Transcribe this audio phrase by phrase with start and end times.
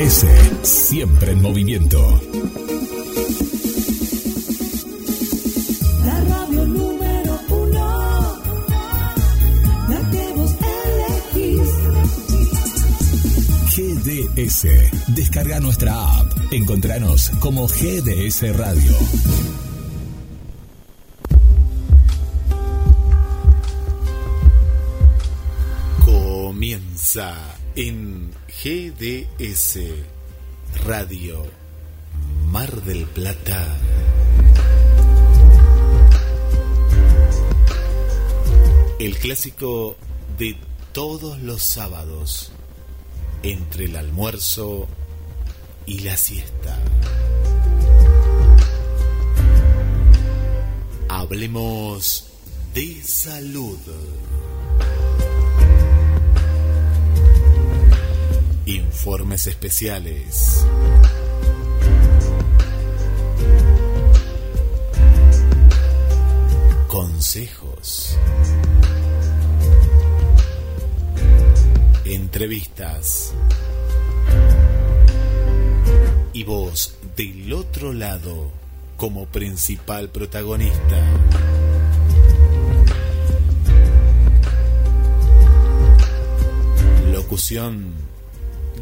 [0.00, 0.26] GDS,
[0.62, 2.20] siempre en movimiento.
[6.06, 8.42] La radio número uno,
[9.90, 10.54] la que vos
[11.36, 11.70] elegís.
[13.76, 14.66] GDS,
[15.14, 16.32] descarga nuestra app.
[16.50, 18.94] Encontranos como GDS Radio.
[26.06, 29.78] Comienza en GDS
[30.84, 31.46] Radio
[32.46, 33.76] Mar del Plata.
[38.98, 39.96] El clásico
[40.36, 40.56] de
[40.92, 42.52] todos los sábados,
[43.42, 44.88] entre el almuerzo
[45.86, 46.78] y la siesta.
[51.08, 52.26] Hablemos
[52.74, 53.78] de salud.
[58.70, 60.64] Informes especiales.
[66.86, 68.16] Consejos.
[72.04, 73.34] Entrevistas.
[76.32, 78.52] Y vos del otro lado
[78.96, 81.02] como principal protagonista.
[87.12, 88.09] Locución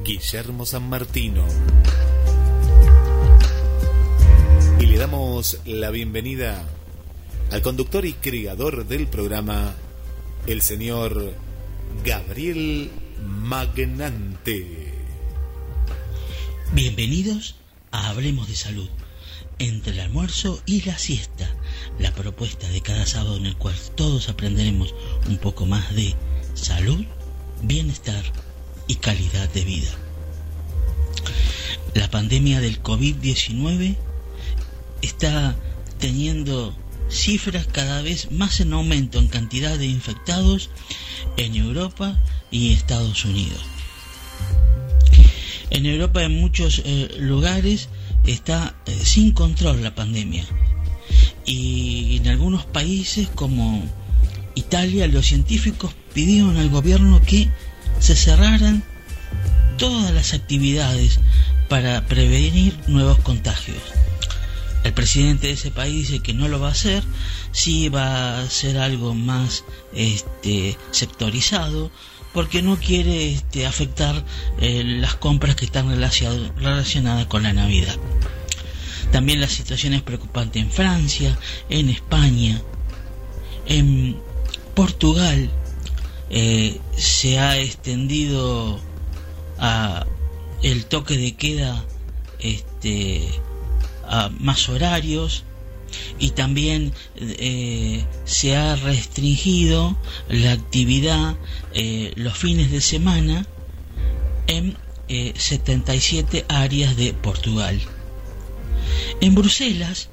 [0.04, 1.44] Guillermo San Martino.
[4.80, 6.64] Y le damos la bienvenida
[7.50, 9.74] al conductor y creador del programa,
[10.46, 11.34] el señor
[12.04, 12.90] Gabriel
[13.24, 14.92] Magnante.
[16.72, 17.56] Bienvenidos
[17.90, 18.88] a Hablemos de Salud,
[19.58, 21.50] entre el almuerzo y la siesta,
[21.98, 24.94] la propuesta de cada sábado en el cual todos aprenderemos
[25.28, 26.14] un poco más de
[26.54, 27.04] salud,
[27.62, 28.22] bienestar
[28.88, 29.90] y calidad de vida.
[31.94, 33.96] La pandemia del COVID-19
[35.02, 35.56] está
[35.98, 36.74] teniendo
[37.08, 40.70] cifras cada vez más en aumento en cantidad de infectados
[41.36, 42.20] en Europa
[42.50, 43.60] y Estados Unidos.
[45.70, 47.88] En Europa en muchos eh, lugares
[48.24, 50.44] está eh, sin control la pandemia
[51.44, 53.82] y en algunos países como
[54.54, 57.48] Italia los científicos pidieron al gobierno que
[58.00, 58.84] se cerraran
[59.78, 61.20] todas las actividades
[61.68, 63.78] para prevenir nuevos contagios.
[64.84, 67.02] El presidente de ese país dice que no lo va a hacer,
[67.52, 71.90] sí va a hacer algo más este, sectorizado,
[72.32, 74.24] porque no quiere este, afectar
[74.60, 77.96] eh, las compras que están relacionadas con la Navidad.
[79.12, 81.38] También la situación es preocupante en Francia,
[81.70, 82.60] en España,
[83.66, 84.20] en
[84.74, 85.50] Portugal.
[86.30, 88.80] Eh, se ha extendido
[89.58, 90.06] a
[90.62, 91.84] el toque de queda
[92.40, 93.28] este,
[94.06, 95.44] a más horarios
[96.18, 99.96] y también eh, se ha restringido
[100.28, 101.36] la actividad
[101.72, 103.46] eh, los fines de semana
[104.46, 104.76] en
[105.08, 107.80] 77 áreas de Portugal.
[109.20, 110.10] En Bruselas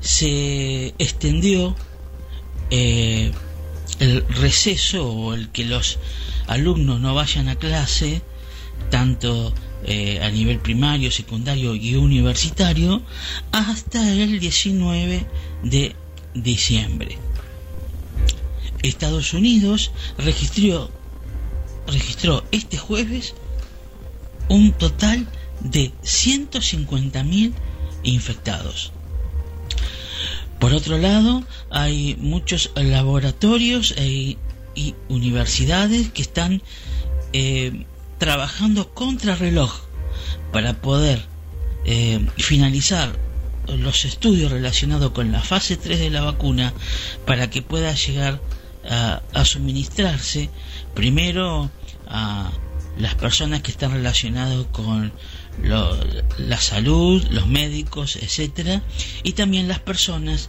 [0.00, 1.74] se extendió
[2.70, 3.32] eh,
[4.00, 5.98] el receso o el que los
[6.46, 8.22] alumnos no vayan a clase,
[8.90, 9.52] tanto
[9.84, 13.02] eh, a nivel primario, secundario y universitario,
[13.52, 15.26] hasta el 19
[15.62, 15.94] de
[16.34, 17.18] diciembre.
[18.82, 20.90] Estados Unidos registró,
[21.86, 23.34] registró este jueves
[24.48, 25.26] un total
[25.60, 27.52] de 150.000
[28.02, 28.92] infectados.
[30.58, 34.36] Por otro lado, hay muchos laboratorios e,
[34.74, 36.62] y universidades que están
[37.32, 37.84] eh,
[38.24, 39.70] trabajando contra reloj
[40.50, 41.26] para poder
[41.84, 43.18] eh, finalizar
[43.68, 46.72] los estudios relacionados con la fase 3 de la vacuna
[47.26, 48.40] para que pueda llegar
[48.88, 50.48] a, a suministrarse
[50.94, 51.70] primero
[52.08, 52.50] a
[52.96, 55.12] las personas que están relacionadas con
[56.38, 58.80] la salud, los médicos, etcétera,
[59.22, 60.48] y también las personas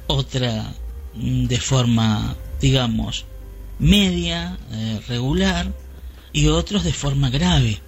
[0.06, 0.72] otra
[1.14, 3.24] mm, de forma, digamos,
[3.78, 5.72] media, eh, regular,
[6.32, 7.80] y otros de forma grave.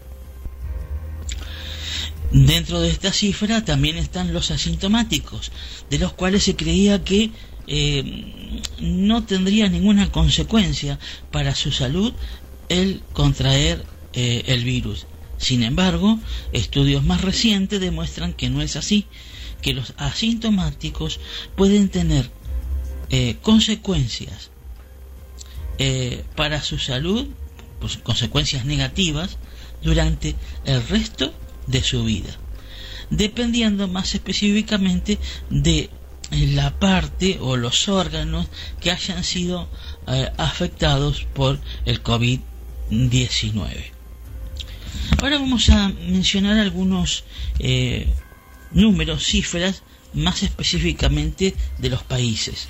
[2.33, 5.53] Dentro de esta cifra también están los asintomáticos,
[5.91, 7.31] de los cuales se creía que
[7.67, 10.99] eh, no tendría ninguna consecuencia
[11.31, 12.13] para su salud
[12.69, 15.07] el contraer eh, el virus.
[15.39, 16.19] Sin embargo,
[16.53, 19.07] estudios más recientes demuestran que no es así,
[19.61, 21.21] que los asintomáticos
[21.57, 22.31] pueden tener
[23.11, 24.51] eh, consecuencias
[26.37, 27.27] para su salud,
[27.81, 29.37] pues, consecuencias negativas,
[29.83, 31.35] durante el resto
[31.67, 32.37] de su vida,
[33.11, 35.19] dependiendo más específicamente
[35.51, 35.91] de
[36.33, 38.49] la parte o los órganos
[38.81, 39.69] que hayan sido
[40.39, 43.93] afectados por el COVID-19.
[45.23, 47.25] Ahora vamos a mencionar algunos
[47.59, 48.09] eh,
[48.73, 49.83] números, cifras,
[50.15, 52.69] más específicamente de los países.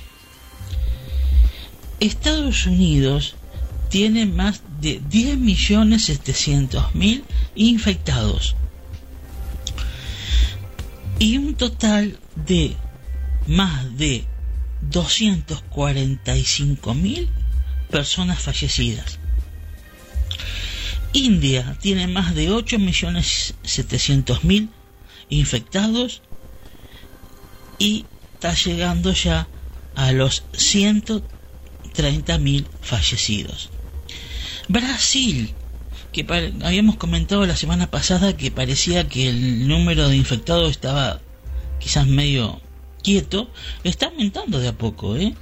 [1.99, 3.35] Estados Unidos
[3.89, 7.23] tiene más de 10.700.000
[7.55, 8.55] infectados
[11.19, 12.75] y un total de
[13.47, 14.25] más de
[14.91, 17.29] 245.000
[17.89, 19.17] personas fallecidas.
[21.13, 24.67] India tiene más de 8.700.000
[25.29, 26.21] infectados
[27.77, 29.47] y está llegando ya
[29.95, 33.69] a los 130.000 fallecidos.
[34.67, 35.53] Brasil,
[36.11, 36.25] que
[36.63, 41.21] habíamos comentado la semana pasada que parecía que el número de infectados estaba
[41.79, 42.62] quizás medio
[43.03, 43.51] quieto,
[43.83, 45.35] está aumentando de a poco, ¿eh?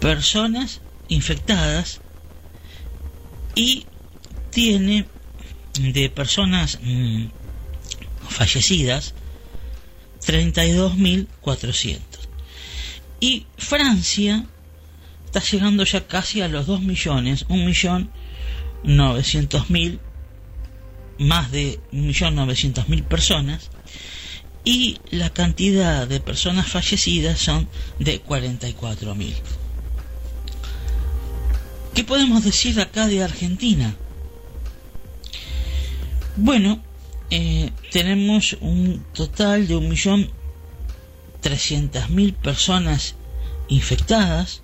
[0.00, 2.00] personas infectadas
[3.54, 3.84] y
[4.50, 5.06] tiene
[5.80, 7.26] de personas mm,
[8.28, 9.14] fallecidas
[10.26, 12.00] 32.400.
[13.20, 14.44] Y Francia
[15.26, 20.00] está llegando ya casi a los 2 millones, 1.900.000
[21.18, 23.70] más de 1.900.000 personas
[24.64, 27.68] y la cantidad de personas fallecidas son
[27.98, 29.34] de 44.000.
[31.94, 33.94] ¿Qué podemos decir acá de Argentina?
[36.36, 36.82] Bueno,
[37.30, 43.14] eh, tenemos un total de 1.300.000 personas
[43.68, 44.62] infectadas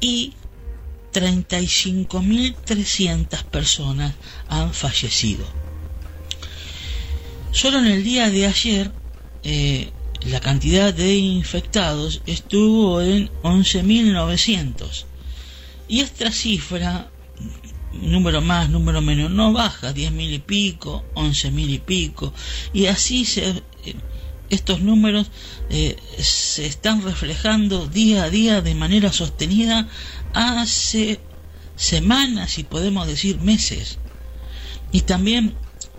[0.00, 0.34] y
[1.14, 4.14] 35.300 personas
[4.48, 5.46] han fallecido.
[7.52, 8.90] Solo en el día de ayer
[9.44, 9.92] eh,
[10.26, 15.04] la cantidad de infectados estuvo en 11.900
[15.86, 17.12] y esta cifra
[17.92, 22.34] número más, número menos, no baja, 10.000 y pico, 11.000 y pico,
[22.72, 23.62] y así se, eh,
[24.50, 25.30] estos números
[25.70, 29.88] eh, se están reflejando día a día de manera sostenida
[30.34, 31.20] hace
[31.76, 33.98] semanas y podemos decir meses.
[34.92, 35.54] Y también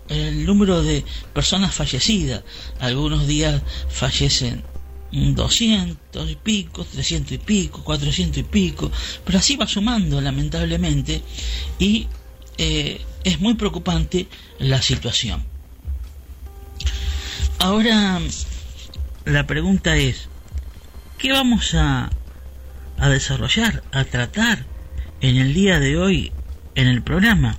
[0.09, 2.43] el número de personas fallecidas.
[2.79, 4.63] Algunos días fallecen
[5.11, 8.91] 200 y pico, 300 y pico, 400 y pico,
[9.23, 11.21] pero así va sumando lamentablemente
[11.79, 12.07] y
[12.57, 14.27] eh, es muy preocupante
[14.59, 15.43] la situación.
[17.59, 18.19] ahora
[19.25, 20.27] la pregunta es,
[21.17, 22.11] ¿qué vamos a,
[22.97, 24.65] a desarrollar, a tratar
[25.21, 26.31] en el día de hoy
[26.75, 27.57] en el programa?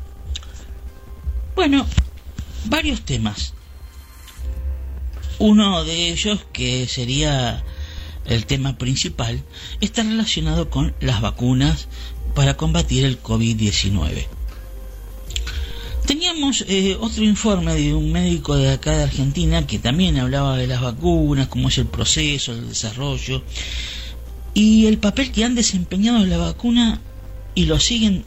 [1.54, 1.86] Bueno,
[2.66, 3.54] varios temas.
[5.38, 7.64] Uno de ellos, que sería
[8.24, 9.42] el tema principal,
[9.80, 11.88] está relacionado con las vacunas
[12.34, 14.26] para combatir el COVID-19.
[16.06, 20.68] Teníamos eh, otro informe de un médico de acá de Argentina que también hablaba de
[20.68, 23.42] las vacunas, cómo es el proceso, el desarrollo
[24.56, 27.02] y el papel que han desempeñado la vacuna
[27.54, 28.24] y lo siguen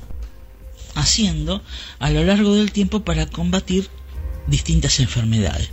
[0.93, 1.63] haciendo
[1.98, 3.89] a lo largo del tiempo para combatir
[4.45, 5.71] distintas enfermedades.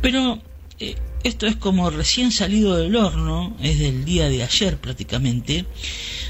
[0.00, 0.40] Pero
[0.78, 0.94] eh,
[1.24, 5.64] esto es como recién salido del horno, es del día de ayer prácticamente,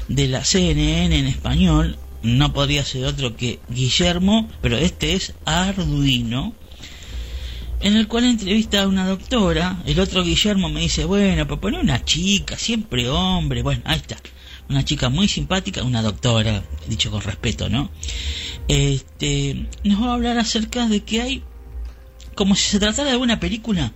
[0.07, 6.55] de la CNN en español, no podría ser otro que Guillermo, pero este es Arduino,
[7.81, 11.79] en el cual entrevista a una doctora, el otro Guillermo me dice, bueno, pues pone
[11.79, 14.17] una chica, siempre hombre, bueno, ahí está,
[14.69, 17.89] una chica muy simpática, una doctora, dicho con respeto, ¿no?
[18.67, 21.43] Este, nos va a hablar acerca de que hay,
[22.35, 23.93] como si se tratara de una película,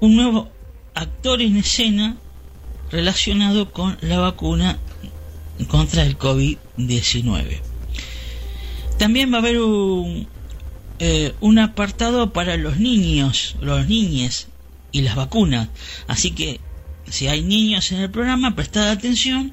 [0.00, 0.50] un nuevo
[0.94, 2.16] actor en escena
[2.90, 4.78] relacionado con la vacuna
[5.68, 7.60] contra el COVID-19.
[8.98, 10.26] También va a haber un,
[10.98, 14.48] eh, un apartado para los niños, los niñes
[14.92, 15.68] y las vacunas.
[16.06, 16.60] Así que
[17.08, 19.52] si hay niños en el programa, prestad atención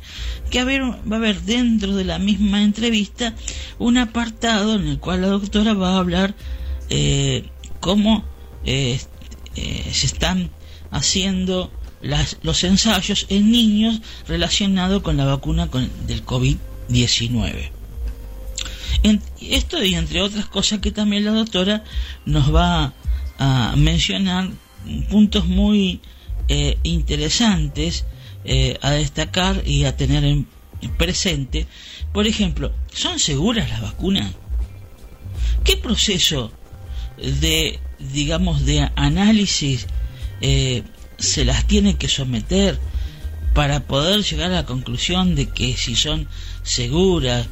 [0.50, 3.36] que va a haber dentro de la misma entrevista
[3.80, 6.36] un apartado en el cual la doctora va a hablar
[6.90, 8.24] eh, cómo
[8.64, 9.00] eh,
[9.56, 10.50] eh, se están
[10.92, 11.72] haciendo
[12.02, 17.72] las, los ensayos en niños relacionados con la vacuna con, del COVID-19.
[19.42, 21.84] Esto y entre otras cosas que también la doctora
[22.26, 22.94] nos va
[23.40, 24.50] a mencionar
[25.10, 26.02] puntos muy
[26.48, 28.06] eh, interesantes
[28.44, 30.48] eh, a destacar y a tener en
[30.98, 31.68] presente.
[32.14, 34.34] Por ejemplo, ¿son seguras las vacunas?
[35.64, 36.52] ¿Qué proceso
[37.18, 39.88] de, digamos, de análisis
[40.42, 40.84] eh,
[41.18, 42.80] se las tiene que someter
[43.54, 46.28] para poder llegar a la conclusión de que si son
[46.64, 47.48] seguras,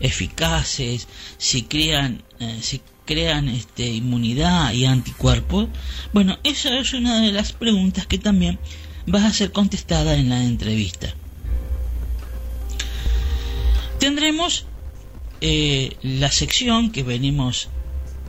[0.00, 1.08] eficaces,
[1.38, 5.68] si crean, eh, si crean este, inmunidad y anticuerpos?
[6.12, 8.58] Bueno, esa es una de las preguntas que también
[9.12, 11.14] va a ser contestada en la entrevista.
[13.98, 14.66] Tendremos
[15.40, 17.68] eh, la sección que venimos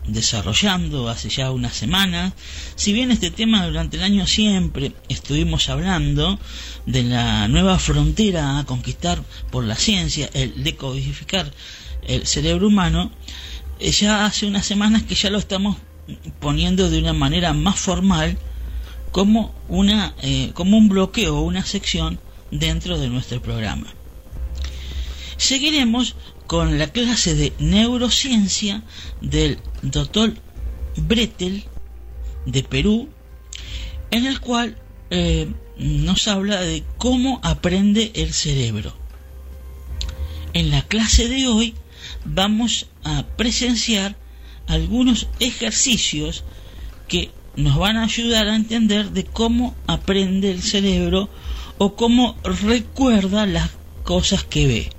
[0.07, 2.33] desarrollando hace ya unas semanas.
[2.75, 6.39] Si bien este tema durante el año siempre estuvimos hablando
[6.85, 9.21] de la nueva frontera a conquistar
[9.51, 11.51] por la ciencia, el decodificar
[12.07, 13.11] el cerebro humano,
[13.79, 15.77] eh, ya hace unas semanas que ya lo estamos
[16.39, 18.37] poniendo de una manera más formal
[19.11, 22.19] como una eh, como un bloqueo o una sección
[22.51, 23.87] dentro de nuestro programa.
[25.37, 26.15] Seguiremos
[26.47, 28.83] con la clase de neurociencia
[29.21, 30.33] del doctor
[30.95, 31.63] Bretel
[32.45, 33.09] de Perú,
[34.11, 34.77] en el cual
[35.09, 35.47] eh,
[35.77, 38.95] nos habla de cómo aprende el cerebro.
[40.53, 41.75] En la clase de hoy
[42.23, 44.15] vamos a presenciar
[44.67, 46.43] algunos ejercicios
[47.07, 51.29] que nos van a ayudar a entender de cómo aprende el cerebro
[51.77, 53.71] o cómo recuerda las
[54.03, 54.89] cosas que ve.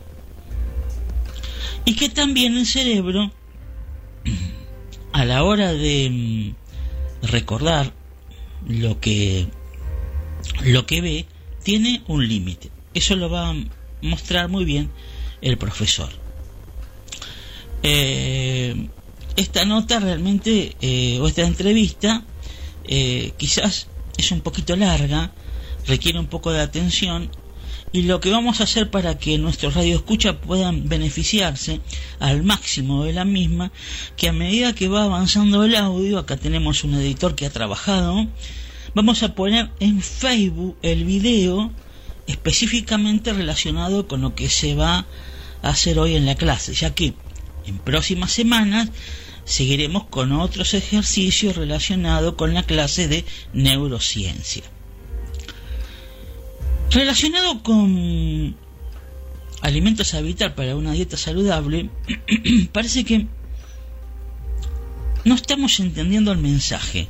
[1.86, 3.32] Y que también el cerebro,
[5.12, 7.92] a la hora de mm, recordar
[8.66, 9.46] lo que,
[10.64, 11.26] lo que ve,
[11.62, 12.70] tiene un límite.
[12.92, 13.54] Eso lo va a
[14.02, 14.90] mostrar muy bien
[15.40, 16.10] el profesor.
[17.82, 18.88] Eh,
[19.36, 22.24] esta nota realmente, eh, o esta entrevista,
[22.84, 25.32] eh, quizás es un poquito larga,
[25.86, 27.30] requiere un poco de atención
[27.96, 31.80] y lo que vamos a hacer para que nuestros radioescuchas puedan beneficiarse
[32.18, 33.72] al máximo de la misma,
[34.18, 38.26] que a medida que va avanzando el audio, acá tenemos un editor que ha trabajado,
[38.94, 41.72] vamos a poner en Facebook el video
[42.26, 45.06] específicamente relacionado con lo que se va
[45.62, 47.14] a hacer hoy en la clase, ya que
[47.64, 48.90] en próximas semanas
[49.46, 53.24] seguiremos con otros ejercicios relacionados con la clase de
[53.54, 54.64] neurociencia.
[56.90, 58.56] Relacionado con
[59.60, 61.90] alimentos a evitar para una dieta saludable,
[62.72, 63.26] parece que
[65.24, 67.08] no estamos entendiendo el mensaje.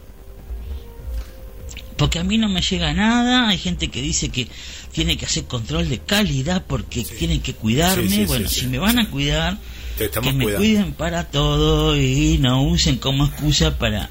[1.97, 4.49] Porque a mí no me llega nada, hay gente que dice que
[4.93, 8.27] tiene que hacer control de calidad porque tienen que cuidarme.
[8.27, 9.59] bueno, si me van a cuidar,
[9.97, 14.11] que me cuiden para todo y no usen como excusa para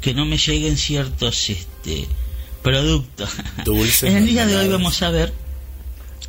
[0.00, 2.08] que no me lleguen ciertos este
[2.62, 3.30] productos.
[3.64, 5.32] Dulces, en el día de hoy vamos a ver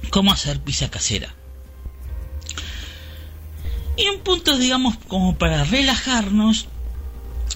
[0.09, 1.33] cómo hacer pizza casera.
[3.95, 6.67] Y un punto, digamos, como para relajarnos,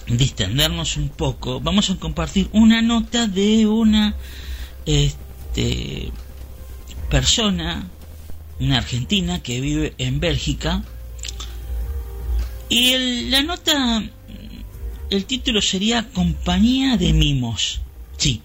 [0.06, 4.14] distendernos un poco, vamos a compartir una nota de una
[4.86, 6.12] este,
[7.10, 7.88] persona,
[8.60, 10.84] una argentina que vive en Bélgica.
[12.68, 14.02] Y el- la nota,
[15.10, 17.80] el título sería Compañía de Mimos.
[18.16, 18.42] Sí,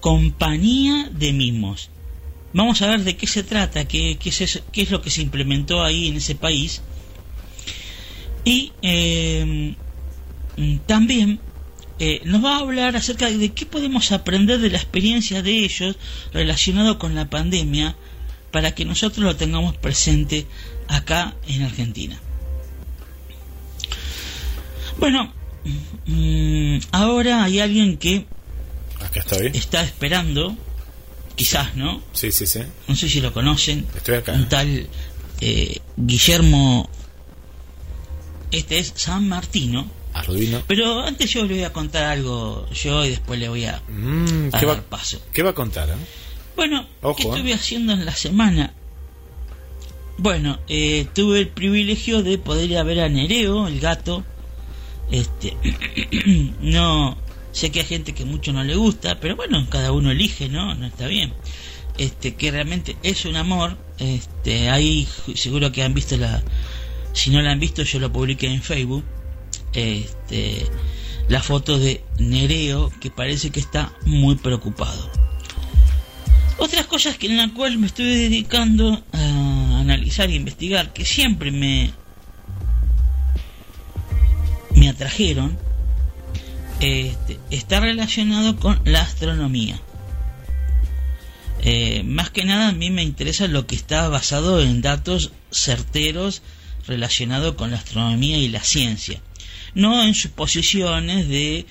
[0.00, 1.90] Compañía de Mimos.
[2.52, 6.16] Vamos a ver de qué se trata, qué, es, lo que se implementó ahí en
[6.16, 6.82] ese país.
[8.44, 9.74] Y eh,
[10.86, 11.40] también
[11.98, 15.96] eh, nos va a hablar acerca de qué podemos aprender de la experiencia de ellos
[16.32, 17.96] relacionado con la pandemia
[18.50, 20.46] para que nosotros lo tengamos presente
[20.88, 22.20] acá en Argentina.
[24.98, 25.32] Bueno,
[26.06, 28.26] mm, ahora hay alguien que
[29.00, 29.46] Acá estoy.
[29.54, 30.56] está esperando,
[31.34, 32.02] quizás, ¿no?
[32.12, 32.60] Sí, sí, sí.
[32.88, 34.32] No sé si lo conocen, Estoy acá.
[34.32, 34.86] un tal
[35.40, 36.88] eh, Guillermo,
[38.50, 40.62] este es San Martino, Arduino.
[40.66, 44.48] pero antes yo le voy a contar algo yo y después le voy a, Mm,
[44.52, 45.20] a ¿qué, dar va, paso.
[45.32, 45.90] ¿Qué va a contar?
[45.90, 45.94] eh?
[46.56, 47.30] Bueno, Ojo, ¿qué eh.
[47.32, 48.72] estuve haciendo en la semana?
[50.18, 54.24] Bueno, eh, tuve el privilegio de poder ir a ver a Nereo, el gato.
[55.10, 55.54] Este,
[56.62, 57.18] no
[57.56, 60.74] sé que hay gente que mucho no le gusta, pero bueno, cada uno elige, ¿no?
[60.74, 61.32] No está bien.
[61.96, 63.78] Este, que realmente es un amor.
[63.98, 66.42] Este, ahí seguro que han visto la,
[67.14, 69.04] si no la han visto, yo lo publiqué en Facebook.
[69.72, 70.66] Este,
[71.28, 75.10] la foto de Nereo que parece que está muy preocupado.
[76.58, 81.50] Otras cosas que en la cual me estoy dedicando a analizar e investigar, que siempre
[81.50, 81.90] me
[84.74, 85.58] me atrajeron,
[86.80, 89.80] este, está relacionado con la astronomía.
[91.60, 96.42] Eh, más que nada a mí me interesa lo que está basado en datos certeros
[96.86, 99.20] relacionados con la astronomía y la ciencia,
[99.74, 101.66] no en suposiciones de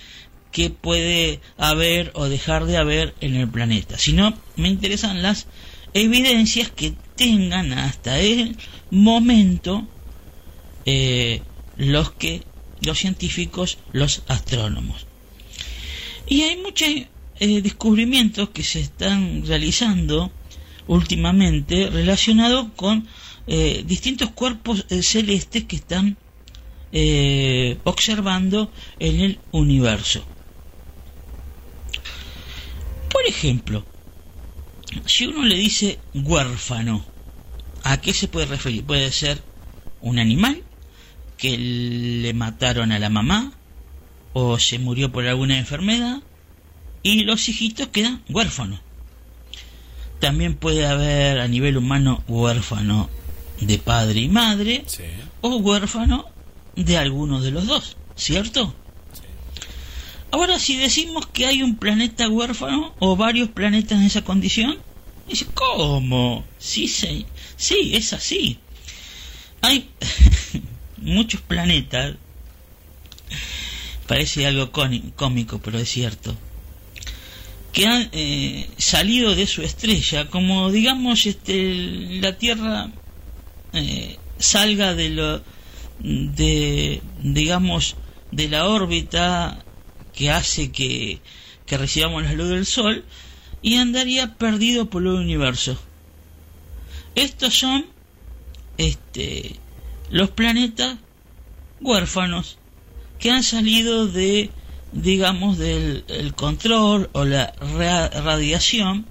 [0.52, 5.48] qué puede haber o dejar de haber en el planeta, sino me interesan las
[5.94, 8.58] evidencias que tengan hasta el
[8.90, 9.88] momento
[10.86, 11.42] eh,
[11.78, 12.44] los que
[12.82, 15.06] los científicos, los astrónomos.
[16.28, 16.88] Y hay muchos
[17.40, 20.32] eh, descubrimientos que se están realizando
[20.88, 23.08] últimamente relacionados con
[23.48, 26.18] eh, distintos cuerpos eh, celestes que están
[27.84, 30.24] observando en el universo.
[33.12, 33.86] Por ejemplo,
[35.06, 37.06] si uno le dice huérfano,
[37.84, 38.86] ¿a qué se puede referir?
[38.86, 39.42] Puede ser
[40.00, 40.64] un animal
[41.38, 43.54] que le mataron a la mamá
[44.34, 46.22] o se murió por alguna enfermedad
[47.04, 48.80] y los hijitos quedan huérfanos.
[50.20, 53.10] También puede haber a nivel humano huérfano
[53.62, 55.04] de padre y madre Sí.
[55.42, 56.26] o huérfano
[56.76, 58.74] de alguno de los dos, ¿cierto?
[60.32, 64.78] Ahora, si decimos que hay un planeta huérfano o varios planetas en esa condición,
[65.30, 66.44] dice, ¿cómo?
[66.60, 68.60] Sí, sí, sí, es así.
[69.62, 69.90] Hay
[71.06, 72.16] muchos planetas,
[74.08, 76.36] parece algo cómico, pero es cierto,
[77.72, 81.74] que han eh, salido de su estrella, como digamos este,
[82.22, 82.90] la Tierra
[83.74, 85.44] eh, salga de lo
[86.00, 87.96] de digamos
[88.32, 89.64] de la órbita
[90.14, 91.20] que hace que,
[91.66, 93.06] que recibamos la luz del sol
[93.62, 95.78] y andaría perdido por el universo.
[97.16, 97.86] Estos son
[98.78, 99.56] este
[100.10, 100.98] los planetas
[101.82, 102.58] huérfanos
[103.20, 104.50] que han salido de
[104.92, 109.06] digamos del el control o la ra- radiación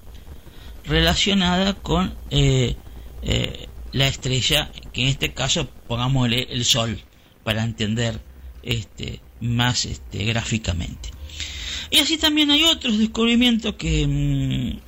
[0.85, 2.77] relacionada con eh,
[3.23, 7.01] eh, la estrella que en este caso pongámosle el sol
[7.43, 8.21] para entender
[8.63, 11.11] este más este gráficamente.
[11.91, 14.81] Y así también hay otros descubrimientos que mm,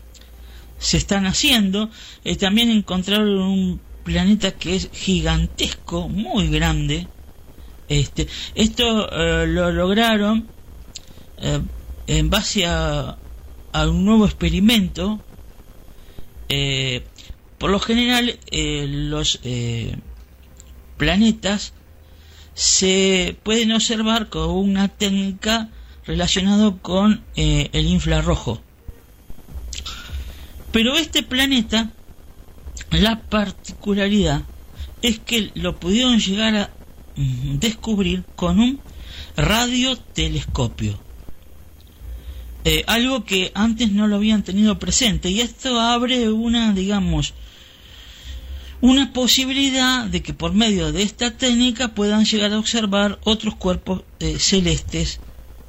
[0.79, 1.91] se están haciendo.
[2.25, 7.09] Eh, también encontraron un planeta que es gigantesco muy grande.
[7.89, 10.47] Este esto eh, lo lograron
[11.39, 11.61] eh,
[12.07, 13.19] en base a,
[13.75, 15.21] un nuevo experimento.
[16.49, 17.05] Eh,
[17.59, 19.97] por lo general eh, los eh,
[20.97, 21.73] planetas
[22.55, 25.69] se pueden observar con una técnica
[26.07, 28.63] relacionada con el infrarrojo.
[30.73, 31.91] Pero este planeta
[32.91, 34.43] la particularidad
[35.03, 36.71] es que lo pudieron llegar a
[37.17, 38.81] descubrir con un
[39.37, 40.99] radiotelescopio.
[42.65, 45.31] Eh, algo que antes no lo habían tenido presente.
[45.31, 47.35] Y esto abre una, digamos,
[48.81, 54.03] una posibilidad de que por medio de esta técnica puedan llegar a observar otros cuerpos
[54.19, 55.21] eh, celestes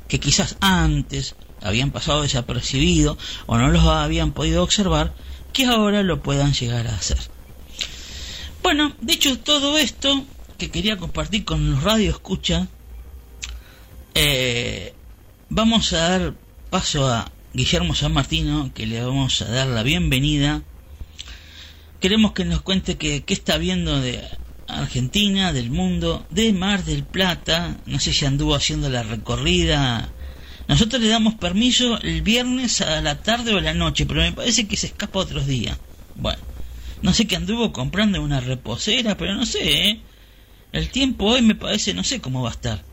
[0.07, 5.13] que quizás antes habían pasado desapercibidos o no los habían podido observar,
[5.57, 7.17] que ahora lo puedan llegar a hacer.
[8.61, 10.23] Bueno, dicho todo esto
[10.59, 12.67] que quería compartir con los radio escucha,
[14.13, 14.93] eh,
[15.49, 16.33] vamos a dar
[16.69, 20.61] paso a Guillermo San Martino, que le vamos a dar la bienvenida.
[21.99, 24.23] Queremos que nos cuente qué está viendo de
[24.67, 27.77] Argentina, del mundo, de Mar del Plata.
[27.87, 30.11] No sé si anduvo haciendo la recorrida.
[30.67, 34.33] Nosotros le damos permiso el viernes a la tarde o a la noche, pero me
[34.33, 35.77] parece que se escapa otros días.
[36.15, 36.39] Bueno,
[37.01, 40.01] no sé qué anduvo comprando una reposera, pero no sé, ¿eh?
[40.73, 42.83] El tiempo hoy me parece, no sé cómo va a estar.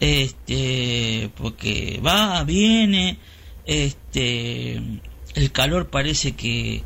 [0.00, 3.18] Este, porque va, viene,
[3.66, 4.80] este,
[5.34, 6.82] el calor parece que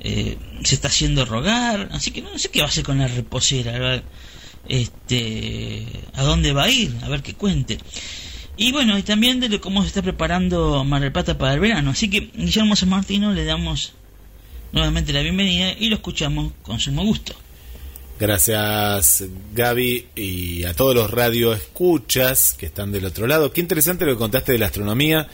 [0.00, 3.08] eh, se está haciendo rogar, así que no sé qué va a hacer con la
[3.08, 4.02] reposera,
[4.68, 7.78] este, a dónde va a ir, a ver qué cuente.
[8.56, 11.90] Y bueno, y también de cómo se está preparando Mar del Plata para el verano.
[11.90, 13.94] Así que Guillermo San Martino le damos
[14.72, 17.34] nuevamente la bienvenida y lo escuchamos con sumo gusto.
[18.20, 23.52] Gracias Gaby y a todos los radioescuchas que están del otro lado.
[23.52, 25.28] Qué interesante lo que contaste de la astronomía.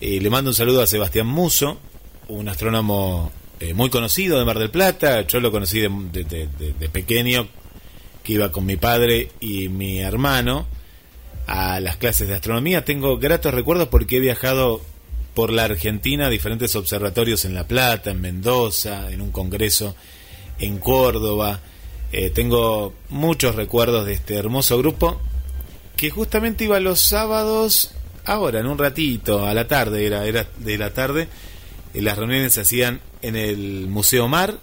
[0.00, 1.80] Eh, le mando un saludo a Sebastián Muso,
[2.28, 5.26] un astrónomo eh, muy conocido de Mar del Plata.
[5.26, 7.48] Yo lo conocí de, de, pequeño,
[8.22, 10.66] que iba con mi padre y mi hermano
[11.46, 12.84] a las clases de astronomía.
[12.84, 14.80] Tengo gratos recuerdos porque he viajado
[15.34, 19.94] por la Argentina a diferentes observatorios en La Plata, en Mendoza, en un congreso
[20.58, 21.60] en Córdoba.
[22.12, 25.20] Eh, tengo muchos recuerdos de este hermoso grupo
[25.96, 27.92] que justamente iba los sábados,
[28.24, 31.28] ahora, en un ratito, a la tarde, era, era de la tarde.
[31.94, 34.58] Eh, las reuniones se hacían en el Museo Mar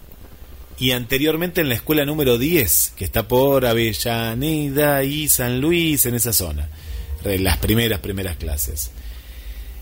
[0.80, 6.16] y anteriormente en la escuela número 10, que está por Avellaneda y San Luis, en
[6.16, 6.70] esa zona.
[7.24, 8.92] Las primeras, primeras clases.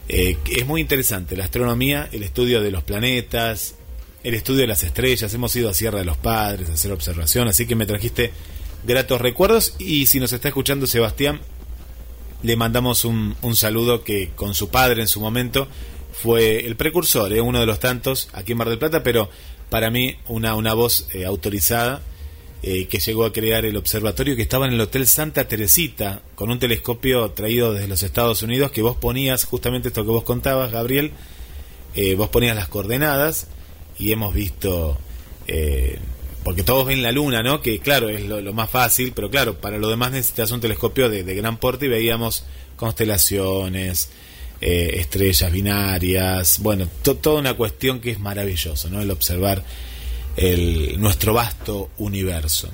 [0.09, 3.75] Eh, es muy interesante la astronomía, el estudio de los planetas,
[4.23, 7.47] el estudio de las estrellas, hemos ido a Sierra de los Padres a hacer observación,
[7.47, 8.31] así que me trajiste
[8.85, 11.41] gratos recuerdos y si nos está escuchando Sebastián,
[12.41, 15.67] le mandamos un, un saludo que con su padre en su momento
[16.11, 17.41] fue el precursor, ¿eh?
[17.41, 19.29] uno de los tantos aquí en Mar del Plata, pero
[19.69, 22.01] para mí una, una voz eh, autorizada
[22.63, 26.49] eh, que llegó a crear el observatorio que estaba en el Hotel Santa Teresita, con
[26.49, 30.71] un telescopio traído desde los Estados Unidos, que vos ponías, justamente esto que vos contabas,
[30.71, 31.11] Gabriel,
[31.95, 33.47] eh, vos ponías las coordenadas
[33.99, 34.97] y hemos visto,
[36.43, 37.61] porque todos ven la luna, ¿no?
[37.61, 41.23] Que claro, es lo, más fácil, pero claro, para lo demás necesitas un telescopio de,
[41.23, 42.43] de gran porte y veíamos
[42.75, 44.09] constelaciones,
[44.61, 49.01] estrellas binarias, bueno, toda una cuestión que es maravilloso, ¿no?
[49.01, 49.63] El observar
[50.37, 52.69] el, nuestro vasto universo.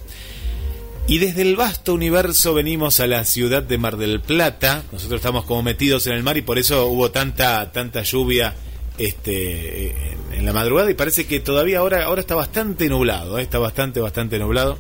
[1.08, 4.84] Y desde el vasto universo venimos a la ciudad de Mar del Plata.
[4.91, 8.56] Nosotros estamos como metidos en el mar y por eso hubo tanta tanta lluvia
[8.98, 9.89] este
[10.32, 13.41] en, la madrugada y parece que todavía ahora ahora está bastante nublado, ¿eh?
[13.41, 14.80] está bastante bastante nublado.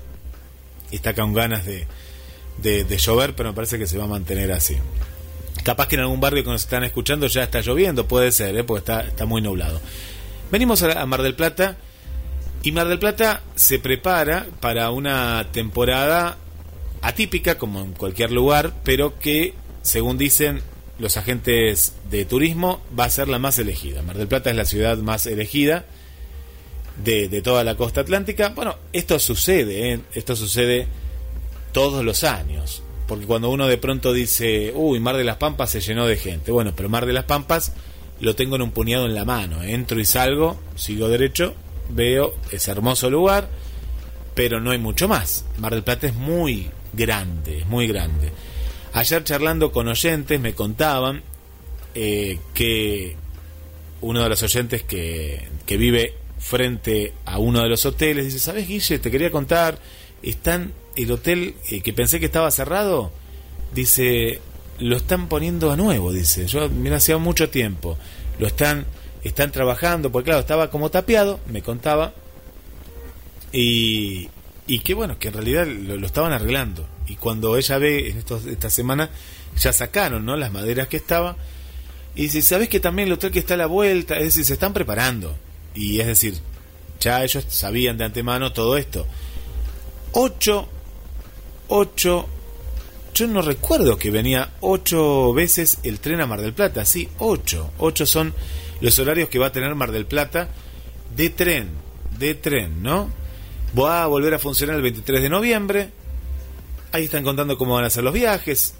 [0.91, 1.87] Está con ganas de,
[2.61, 4.75] de, llover, pero me parece que se va a mantener así.
[5.63, 8.63] Capaz que en algún barrio que nos están escuchando ya está lloviendo, puede ser, ¿eh?
[8.63, 9.79] porque está, muy nublado.
[10.51, 11.77] Venimos a Mar del Plata
[12.63, 16.37] y Mar del Plata se prepara para una temporada
[17.01, 20.61] atípica, como en cualquier lugar, pero que, según dicen
[20.99, 24.01] los agentes de turismo, va a ser la más elegida.
[24.01, 25.85] Mar del Plata es la ciudad más elegida
[27.03, 28.49] de, toda la costa atlántica.
[28.49, 29.99] Bueno, esto sucede, ¿eh?
[30.13, 30.87] esto sucede
[31.71, 32.83] todos los años.
[33.13, 36.51] Porque cuando uno de pronto dice, uy, Mar de las Pampas se llenó de gente.
[36.51, 37.73] Bueno, pero Mar de las Pampas
[38.19, 39.61] lo tengo en un puñado en la mano.
[39.61, 41.53] Entro y salgo, sigo derecho
[41.89, 43.49] veo ese hermoso lugar,
[44.33, 45.45] pero no hay mucho más.
[45.57, 48.31] Mar del Plata es muy grande, es muy grande.
[48.93, 51.21] Ayer charlando con oyentes me contaban
[51.95, 53.15] eh, que
[54.01, 58.67] uno de los oyentes que, que vive frente a uno de los hoteles dice, ¿sabes
[58.67, 58.99] Guille?
[58.99, 59.79] Te quería contar,
[60.21, 63.11] están el hotel eh, que pensé que estaba cerrado,
[63.73, 64.39] dice,
[64.79, 67.97] lo están poniendo a nuevo, dice, yo mira hacía mucho tiempo,
[68.39, 68.85] lo están
[69.23, 72.13] están trabajando, porque claro, estaba como tapiado, me contaba,
[73.51, 74.29] y,
[74.67, 76.87] y que bueno, que en realidad lo, estaban arreglando.
[77.07, 79.09] Y cuando ella ve en estos, esta semana,
[79.57, 80.35] ya sacaron ¿no?
[80.35, 81.37] las maderas que estaba,
[82.15, 84.17] y dice, ¿sabes que también el hotel que está a la vuelta?
[84.17, 85.35] Es decir, se están preparando.
[85.73, 86.37] Y es decir,
[86.99, 89.07] ya ellos sabían de antemano todo esto.
[90.11, 90.69] Ocho,
[91.67, 92.27] ocho
[93.13, 97.71] yo no recuerdo que venía ocho veces el tren a Mar del Plata, sí, ocho.
[97.77, 98.33] Ocho son
[98.81, 100.49] los horarios que va a tener Mar del Plata
[101.15, 101.69] de tren,
[102.17, 103.11] de tren, ¿no?
[103.77, 105.89] Va a volver a funcionar el 23 de noviembre.
[106.91, 108.75] Ahí están contando cómo van a ser los viajes.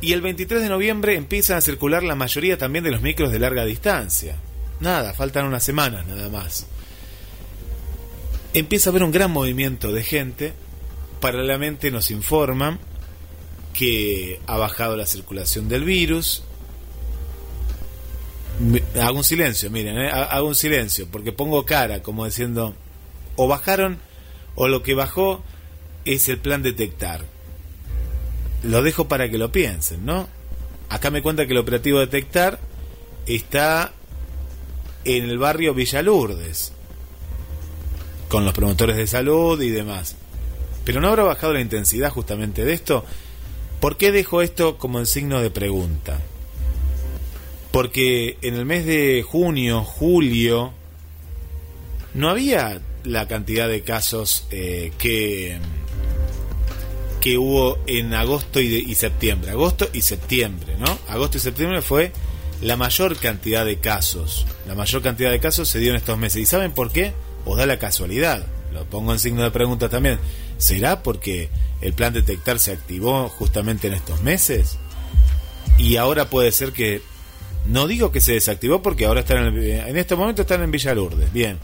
[0.00, 3.38] Y el 23 de noviembre empiezan a circular la mayoría también de los micros de
[3.38, 4.36] larga distancia.
[4.80, 6.66] Nada, faltan unas semanas nada más.
[8.54, 10.52] Empieza a haber un gran movimiento de gente.
[11.20, 12.78] Paralelamente nos informan
[13.72, 16.42] que ha bajado la circulación del virus.
[19.00, 20.10] Hago un silencio, miren, ¿eh?
[20.10, 22.74] hago un silencio, porque pongo cara, como diciendo,
[23.36, 23.98] o bajaron,
[24.56, 25.44] o lo que bajó
[26.04, 27.24] es el plan detectar.
[28.64, 30.28] Lo dejo para que lo piensen, ¿no?
[30.88, 32.58] Acá me cuenta que el operativo detectar
[33.26, 33.92] está
[35.04, 36.72] en el barrio Villalurdes,
[38.28, 40.16] con los promotores de salud y demás.
[40.88, 43.04] Pero no habrá bajado la intensidad justamente de esto.
[43.78, 46.18] ¿Por qué dejo esto como en signo de pregunta?
[47.70, 50.72] Porque en el mes de junio, julio,
[52.14, 55.58] no había la cantidad de casos eh, que,
[57.20, 59.50] que hubo en agosto y, y, septiembre.
[59.50, 60.98] Agosto y septiembre, ¿no?
[61.06, 62.12] Agosto y septiembre fue
[62.62, 64.46] la mayor cantidad de casos.
[64.66, 66.40] La mayor cantidad de casos se dio en estos meses.
[66.40, 67.12] ¿Y saben por qué?
[67.44, 68.46] Os da la casualidad.
[68.72, 70.18] Lo pongo en signo de pregunta también.
[70.58, 71.48] ¿Será porque
[71.80, 74.76] el plan detectar se activó justamente en estos meses?
[75.78, 77.00] Y ahora puede ser que...
[77.66, 81.32] No digo que se desactivó porque ahora están en, en este momento están en Villalurdes,
[81.32, 81.58] bien.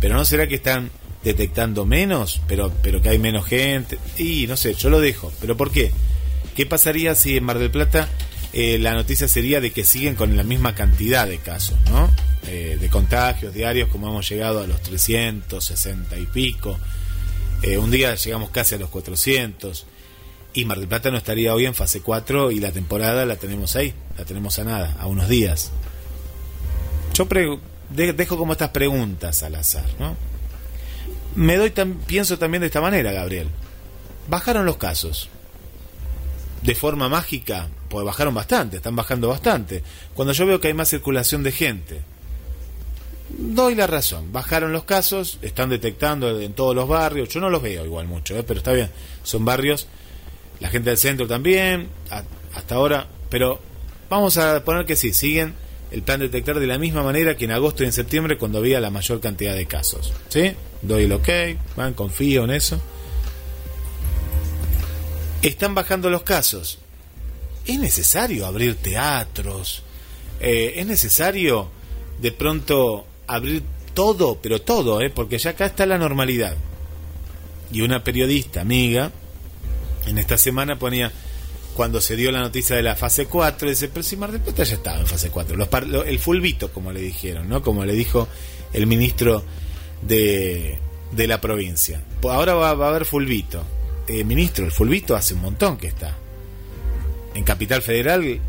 [0.00, 0.90] Pero no será que están
[1.24, 3.98] detectando menos, pero pero que hay menos gente.
[4.18, 5.32] Y no sé, yo lo dejo.
[5.40, 5.92] ¿Pero por qué?
[6.54, 8.08] ¿Qué pasaría si en Mar del Plata
[8.52, 12.10] eh, la noticia sería de que siguen con la misma cantidad de casos, ¿no?
[12.46, 16.78] Eh, de contagios diarios, como hemos llegado a los 360 y pico.
[17.62, 19.86] Eh, un día llegamos casi a los 400.
[20.52, 23.76] Y Mar del Plata no estaría hoy en fase 4 y la temporada la tenemos
[23.76, 25.70] ahí, la tenemos a nada, a unos días.
[27.14, 27.26] Yo
[27.90, 30.16] de dejo como estas preguntas al azar, ¿no?
[31.36, 31.70] Me doy
[32.06, 33.48] pienso también de esta manera, Gabriel.
[34.28, 35.28] Bajaron los casos.
[36.62, 39.82] De forma mágica, pues bajaron bastante, están bajando bastante.
[40.14, 42.02] Cuando yo veo que hay más circulación de gente,
[43.38, 44.32] doy la razón.
[44.32, 47.28] Bajaron los casos, están detectando en todos los barrios.
[47.28, 48.44] Yo no los veo igual mucho, ¿eh?
[48.46, 48.90] pero está bien.
[49.22, 49.86] Son barrios,
[50.60, 51.88] la gente del centro también,
[52.54, 53.06] hasta ahora.
[53.28, 53.60] Pero
[54.08, 55.54] vamos a poner que sí, siguen
[55.90, 58.80] el plan detectar de la misma manera que en agosto y en septiembre cuando había
[58.80, 60.12] la mayor cantidad de casos.
[60.28, 60.52] ¿Sí?
[60.82, 61.28] Doy el ok,
[61.76, 62.80] van, confío en eso.
[65.42, 66.78] Están bajando los casos.
[67.66, 69.82] ¿Es necesario abrir teatros?
[70.40, 71.70] Eh, ¿Es necesario
[72.20, 73.62] de pronto abrir
[73.94, 75.10] todo, pero todo, eh?
[75.10, 76.56] porque ya acá está la normalidad?
[77.72, 79.10] Y una periodista amiga
[80.06, 81.12] en esta semana ponía,
[81.74, 84.64] cuando se dio la noticia de la fase 4, dice, pero si Mar del Plata
[84.64, 85.68] ya estaba en fase 4, los
[86.06, 87.62] el fulbito, como le dijeron, ¿no?
[87.62, 88.28] Como le dijo
[88.72, 89.44] el ministro
[90.02, 90.78] de,
[91.12, 92.02] de la provincia.
[92.22, 93.64] Ahora va, va a haber fulbito.
[94.08, 96.16] Eh, ministro, el fulbito hace un montón que está.
[97.34, 98.40] En Capital Federal,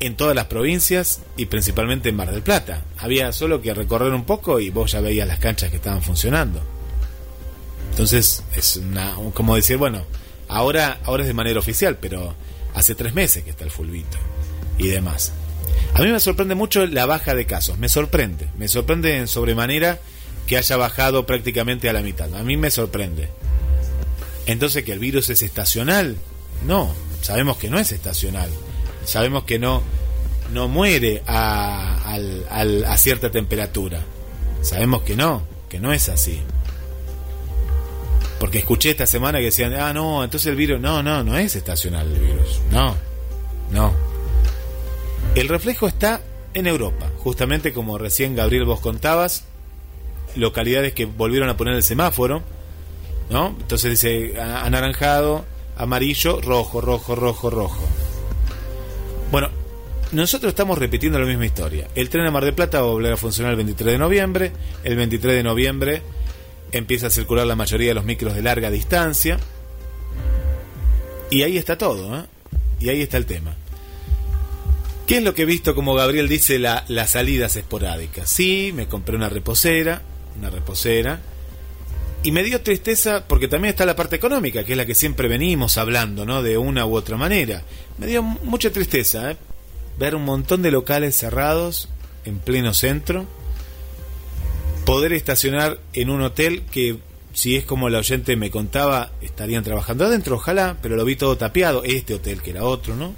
[0.00, 2.82] en todas las provincias y principalmente en Mar del Plata.
[2.98, 6.60] Había solo que recorrer un poco y vos ya veías las canchas que estaban funcionando.
[7.90, 10.04] Entonces, es una, como decir, bueno,
[10.48, 12.34] ahora, ahora es de manera oficial, pero
[12.74, 14.18] hace tres meses que está el fulbito
[14.76, 15.32] y demás.
[15.94, 19.98] A mí me sorprende mucho la baja de casos, me sorprende, me sorprende en sobremanera
[20.46, 22.34] que haya bajado prácticamente a la mitad.
[22.34, 23.30] A mí me sorprende.
[24.44, 26.16] Entonces, que el virus es estacional,
[26.66, 28.50] no, sabemos que no es estacional,
[29.06, 29.82] sabemos que no,
[30.52, 32.14] no muere a,
[32.86, 34.02] a cierta temperatura,
[34.62, 36.40] sabemos que no, que no es así.
[38.38, 41.56] Porque escuché esta semana que decían, ah, no, entonces el virus, no, no, no es
[41.56, 42.94] estacional el virus, no,
[43.72, 43.92] no.
[45.34, 46.20] El reflejo está
[46.52, 49.44] en Europa, justamente como recién Gabriel vos contabas,
[50.34, 52.42] localidades que volvieron a poner el semáforo,
[53.30, 53.56] ¿no?
[53.60, 55.44] Entonces dice anaranjado,
[55.76, 57.88] amarillo, rojo, rojo, rojo, rojo.
[59.30, 59.50] Bueno,
[60.12, 61.88] nosotros estamos repitiendo la misma historia.
[61.94, 64.52] El tren a Mar del Plata va a volver a funcionar el 23 de noviembre.
[64.84, 66.02] El 23 de noviembre
[66.72, 69.38] empieza a circular la mayoría de los micros de larga distancia.
[71.30, 72.24] Y ahí está todo, ¿eh?
[72.78, 73.56] Y ahí está el tema.
[75.06, 78.28] ¿Qué es lo que he visto, como Gabriel dice, la, las salidas esporádicas?
[78.28, 80.02] Sí, me compré una reposera,
[80.38, 81.20] una reposera,
[82.26, 85.28] y me dio tristeza porque también está la parte económica, que es la que siempre
[85.28, 86.42] venimos hablando, ¿no?
[86.42, 87.62] De una u otra manera.
[87.98, 89.36] Me dio mucha tristeza, ¿eh?
[89.96, 91.88] Ver un montón de locales cerrados
[92.24, 93.26] en pleno centro,
[94.84, 96.98] poder estacionar en un hotel que
[97.32, 101.36] si es como la oyente me contaba, estarían trabajando adentro, ojalá, pero lo vi todo
[101.36, 103.14] tapiado, este hotel que era otro, ¿no?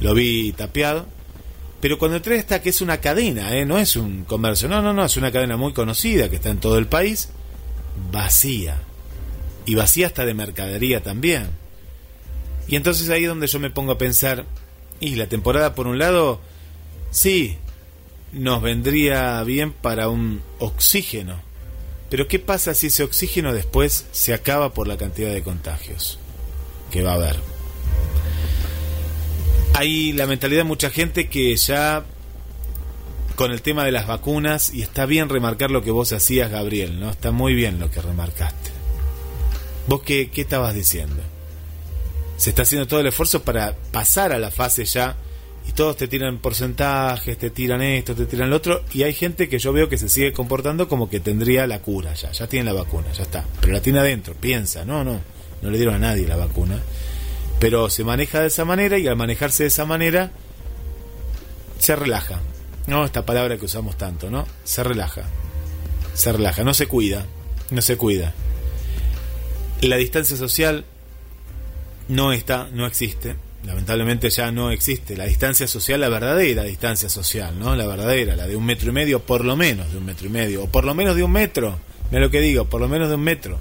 [0.00, 1.06] Lo vi tapiado.
[1.80, 3.64] Pero cuando entré esta, que es una cadena, ¿eh?
[3.64, 6.58] no es un comercio, no, no, no, es una cadena muy conocida que está en
[6.58, 7.28] todo el país,
[8.10, 8.80] vacía.
[9.66, 11.48] Y vacía hasta de mercadería también.
[12.66, 14.46] Y entonces ahí es donde yo me pongo a pensar,
[15.00, 16.40] y la temporada por un lado,
[17.10, 17.58] sí,
[18.32, 21.40] nos vendría bien para un oxígeno.
[22.10, 26.18] Pero ¿qué pasa si ese oxígeno después se acaba por la cantidad de contagios
[26.90, 27.36] que va a haber?
[29.74, 32.04] Hay la mentalidad de mucha gente que ya
[33.34, 37.00] con el tema de las vacunas, y está bien remarcar lo que vos hacías, Gabriel,
[37.00, 37.10] ¿no?
[37.10, 38.70] Está muy bien lo que remarcaste.
[39.86, 41.22] ¿Vos qué, qué estabas diciendo?
[42.36, 45.16] Se está haciendo todo el esfuerzo para pasar a la fase ya
[45.66, 49.48] y todos te tiran porcentajes, te tiran esto, te tiran lo otro, y hay gente
[49.48, 52.66] que yo veo que se sigue comportando como que tendría la cura ya, ya tiene
[52.66, 55.20] la vacuna, ya está, pero la tiene adentro, piensa, no, no,
[55.62, 56.78] no le dieron a nadie la vacuna,
[57.60, 60.32] pero se maneja de esa manera y al manejarse de esa manera
[61.78, 62.40] se relaja,
[62.86, 64.46] no esta palabra que usamos tanto, ¿no?
[64.64, 65.24] Se relaja,
[66.14, 67.26] se relaja, no se cuida,
[67.70, 68.34] no se cuida.
[69.80, 70.84] La distancia social
[72.08, 77.58] no está, no existe lamentablemente ya no existe la distancia social, la verdadera distancia social,
[77.58, 77.74] ¿no?
[77.76, 80.30] La verdadera, la de un metro y medio, por lo menos de un metro y
[80.30, 81.78] medio, o por lo menos de un metro,
[82.10, 83.58] mira lo que digo, por lo menos de un metro.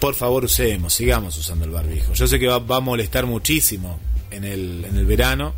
[0.00, 2.12] Por favor usemos, sigamos usando el barbijo.
[2.12, 3.98] Yo sé que va, va a molestar muchísimo
[4.30, 5.54] en el, en el verano,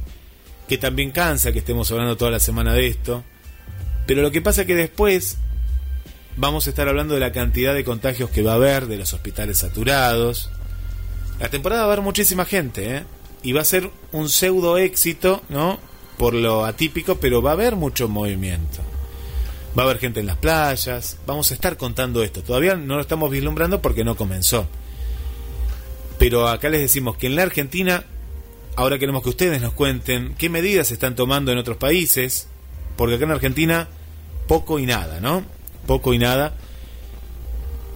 [0.69, 3.25] que también cansa que estemos hablando toda la semana de esto,
[4.07, 5.39] pero lo que pasa es que después
[6.37, 9.13] vamos a estar hablando de la cantidad de contagios que va a haber, de los
[9.13, 10.51] hospitales saturados,
[11.41, 13.05] la temporada va a haber muchísima gente, ¿eh?
[13.43, 15.79] Y va a ser un pseudo éxito, ¿no?
[16.17, 18.81] Por lo atípico, pero va a haber mucho movimiento.
[19.79, 21.19] Va a haber gente en las playas.
[21.27, 22.43] Vamos a estar contando esto.
[22.43, 24.67] Todavía no lo estamos vislumbrando porque no comenzó.
[26.19, 28.05] Pero acá les decimos que en la Argentina,
[28.79, 32.47] ahora queremos que ustedes nos cuenten qué medidas se están tomando en otros países.
[32.97, 33.89] Porque acá en Argentina,
[34.47, 35.45] poco y nada, ¿no?
[35.87, 36.57] Poco y nada.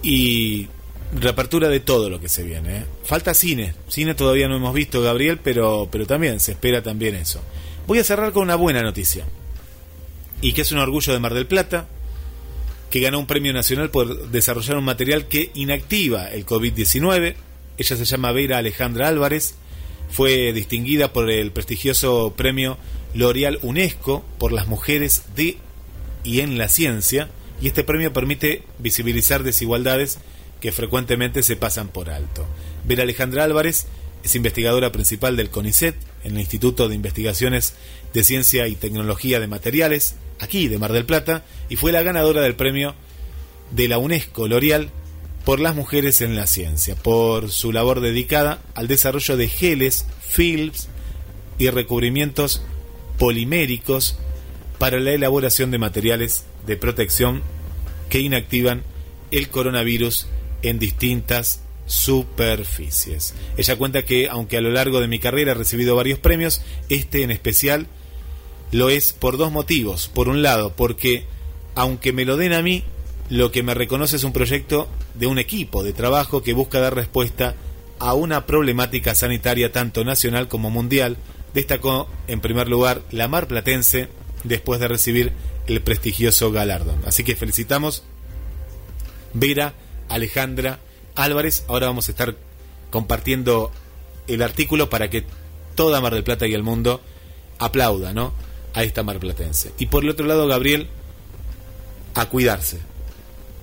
[0.01, 0.67] Y
[1.13, 2.77] reapertura de todo lo que se viene.
[2.79, 2.85] ¿eh?
[3.05, 3.75] Falta cine.
[3.87, 7.41] Cine todavía no hemos visto, Gabriel, pero, pero también se espera también eso.
[7.87, 9.25] Voy a cerrar con una buena noticia.
[10.41, 11.87] Y que es un orgullo de Mar del Plata,
[12.89, 17.35] que ganó un premio nacional por desarrollar un material que inactiva el COVID-19.
[17.77, 19.55] Ella se llama Vera Alejandra Álvarez.
[20.13, 22.77] Fue distinguida por el prestigioso premio
[23.15, 25.57] L'Oreal UNESCO por las mujeres de
[26.23, 27.31] y en la ciencia.
[27.59, 30.19] Y este premio permite visibilizar desigualdades
[30.61, 32.45] que frecuentemente se pasan por alto.
[32.83, 33.87] Vera Alejandra Álvarez
[34.23, 37.73] es investigadora principal del CONICET, en el Instituto de Investigaciones
[38.13, 42.43] de Ciencia y Tecnología de Materiales, aquí de Mar del Plata, y fue la ganadora
[42.43, 42.93] del premio
[43.71, 44.91] de la UNESCO L'Oreal
[45.45, 50.87] por las mujeres en la ciencia, por su labor dedicada al desarrollo de geles, films
[51.57, 52.61] y recubrimientos
[53.17, 54.17] poliméricos
[54.79, 57.41] para la elaboración de materiales de protección
[58.09, 58.83] que inactivan
[59.31, 60.27] el coronavirus
[60.61, 63.33] en distintas superficies.
[63.57, 67.23] Ella cuenta que, aunque a lo largo de mi carrera he recibido varios premios, este
[67.23, 67.87] en especial
[68.71, 70.07] lo es por dos motivos.
[70.07, 71.25] Por un lado, porque
[71.75, 72.83] aunque me lo den a mí,
[73.29, 76.95] lo que me reconoce es un proyecto de un equipo de trabajo que busca dar
[76.95, 77.55] respuesta
[77.99, 81.17] a una problemática sanitaria tanto nacional como mundial,
[81.53, 84.09] destacó en primer lugar la Mar Platense
[84.43, 85.31] después de recibir
[85.67, 87.01] el prestigioso galardón.
[87.05, 88.03] Así que felicitamos
[89.33, 89.73] Vera
[90.09, 90.79] Alejandra
[91.15, 91.63] Álvarez.
[91.67, 92.35] Ahora vamos a estar
[92.89, 93.71] compartiendo
[94.27, 95.23] el artículo para que
[95.75, 97.01] toda Mar del Plata y el mundo
[97.59, 98.33] aplauda, ¿no?
[98.73, 99.73] A esta marplatense.
[99.77, 100.87] Y por el otro lado, Gabriel,
[102.15, 102.79] a cuidarse.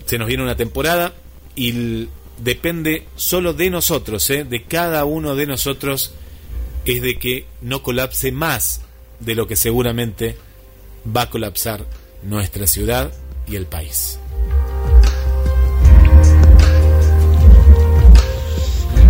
[0.06, 1.12] Se nos viene una temporada
[1.54, 2.08] y
[2.38, 4.44] depende solo de nosotros, ¿eh?
[4.44, 6.12] de cada uno de nosotros,
[6.84, 8.82] es de que no colapse más
[9.20, 10.36] de lo que seguramente
[11.04, 11.84] va a colapsar
[12.22, 13.12] nuestra ciudad
[13.46, 14.18] y el país.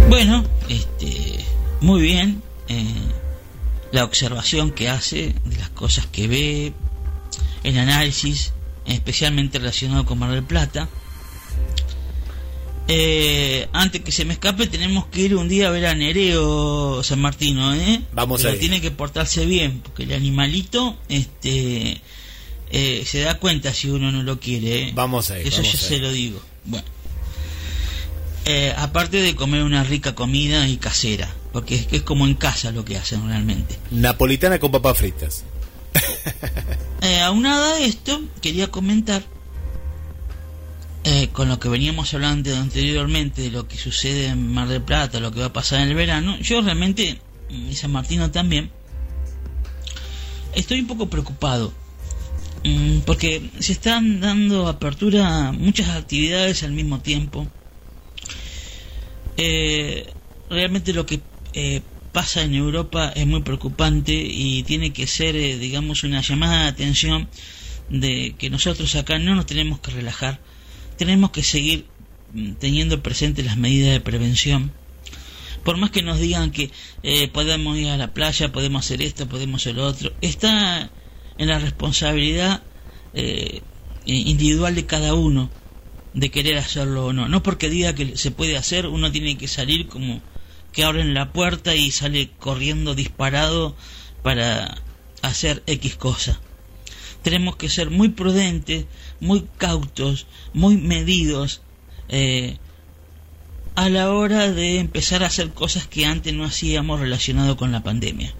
[0.08, 1.44] Bueno, este,
[1.80, 2.42] muy bien.
[2.68, 2.84] Eh,
[3.92, 6.72] la observación que hace de las cosas que ve,
[7.64, 8.52] el análisis,
[8.86, 10.88] especialmente relacionado con Mar del Plata.
[12.92, 17.04] Eh, antes que se me escape, tenemos que ir un día a ver a Nereo
[17.04, 18.02] San Martino, ¿eh?
[18.12, 18.60] Vamos Pero a ir.
[18.60, 22.00] tiene que portarse bien, porque el animalito, este,
[22.72, 24.88] eh, se da cuenta si uno no lo quiere.
[24.88, 24.92] ¿eh?
[24.92, 26.42] Vamos a ir, Eso vamos ya a se lo digo.
[26.64, 26.84] Bueno.
[28.46, 32.72] Eh, aparte de comer una rica comida y casera, porque es, es como en casa
[32.72, 33.78] lo que hacen realmente.
[33.92, 35.44] Napolitana con papas fritas.
[37.02, 39.22] Eh, aunada a esto, quería comentar
[41.04, 45.20] eh, con lo que veníamos hablando anteriormente de lo que sucede en Mar del Plata,
[45.20, 48.70] lo que va a pasar en el verano, yo realmente, y San Martino también,
[50.54, 51.72] estoy un poco preocupado.
[52.64, 57.46] mm, Porque se están dando apertura a muchas actividades al mismo tiempo.
[59.36, 60.06] Eh,
[60.50, 61.20] realmente lo que
[61.54, 61.80] eh,
[62.12, 66.68] pasa en Europa es muy preocupante y tiene que ser, eh, digamos, una llamada de
[66.68, 67.28] atención
[67.88, 70.40] de que nosotros acá no nos tenemos que relajar,
[71.00, 71.86] tenemos que seguir
[72.34, 74.70] mm, teniendo presente las medidas de prevención.
[75.64, 76.70] Por más que nos digan que
[77.02, 80.90] eh, podemos ir a la playa, podemos hacer esto, podemos hacer lo otro, está
[81.38, 82.62] en la responsabilidad
[83.14, 83.62] eh,
[84.04, 85.48] individual de cada uno
[86.12, 87.30] de querer hacerlo o no.
[87.30, 90.20] No porque diga que se puede hacer, uno tiene que salir como
[90.70, 93.74] que abren la puerta y sale corriendo disparado
[94.22, 94.76] para
[95.22, 96.42] hacer X cosa.
[97.22, 98.84] Tenemos que ser muy prudentes,
[99.20, 101.62] muy cautos, muy medidos
[102.08, 102.58] eh,
[103.76, 107.82] a la hora de empezar a hacer cosas que antes no hacíamos relacionado con la
[107.82, 108.34] pandemia.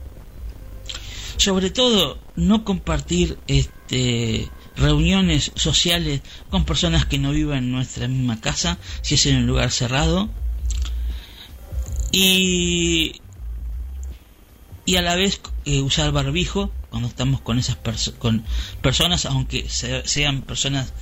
[1.37, 6.21] Sobre todo, no compartir este, reuniones sociales
[6.51, 10.29] con personas que no vivan en nuestra misma casa, si es en un lugar cerrado.
[12.13, 13.21] Y,
[14.85, 17.77] y a la vez eh, usar barbijo cuando estamos con esas
[18.19, 18.45] con
[18.83, 20.93] personas, aunque se- sean personas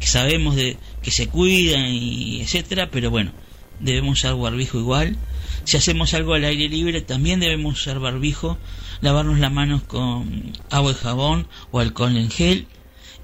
[0.00, 3.32] que sabemos de que se cuidan y etcétera, pero bueno,
[3.80, 5.16] debemos usar barbijo igual.
[5.64, 8.58] Si hacemos algo al aire libre, también debemos usar barbijo,
[9.00, 12.66] lavarnos las manos con agua y jabón o alcohol en gel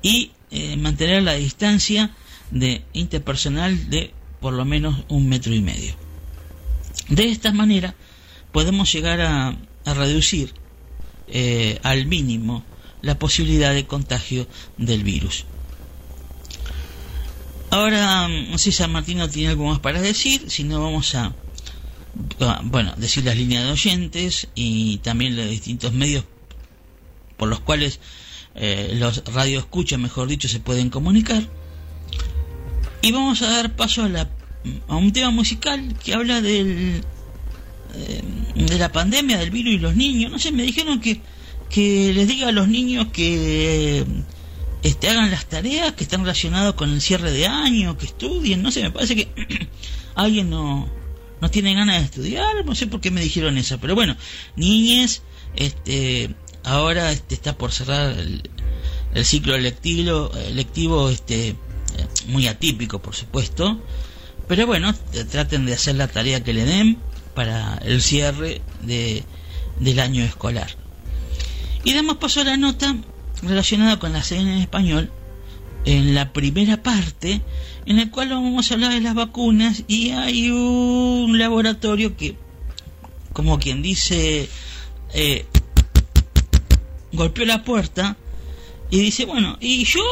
[0.03, 2.11] y eh, mantener la distancia
[2.51, 5.95] de interpersonal de por lo menos un metro y medio.
[7.09, 7.95] De esta manera
[8.53, 9.57] podemos llegar a
[9.95, 10.53] reducir
[11.29, 12.65] eh, al mínimo
[13.01, 14.47] la posibilidad de contagio
[14.77, 15.45] del virus.
[17.71, 21.35] Ahora, no sé si San Martino tiene algo más para decir, si no vamos a,
[22.41, 26.25] a, bueno, decir las líneas de oyentes y también los distintos medios
[27.37, 27.99] por los cuales
[28.55, 31.43] eh, los radioescuchas, mejor dicho, se pueden comunicar.
[33.01, 34.29] Y vamos a dar paso a, la,
[34.87, 37.03] a un tema musical que habla del,
[37.95, 38.23] eh,
[38.55, 40.31] de la pandemia, del virus y los niños.
[40.31, 41.21] No sé, me dijeron que,
[41.69, 44.05] que les diga a los niños que eh,
[44.83, 48.63] este, hagan las tareas que están relacionadas con el cierre de año, que estudien.
[48.63, 49.29] No sé, me parece que
[50.15, 50.89] alguien no,
[51.41, 52.65] no tiene ganas de estudiar.
[52.65, 53.79] No sé por qué me dijeron eso.
[53.79, 54.17] Pero bueno,
[54.57, 55.23] niñes,
[55.57, 56.35] este,
[56.65, 58.43] ahora este, está por cerrar el,
[59.25, 61.55] ciclo lectivo, lectivo este,
[62.29, 63.81] muy atípico, por supuesto.
[64.49, 64.95] Pero bueno,
[65.31, 66.99] traten de hacer la tarea que le den
[67.35, 69.25] para el cierre de,
[69.81, 70.77] del año escolar.
[71.85, 72.97] Y damos paso a la nota
[73.43, 75.11] relacionada con la serie en español
[75.85, 77.41] en la primera parte
[77.87, 82.37] en el cual vamos a hablar de las vacunas y hay un laboratorio que
[83.33, 84.49] como quien dice
[85.13, 85.47] eh,
[87.13, 88.17] golpeó la puerta
[88.91, 90.03] y dice bueno y yo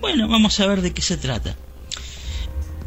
[0.00, 1.54] bueno vamos a ver de qué se trata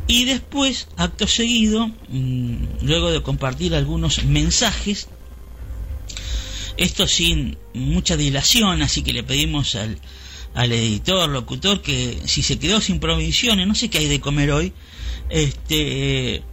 [0.08, 5.08] y después, acto seguido, mmm, luego de compartir algunos mensajes,
[6.78, 9.98] esto sin mucha dilación, así que le pedimos al,
[10.54, 14.52] al editor, locutor, que si se quedó sin provisiones, no sé qué hay de comer
[14.52, 14.74] hoy,
[15.30, 16.44] este,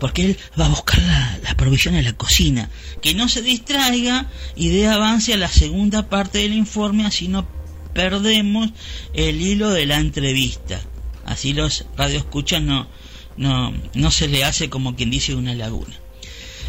[0.00, 2.68] porque él va a buscar la, la provisión en la cocina,
[3.00, 7.46] que no se distraiga y dé avance a la segunda parte del informe, así no
[7.94, 8.70] perdemos
[9.14, 10.80] el hilo de la entrevista
[11.28, 12.88] así los radioescuchas no,
[13.36, 15.94] no, no se le hace como quien dice una laguna.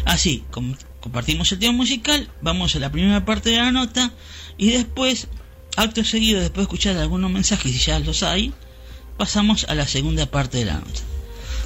[0.04, 4.12] Así, com compartimos el tema musical, vamos a la primera parte de la nota
[4.58, 5.28] y después,
[5.76, 8.52] acto seguido, después de escuchar algunos mensajes, si ya los hay,
[9.16, 11.00] pasamos a la segunda parte de la nota.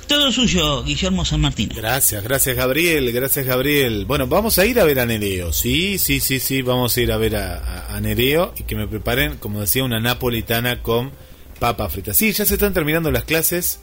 [0.07, 1.71] Todo suyo, Guillermo San Martín.
[1.75, 4.05] Gracias, gracias Gabriel, gracias Gabriel.
[4.05, 7.11] Bueno, vamos a ir a ver a Nereo, sí, sí, sí, sí, vamos a ir
[7.11, 11.11] a ver a, a, a Nereo y que me preparen, como decía, una napolitana con
[11.59, 12.15] papa frita.
[12.15, 13.81] Sí, ya se están terminando las clases.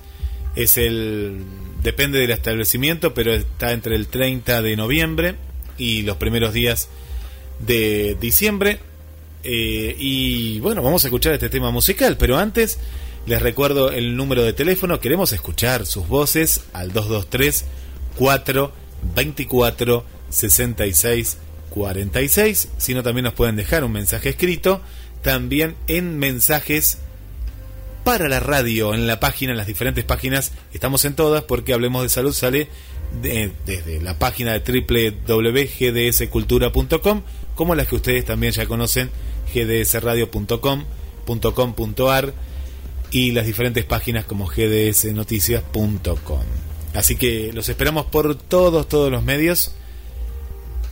[0.56, 1.44] Es el.
[1.82, 5.36] Depende del establecimiento, pero está entre el 30 de noviembre
[5.78, 6.90] y los primeros días
[7.60, 8.80] de diciembre.
[9.44, 12.78] Eh, y bueno, vamos a escuchar este tema musical, pero antes
[13.26, 15.00] les recuerdo el número de teléfono.
[15.00, 17.66] Queremos escuchar sus voces al 223
[18.18, 21.38] 424 66
[21.72, 22.70] 46.
[22.78, 24.82] Si no, también nos pueden dejar un mensaje escrito.
[25.24, 27.00] También en mensajes
[28.04, 32.04] para la radio en la página, en las diferentes páginas, estamos en todas porque Hablemos
[32.04, 32.68] de Salud sale
[33.22, 37.22] de, desde la página de www.gdscultura.com
[37.56, 39.12] como las que ustedes también ya conocen,
[39.54, 42.34] gdsradio.com.com.ar
[43.12, 46.44] y las diferentes páginas como gdsnoticias.com.
[46.94, 49.74] Así que los esperamos por todos, todos los medios.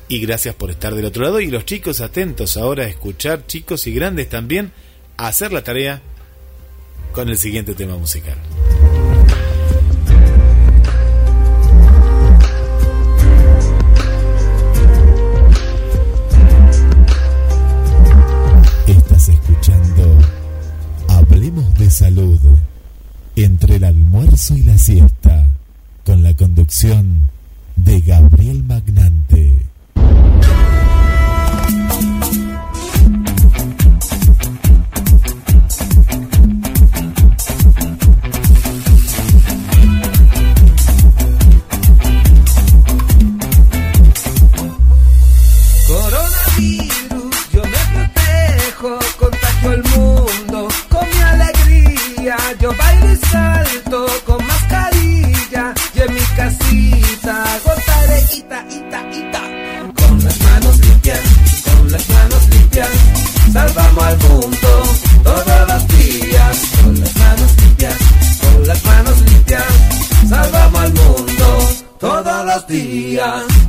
[0.07, 1.39] Y gracias por estar del otro lado.
[1.39, 4.73] Y los chicos atentos ahora a escuchar, chicos y grandes también,
[5.17, 6.01] a hacer la tarea
[7.11, 8.37] con el siguiente tema musical.
[18.87, 20.17] Estás escuchando
[21.07, 22.39] Hablemos de Salud
[23.35, 25.47] entre el almuerzo y la siesta
[26.05, 27.29] con la conducción
[27.75, 29.59] de Gabriel Magnante.
[52.29, 59.41] Yo bailo y salto con mascarilla y en mi casita gozaré ita, ita, ita.
[59.95, 61.19] Con las manos limpias,
[61.63, 62.89] con las manos limpias,
[63.51, 64.83] salvamos al mundo
[65.23, 66.57] todos los días.
[66.83, 67.97] Con las manos limpias,
[68.41, 69.63] con las manos limpias,
[70.29, 73.68] salvamos al mundo todos los días.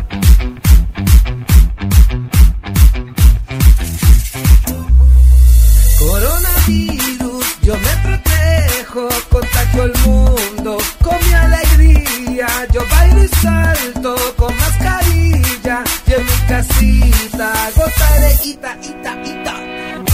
[9.00, 12.46] Protejo, contagio al mundo con mi alegría.
[12.72, 19.54] Yo bailo y salto con mascarilla y en mi casita gozaré ita, ita, ita.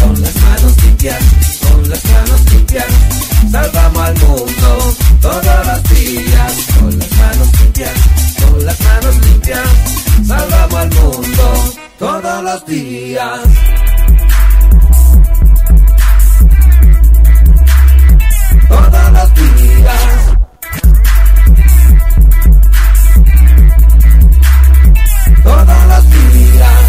[0.01, 1.23] Con las manos limpias,
[1.71, 2.87] con las manos limpias,
[3.51, 6.53] salvamos al mundo todos los días.
[6.79, 7.93] Con las manos limpias,
[8.41, 9.69] con las manos limpias,
[10.27, 13.41] salvamos al mundo todos los días.
[18.69, 20.37] Todos los días.
[25.43, 26.86] Todos los días.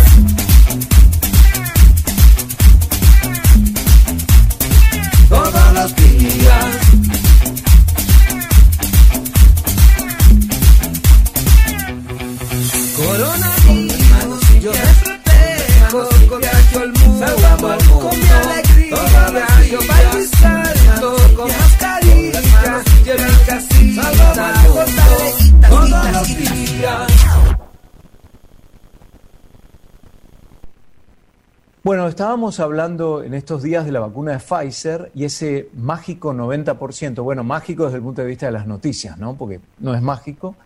[31.87, 37.23] Bueno, estábamos hablando en estos días de la vacuna de Pfizer y ese mágico 90%,
[37.23, 39.37] bueno, mágico desde el punto de vista de las noticias, ¿no?
[39.37, 40.57] Porque no es mágico,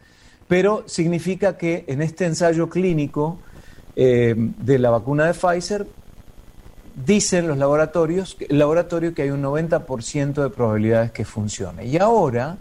[0.47, 3.37] pero significa que en este ensayo clínico
[3.95, 5.85] eh, de la vacuna de Pfizer
[7.05, 11.85] dicen los laboratorios, el laboratorio que hay un 90% de probabilidades que funcione.
[11.85, 12.57] Y ahora,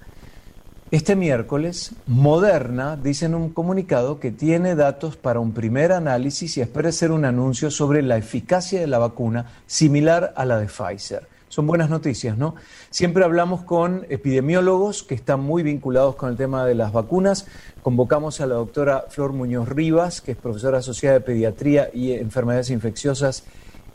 [0.91, 6.62] este miércoles, Moderna dice en un comunicado que tiene datos para un primer análisis y
[6.62, 11.28] espera hacer un anuncio sobre la eficacia de la vacuna similar a la de Pfizer.
[11.49, 12.57] Son buenas noticias, ¿no?
[12.91, 17.47] Siempre hablamos con epidemiólogos que están muy vinculados con el tema de las vacunas.
[17.82, 22.70] Convocamos a la doctora Flor Muñoz Rivas, que es profesora asociada de pediatría y enfermedades
[22.70, 23.45] infecciosas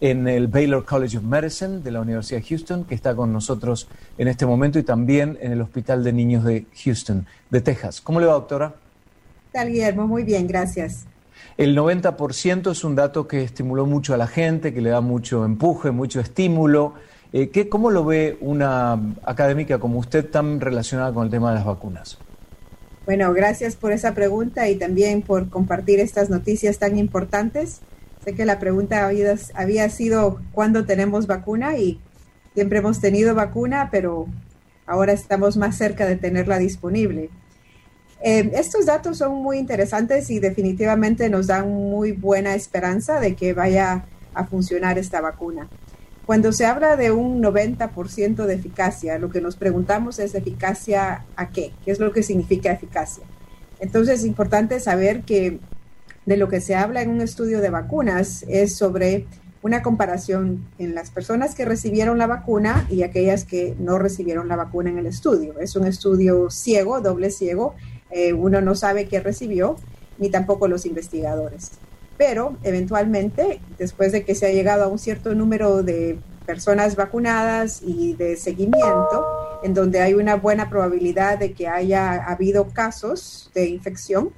[0.02, 3.88] en el Baylor College of Medicine de la Universidad de Houston, que está con nosotros
[4.18, 8.02] en este momento, y también en el Hospital de Niños de Houston, de Texas.
[8.02, 8.70] ¿Cómo le va, doctora?
[8.70, 10.08] ¿Qué tal, Guillermo?
[10.08, 11.06] Muy bien, gracias.
[11.58, 15.46] El 90% es un dato que estimuló mucho a la gente, que le da mucho
[15.46, 16.96] empuje, mucho estímulo.
[17.32, 21.56] Eh, ¿qué, ¿Cómo lo ve una académica como usted tan relacionada con el tema de
[21.56, 22.18] las vacunas?
[23.06, 27.82] Bueno, gracias por esa pregunta y también por compartir estas noticias tan importantes.
[28.26, 32.02] Sé que la pregunta había, había sido cuándo tenemos vacuna y
[32.56, 34.28] siempre hemos tenido vacuna, pero
[34.88, 37.30] ahora estamos más cerca de tenerla disponible.
[38.24, 43.54] Eh, estos datos son muy interesantes y definitivamente nos dan muy buena esperanza de que
[43.54, 45.70] vaya a funcionar esta vacuna.
[46.26, 51.50] Cuando se habla de un 90% de eficacia, lo que nos preguntamos es eficacia a
[51.50, 51.74] qué?
[51.84, 53.24] ¿Qué es lo que significa eficacia?
[53.80, 55.60] Entonces es importante saber que
[56.26, 59.28] de lo que se habla en un estudio de vacunas es sobre
[59.62, 64.56] una comparación en las personas que recibieron la vacuna y aquellas que no recibieron la
[64.56, 65.60] vacuna en el estudio.
[65.60, 67.74] Es un estudio ciego, doble ciego.
[68.12, 69.76] Eh, uno no sabe qué recibió,
[70.20, 71.72] ni tampoco los investigadores.
[72.16, 77.82] Pero eventualmente, después de que se ha llegado a un cierto número de personas vacunadas
[77.84, 79.26] y de seguimiento,
[79.64, 84.30] en donde hay una buena probabilidad de que haya habido casos de infección,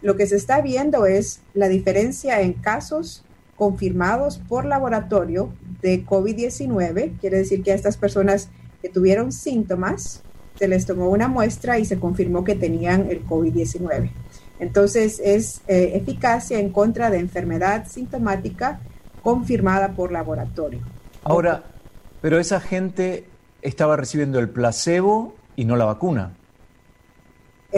[0.00, 3.24] lo que se está viendo es la diferencia en casos
[3.56, 5.50] confirmados por laboratorio
[5.82, 8.48] de COVID-19, quiere decir que a estas personas
[8.80, 10.22] que tuvieron síntomas,
[10.56, 14.10] se les tomó una muestra y se confirmó que tenían el COVID-19.
[14.58, 18.80] Entonces es eh, eficacia en contra de enfermedad sintomática
[19.22, 20.80] confirmada por laboratorio.
[21.22, 21.62] Ahora,
[22.20, 23.26] pero esa gente
[23.62, 26.37] estaba recibiendo el placebo y no la vacuna.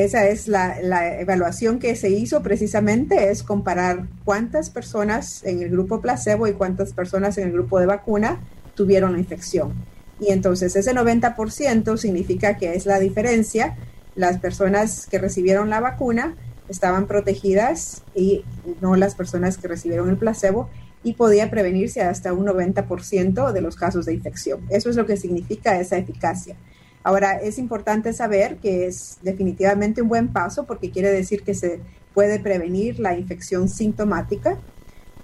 [0.05, 5.71] Esa es la, la, evaluación que se hizo precisamente, es comparar cuántas personas en el
[5.71, 8.41] grupo placebo y cuántas personas en el grupo de vacuna
[8.75, 9.75] tuvieron la infección.
[10.21, 13.77] Y entonces ese 90% significa que es la diferencia.
[14.15, 16.37] Las personas que recibieron la vacuna
[16.69, 18.45] estaban protegidas y
[18.81, 20.69] no las personas que recibieron el placebo
[21.03, 24.61] y podía prevenirse hasta un 90% de los casos de infección.
[24.69, 26.57] Eso es lo que significa esa eficacia.
[27.03, 31.81] Ahora, es importante saber que es definitivamente un buen paso porque quiere decir que se
[32.15, 34.59] puede prevenir la infección sintomática.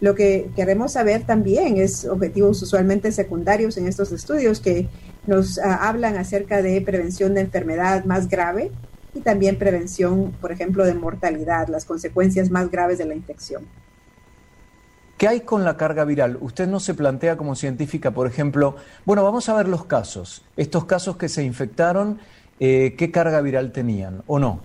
[0.00, 4.88] Lo que queremos saber también es objetivos usualmente secundarios en estos estudios que
[5.26, 8.70] nos uh, hablan acerca de prevención de enfermedad más grave
[9.14, 13.66] y también prevención, por ejemplo, de mortalidad, las consecuencias más graves de la infección.
[15.16, 16.36] ¿Qué hay con la carga viral?
[16.42, 20.84] Usted no se plantea como científica, por ejemplo, bueno, vamos a ver los casos, estos
[20.84, 22.18] casos que se infectaron,
[22.60, 24.60] eh, ¿qué carga viral tenían o no?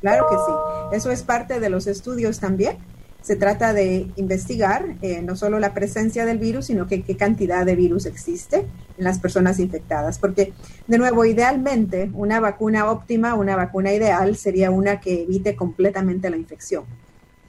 [0.00, 2.78] Claro que sí, eso es parte de los estudios también.
[3.20, 7.64] Se trata de investigar eh, no solo la presencia del virus, sino que qué cantidad
[7.64, 8.66] de virus existe
[8.98, 10.18] en las personas infectadas.
[10.18, 10.52] Porque,
[10.88, 16.36] de nuevo, idealmente, una vacuna óptima, una vacuna ideal sería una que evite completamente la
[16.36, 16.82] infección.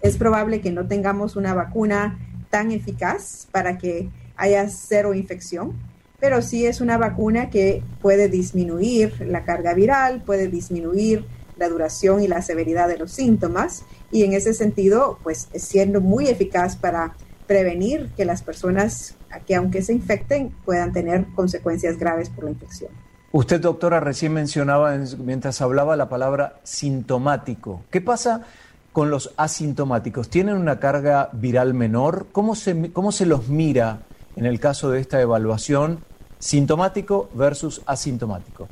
[0.03, 2.19] Es probable que no tengamos una vacuna
[2.53, 5.73] tan eficaz para que haya cero infección,
[6.19, 11.25] pero sí es una vacuna que puede disminuir la carga viral, puede disminuir
[11.57, 16.27] la duración y la severidad de los síntomas y en ese sentido, pues siendo muy
[16.27, 17.15] eficaz para
[17.47, 19.15] prevenir que las personas
[19.47, 22.91] que aunque se infecten puedan tener consecuencias graves por la infección.
[23.31, 27.81] Usted, doctora, recién mencionaba mientras hablaba la palabra sintomático.
[27.89, 28.43] ¿Qué pasa
[28.93, 30.29] con los asintomáticos?
[30.29, 32.27] ¿Tienen una carga viral menor?
[32.31, 34.03] ¿Cómo se, cómo se los mira
[34.35, 35.99] en el caso de esta evaluación
[36.39, 38.69] sintomático versus asintomático?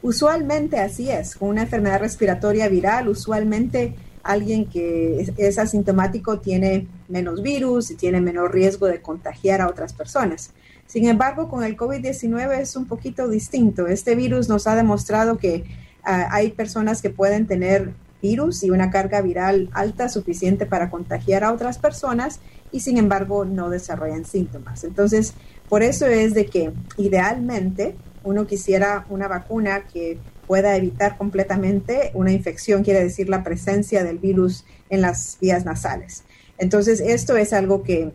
[0.00, 7.42] Usualmente así es, con una enfermedad respiratoria viral, usualmente alguien que es, asintomático tiene menos
[7.42, 10.52] virus y tiene menor riesgo de contagiar a otras personas.
[10.86, 13.88] Sin embargo, con el COVID-19 es un poquito distinto.
[13.88, 15.64] Este virus nos ha demostrado que
[16.06, 17.92] uh, hay personas que pueden tener
[18.22, 22.40] virus y una carga viral alta suficiente para contagiar a otras personas
[22.72, 24.84] y sin embargo no desarrollan síntomas.
[24.84, 25.34] Entonces,
[25.68, 27.94] por eso es de que idealmente
[28.24, 34.18] uno quisiera una vacuna que pueda evitar completamente una infección, quiere decir la presencia del
[34.18, 36.24] virus en las vías nasales.
[36.56, 38.10] Entonces, esto es algo que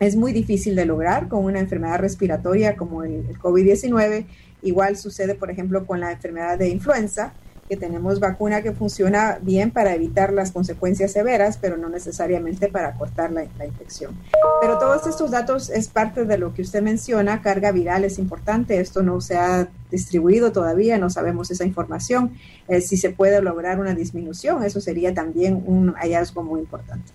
[0.00, 4.26] es muy difícil de lograr con una enfermedad respiratoria como el, el COVID-19.
[4.62, 7.34] Igual sucede, por ejemplo, con la enfermedad de influenza,
[7.68, 12.94] que tenemos vacuna que funciona bien para evitar las consecuencias severas, pero no necesariamente para
[12.94, 14.16] cortar la, infección.
[14.60, 18.80] Pero todos estos datos es parte de lo que usted menciona, carga viral es importante,
[18.80, 22.32] esto no se ha distribuido todavía, no sabemos esa información,
[22.68, 27.12] eh, si se puede lograr una disminución, eso sería también un hallazgo muy importante.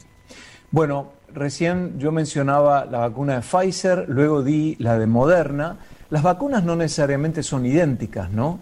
[0.72, 5.78] Bueno, recién yo mencionaba la vacuna de Pfizer, luego di la de Moderna.
[6.10, 8.60] Las vacunas no necesariamente son idénticas, ¿no?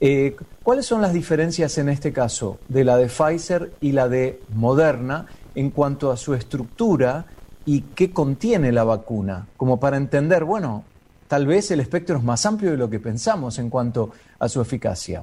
[0.00, 4.40] Eh, ¿Cuáles son las diferencias en este caso de la de Pfizer y la de
[4.54, 7.26] Moderna en cuanto a su estructura
[7.66, 9.46] y qué contiene la vacuna?
[9.58, 10.84] Como para entender, bueno,
[11.28, 14.62] tal vez el espectro es más amplio de lo que pensamos en cuanto a su
[14.62, 15.22] eficacia.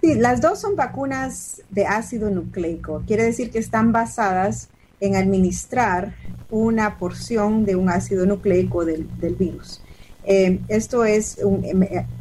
[0.00, 3.02] Sí, las dos son vacunas de ácido nucleico.
[3.04, 4.68] Quiere decir que están basadas
[5.00, 6.14] en administrar
[6.50, 9.82] una porción de un ácido nucleico del, del virus.
[10.24, 11.64] Eh, esto es un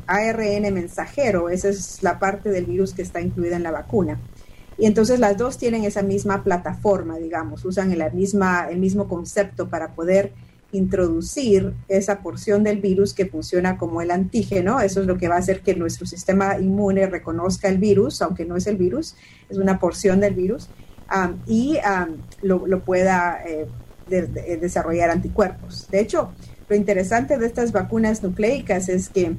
[0.07, 4.19] ARN mensajero, esa es la parte del virus que está incluida en la vacuna.
[4.77, 9.69] Y entonces las dos tienen esa misma plataforma, digamos, usan la misma, el mismo concepto
[9.69, 10.31] para poder
[10.71, 14.79] introducir esa porción del virus que funciona como el antígeno.
[14.79, 18.45] Eso es lo que va a hacer que nuestro sistema inmune reconozca el virus, aunque
[18.45, 19.15] no es el virus,
[19.49, 20.69] es una porción del virus,
[21.13, 23.67] um, y um, lo, lo, pueda eh,
[24.07, 25.87] de, de desarrollar anticuerpos.
[25.91, 26.31] De hecho,
[26.71, 29.35] lo interesante de estas vacunas nucleicas es que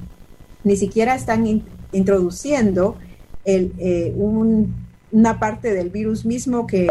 [0.64, 2.98] ni siquiera están in, introduciendo
[3.46, 4.74] eh, un,
[5.12, 6.88] una parte del virus mismo que,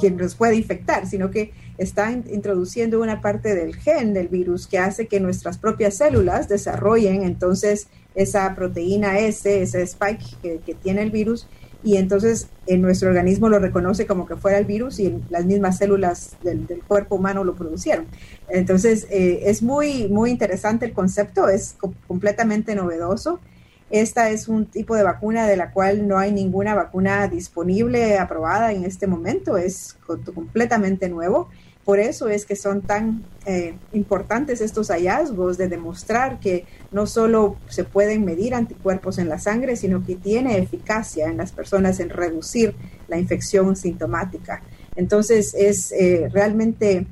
[0.00, 4.78] que, nos puede infectar, sino que están introduciendo una parte del gen del virus que
[4.78, 11.10] hace que nuestras propias células desarrollen entonces esa proteína S, ese spike que tiene el
[11.10, 11.46] virus,
[11.84, 15.76] y entonces en nuestro organismo lo reconoce como que fuera el virus y las mismas
[15.76, 18.06] células del, cuerpo humano lo producieron.
[18.48, 23.38] Entonces eh, es muy, muy interesante el concepto, es co completamente novedoso.
[23.90, 28.72] Esta es un tipo de vacuna de la cual no hay ninguna vacuna disponible, aprobada
[28.72, 29.98] en este momento, es
[30.34, 31.50] completamente nuevo
[31.84, 37.56] por eso es que son tan eh, importantes estos hallazgos de demostrar que no solo
[37.68, 42.08] se pueden medir anticuerpos en la sangre, sino que tiene eficacia en las personas en
[42.08, 42.74] reducir
[43.08, 44.62] la infección sintomática.
[44.96, 47.06] Entonces es eh, realmente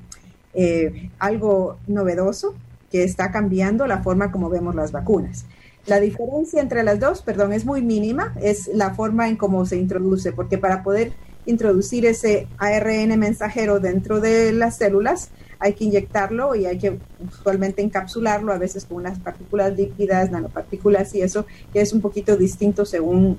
[0.55, 2.55] eh, algo novedoso
[2.91, 5.45] que está cambiando la forma como vemos las vacunas.
[5.87, 9.77] La diferencia entre las dos, perdón, es muy mínima, es la forma en cómo se
[9.77, 11.13] introduce, porque para poder
[11.47, 17.83] introducir ese ARN mensajero dentro de las células, hay que inyectarlo y hay que usualmente
[17.83, 22.85] encapsularlo, a veces con unas partículas líquidas, nanopartículas y eso, que es un poquito distinto
[22.85, 23.39] según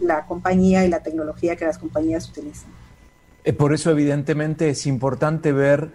[0.00, 2.70] la compañía y la tecnología que las compañías utilizan.
[3.44, 5.90] Eh, por eso, evidentemente, es importante ver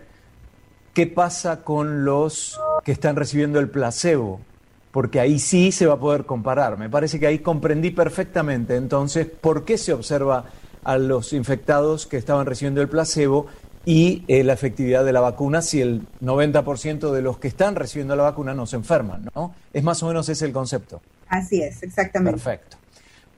[0.93, 4.39] qué pasa con los que están recibiendo el placebo,
[4.91, 6.78] porque ahí sí se va a poder comparar.
[6.78, 10.46] Me parece que ahí comprendí perfectamente entonces por qué se observa
[10.86, 13.48] a los infectados que estaban recibiendo el placebo
[13.86, 18.16] y eh, la efectividad de la vacuna si el 90% de los que están recibiendo
[18.16, 19.54] la vacuna no se enferman, ¿no?
[19.74, 21.02] Es más o menos ese el concepto.
[21.28, 22.40] Así es, exactamente.
[22.40, 22.78] Perfecto.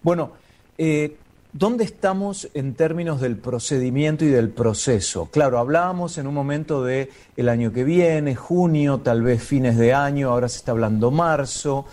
[0.03, 0.31] Bueno,
[0.77, 1.17] eh,
[1.51, 5.29] ¿dónde estamos en términos del procedimiento y del proceso?
[5.31, 9.93] Claro, hablábamos en un momento de el año que viene, junio, tal vez fines de
[9.93, 11.85] año, ahora se está hablando marzo,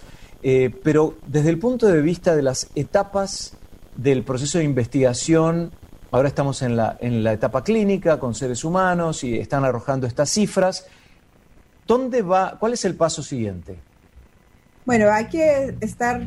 [0.43, 3.57] eh, pero desde el punto de vista de las etapas
[3.97, 5.72] del proceso de investigación.
[6.11, 10.30] Ahora estamos en la, en la etapa clínica con seres humanos y están arrojando estas
[10.30, 10.86] cifras.
[11.86, 12.57] ¿Dónde va?
[12.59, 13.76] ¿Cuál es el paso siguiente?
[14.86, 16.26] Bueno, hay que estar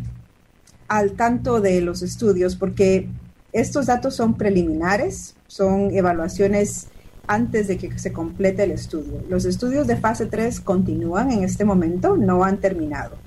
[0.87, 3.09] al tanto de los estudios porque
[3.53, 6.87] estos datos son preliminares, son evaluaciones
[7.27, 9.21] antes de que se complete el estudio.
[9.29, 13.17] Los estudios de fase 3 continúan en este momento, no han terminado.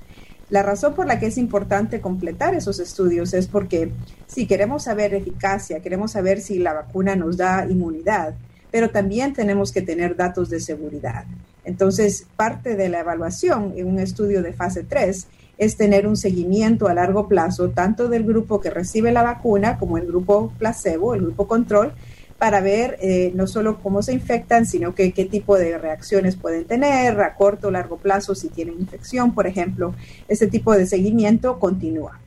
[0.51, 3.93] La razón por la que es importante completar esos estudios es porque
[4.27, 8.35] si queremos saber eficacia, queremos saber si la vacuna nos da inmunidad,
[8.69, 11.23] pero también tenemos que tener datos de seguridad.
[11.63, 15.27] Entonces, parte de la evaluación en un estudio de fase 3
[15.57, 19.97] es tener un seguimiento a largo plazo tanto del grupo que recibe la vacuna como
[19.97, 21.93] el grupo placebo, el grupo control,
[22.41, 26.65] para ver eh, no solo cómo se infectan, sino que, qué tipo de reacciones pueden
[26.65, 29.93] tener a corto o largo plazo, si tienen infección, por ejemplo.
[30.27, 32.19] Ese tipo de seguimiento continúa.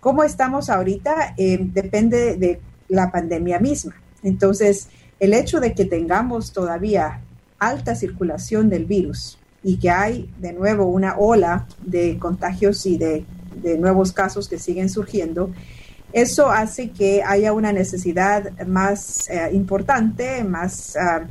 [0.00, 1.34] ¿Cómo estamos ahorita?
[1.36, 3.94] Eh, depende de la pandemia misma.
[4.24, 4.88] Entonces,
[5.20, 7.20] el hecho de que tengamos todavía
[7.60, 13.24] alta circulación del virus y que hay de nuevo una ola de contagios y de
[13.78, 15.52] nuevos casos que siguen surgiendo,
[16.12, 21.26] eso hace que haya una necesidad más eh, importante, más uh,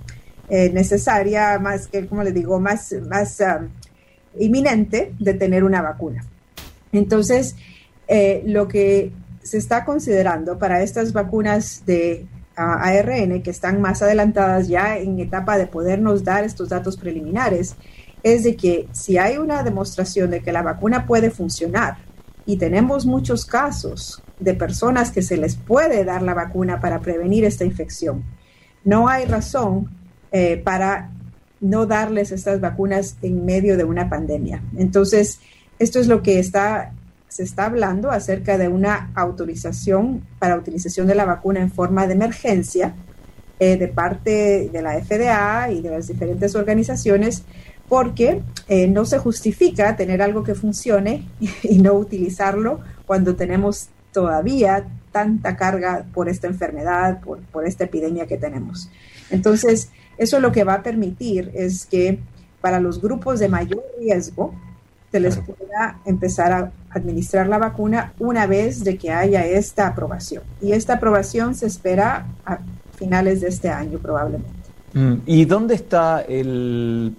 [0.49, 3.67] eh, necesaria, más que, como digo, más, más uh,
[4.39, 6.25] inminente de tener una vacuna.
[6.91, 7.55] Entonces,
[8.07, 9.11] eh, lo que
[9.43, 12.25] se está considerando para estas vacunas de
[12.55, 17.75] ARN que están más adelantadas ya en etapa de podernos dar estos datos preliminares
[18.23, 21.97] es de que si hay una demostración de que la vacuna puede funcionar
[22.45, 27.45] y tenemos muchos casos de personas que se les puede dar la vacuna para prevenir
[27.45, 28.23] esta infección.
[28.83, 29.89] No hay razón
[30.31, 31.11] eh, para
[31.61, 34.61] no darles estas vacunas en medio de una pandemia.
[34.77, 35.39] Entonces,
[35.77, 36.93] esto es lo que está,
[37.27, 42.13] se está hablando acerca de una autorización para utilización de la vacuna en forma de
[42.13, 42.95] emergencia
[43.59, 47.43] eh, de parte de la FDA y de las diferentes organizaciones,
[47.89, 51.27] porque eh, no se justifica tener algo que funcione
[51.63, 58.27] y no utilizarlo cuando tenemos todavía tanta carga por esta enfermedad, por, por, esta epidemia
[58.27, 58.89] que tenemos.
[59.29, 62.19] Entonces, eso lo que va a permitir es que
[62.61, 64.53] para los grupos de mayor riesgo
[65.11, 70.43] se les pueda empezar a administrar la vacuna una vez de que haya esta aprobación.
[70.61, 72.59] Y esta aprobación se espera a
[72.95, 74.51] finales de este año probablemente.
[74.93, 77.15] Mm, ¿Y dónde está el,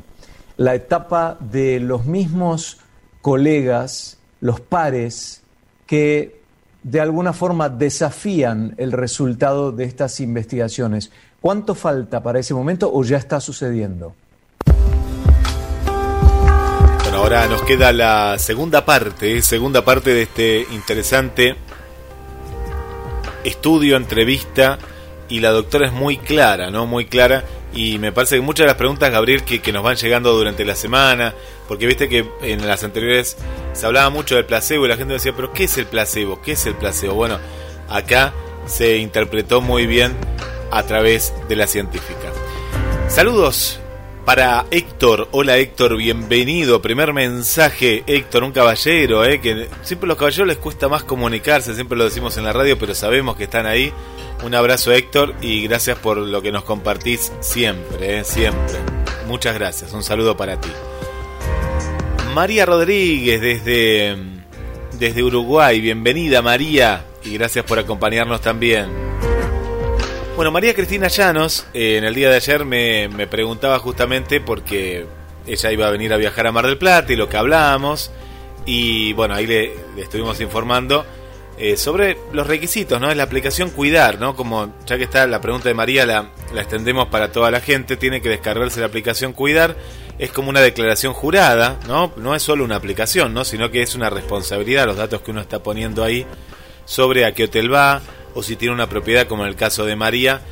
[0.57, 2.78] la etapa de los mismos
[3.22, 5.43] colegas, los pares,
[5.86, 6.39] que
[6.83, 11.11] de alguna forma desafían el resultado de estas investigaciones.
[11.41, 14.14] ¿Cuánto falta para ese momento o ya está sucediendo?
[17.03, 21.57] Bueno, ahora nos queda la segunda parte, segunda parte de este interesante
[23.45, 24.78] estudio, entrevista,
[25.28, 26.87] y la doctora es muy clara, ¿no?
[26.87, 29.97] Muy clara, y me parece que muchas de las preguntas, Gabriel, que, que nos van
[29.97, 31.35] llegando durante la semana,
[31.70, 33.36] porque viste que en las anteriores
[33.74, 36.42] se hablaba mucho del placebo y la gente decía, pero ¿qué es el placebo?
[36.42, 37.14] ¿Qué es el placebo?
[37.14, 37.38] Bueno,
[37.88, 38.34] acá
[38.66, 40.16] se interpretó muy bien
[40.72, 42.32] a través de la científica.
[43.06, 43.78] Saludos
[44.24, 45.28] para Héctor.
[45.30, 46.82] Hola Héctor, bienvenido.
[46.82, 51.76] Primer mensaje, Héctor, un caballero, eh, que siempre a los caballeros les cuesta más comunicarse,
[51.76, 53.92] siempre lo decimos en la radio, pero sabemos que están ahí.
[54.42, 58.74] Un abrazo Héctor y gracias por lo que nos compartís siempre, eh, siempre.
[59.28, 60.70] Muchas gracias, un saludo para ti.
[62.35, 64.16] María Rodríguez desde,
[64.99, 68.87] desde Uruguay, bienvenida María y gracias por acompañarnos también.
[70.37, 75.07] Bueno, María Cristina Llanos, eh, en el día de ayer me, me, preguntaba justamente porque
[75.47, 78.12] ella iba a venir a viajar a Mar del Plata y lo que hablábamos.
[78.64, 81.05] Y bueno, ahí le, estuvimos informando
[81.59, 83.11] eh, sobre los requisitos, ¿no?
[83.11, 84.37] Es la aplicación Cuidar, ¿no?
[84.37, 87.97] Como ya que está la pregunta de María, la, la extendemos para toda la gente,
[87.97, 89.76] tiene que descargarse la aplicación Cuidar.
[90.20, 92.12] Es como una declaración jurada, ¿no?
[92.16, 93.42] No es solo una aplicación, ¿no?
[93.42, 96.26] Sino que es una responsabilidad, los datos que uno está poniendo ahí
[96.84, 98.02] sobre a qué hotel va,
[98.34, 100.42] o si tiene una propiedad como en el caso de María,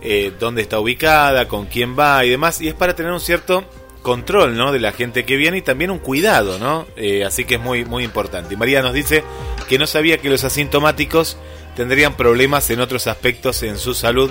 [0.00, 3.64] eh, dónde está ubicada, con quién va y demás, y es para tener un cierto
[4.00, 4.70] control ¿no?
[4.70, 6.86] de la gente que viene y también un cuidado, ¿no?
[6.94, 8.54] Eh, así que es muy, muy importante.
[8.54, 9.24] Y María nos dice
[9.68, 11.36] que no sabía que los asintomáticos
[11.74, 14.30] tendrían problemas en otros aspectos en su salud.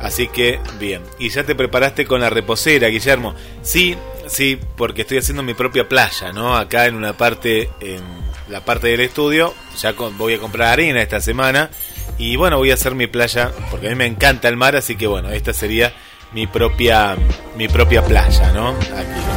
[0.00, 1.02] Así que bien.
[1.18, 3.34] Y ya te preparaste con la reposera, Guillermo.
[3.62, 3.96] Sí,
[4.26, 6.56] sí, porque estoy haciendo mi propia playa, ¿no?
[6.56, 8.02] Acá en una parte, en
[8.48, 9.54] la parte del estudio.
[9.78, 11.70] Ya voy a comprar arena esta semana
[12.18, 14.96] y bueno, voy a hacer mi playa porque a mí me encanta el mar, así
[14.96, 15.92] que bueno, esta sería
[16.32, 17.16] mi propia
[17.56, 18.74] mi propia playa, ¿no?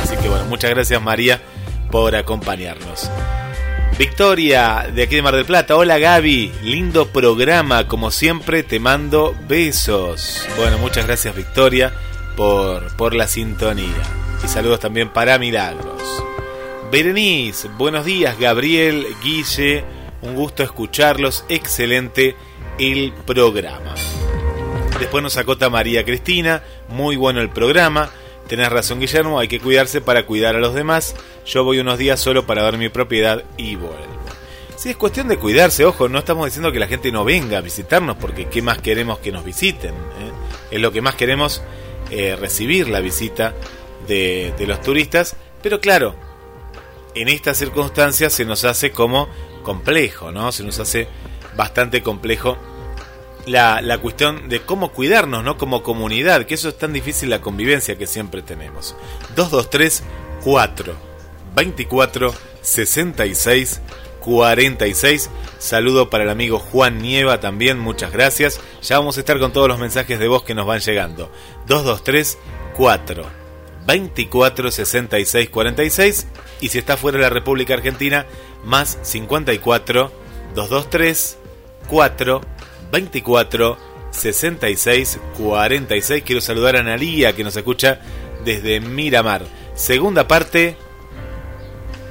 [0.01, 1.41] Así que bueno, muchas gracias María
[1.91, 3.09] por acompañarnos.
[3.97, 5.75] Victoria de aquí de Mar del Plata.
[5.75, 10.47] Hola Gaby, lindo programa, como siempre te mando besos.
[10.57, 11.93] Bueno, muchas gracias Victoria
[12.35, 14.01] por, por la sintonía.
[14.43, 16.01] Y saludos también para Milagros.
[16.91, 19.83] Berenice, buenos días Gabriel, Guille,
[20.21, 22.35] un gusto escucharlos, excelente
[22.79, 23.93] el programa.
[24.99, 28.09] Después nos acota María Cristina, muy bueno el programa.
[28.47, 31.15] Tenés razón Guillermo, hay que cuidarse para cuidar a los demás.
[31.45, 34.13] Yo voy unos días solo para ver mi propiedad y vuelvo.
[34.75, 37.61] Si es cuestión de cuidarse, ojo, no estamos diciendo que la gente no venga a
[37.61, 39.93] visitarnos porque qué más queremos que nos visiten.
[39.93, 40.31] ¿eh?
[40.71, 41.61] Es lo que más queremos
[42.11, 43.53] eh, recibir la visita
[44.07, 45.37] de, de los turistas.
[45.61, 46.15] Pero claro,
[47.15, 49.29] en estas circunstancias se nos hace como
[49.63, 50.51] complejo, ¿no?
[50.51, 51.07] Se nos hace
[51.55, 52.57] bastante complejo
[53.45, 55.57] la, la, cuestión de cómo cuidarnos, ¿no?
[55.57, 58.95] Como comunidad, que eso es tan difícil la convivencia que siempre tenemos.
[59.35, 60.03] 223
[60.43, 60.95] 4
[61.55, 63.81] 24 66
[64.23, 65.29] 46.
[65.59, 68.59] Saludo para el amigo Juan Nieva también, muchas gracias.
[68.81, 71.31] Ya vamos a estar con todos los mensajes de voz que nos van llegando.
[71.67, 72.37] 223
[72.75, 73.43] 4
[73.85, 76.27] 24 66 46
[76.61, 78.25] y si está fuera de la República Argentina
[78.63, 80.11] más 54
[80.55, 81.37] 223
[81.89, 82.41] 4
[82.93, 83.75] 24
[84.11, 86.23] 66 46.
[86.23, 87.99] Quiero saludar a Analía que nos escucha
[88.45, 89.41] desde Miramar.
[89.73, 90.77] Segunda parte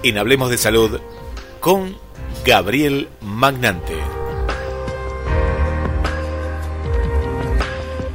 [0.03, 1.01] en Hablemos de Salud
[1.61, 1.97] con
[2.45, 3.95] Gabriel Magnante.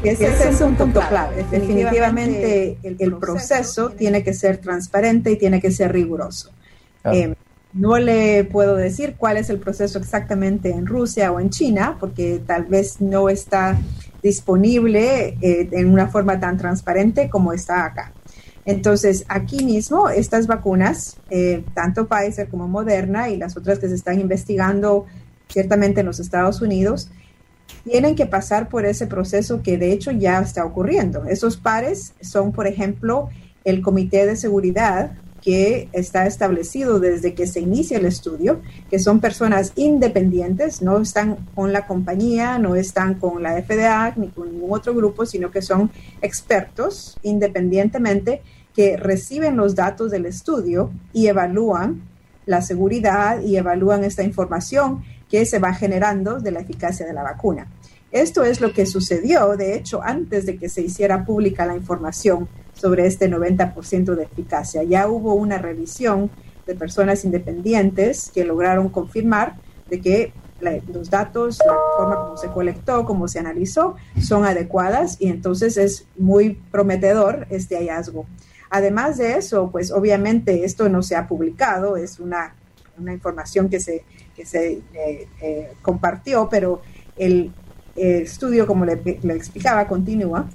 [0.04, 1.46] Ese, es un punto clave.
[1.50, 6.52] Definitivamente el, el proceso tiene que ser transparente y tiene que ser riguroso.
[7.02, 7.18] Claro.
[7.18, 7.36] Eh,
[7.78, 12.42] no le puedo decir cuál es el proceso exactamente en Rusia o en China, porque
[12.46, 13.78] tal vez no está
[14.24, 18.12] disponible eh, en una forma tan transparente como está acá.
[18.66, 23.96] Entonces, aquí mismo, estas vacunas, eh, tanto Pfizer como Moderna y las otras que se
[23.96, 25.06] están investigando
[25.48, 27.10] ciertamente en los Estados Unidos,
[27.84, 31.26] tienen que pasar por ese proceso que de hecho ya está ocurriendo.
[31.26, 33.30] Esos pares son, por ejemplo,
[33.64, 35.12] el Comité de Seguridad
[35.48, 41.38] que está establecido desde que se inicia el estudio, que son personas independientes, no están
[41.56, 45.62] con la compañía, no están con la FDA ni con ningún otro grupo, sino que
[45.62, 45.90] son
[46.22, 48.42] expertos independientemente
[48.76, 52.02] que reciben los datos del estudio y evalúan
[52.46, 57.24] la seguridad y evalúan esta información que se va generando de la eficacia de la
[57.24, 57.72] vacuna.
[58.12, 62.50] Esto es lo que sucedió, de hecho, antes de que se hiciera pública la información
[62.78, 64.84] sobre este 90% de eficacia.
[64.84, 66.30] Ya hubo una revisión
[66.66, 69.56] de personas independientes que lograron confirmar
[69.90, 70.34] de que
[70.92, 76.08] los datos, la forma como se colectó, como se analizó, son adecuadas y entonces es
[76.18, 78.26] muy prometedor este hallazgo.
[78.70, 82.56] Además de eso, pues obviamente esto no se ha publicado, es una,
[82.98, 84.04] una información que se,
[84.36, 86.82] que se eh, eh, compartió, pero
[87.16, 87.54] el
[87.96, 90.48] estudio, como le, le explicaba, continúa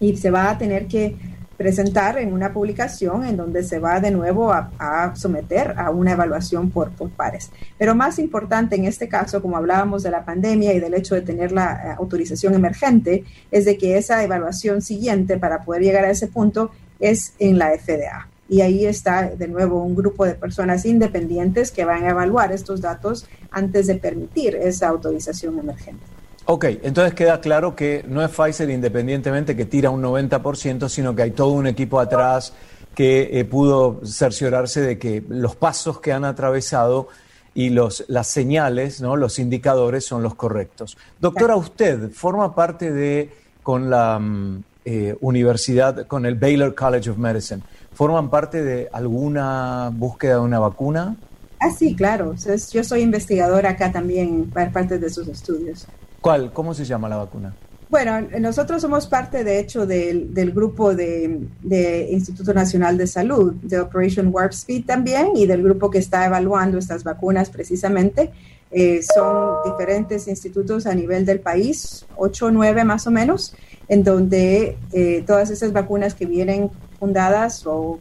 [0.00, 1.16] y se va a tener que
[1.56, 6.70] presentar en una publicación en donde se va de nuevo a, someter a una evaluación
[6.70, 7.50] por, por, pares.
[7.78, 11.22] Pero más importante en este caso, como hablábamos de la pandemia y del hecho de
[11.22, 16.10] tener la eh, autorización emergente, es de que esa evaluación siguiente para poder llegar a
[16.10, 18.28] ese punto es en la FDA.
[18.48, 22.80] Y ahí está de nuevo un grupo de personas independientes que van a evaluar estos
[22.80, 26.04] datos antes de permitir esa autorización emergente.
[26.44, 31.22] Ok, entonces queda claro que no es Pfizer independientemente que tira un 90%, sino que
[31.22, 32.52] hay todo un equipo atrás
[32.94, 37.08] que eh, pudo cerciorarse de que los pasos que han atravesado
[37.54, 39.16] y los, las señales, ¿no?
[39.16, 40.96] los indicadores son los correctos.
[41.20, 43.30] Doctora, usted forma parte de,
[43.62, 47.62] con la mm, eh, universidad, con el Baylor College of Medicine,
[47.94, 51.16] ¿forman parte de alguna búsqueda de una vacuna?
[51.60, 52.34] Ah, sí, claro.
[52.72, 55.86] Yo soy investigadora acá también, parte de sus estudios.
[56.22, 56.52] ¿Cuál?
[56.52, 57.52] ¿Cómo se llama la vacuna?
[57.90, 64.28] Bueno, nosotros somos parte, de hecho, del, grupo de, Instituto Nacional de Salud, de Operation
[64.32, 68.30] Warp Speed también, y del grupo que está evaluando estas vacunas precisamente.
[68.70, 73.54] Eh, son diferentes institutos a nivel del país, ocho o nueve más o menos,
[73.88, 77.98] en donde eh, todas esas vacunas que vienen fundadas o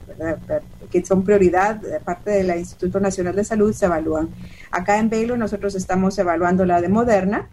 [0.91, 4.29] que son prioridad de parte del Instituto Nacional de Salud se evalúan.
[4.69, 7.49] Acá en Baylor nosotros estamos evaluando la de Moderna,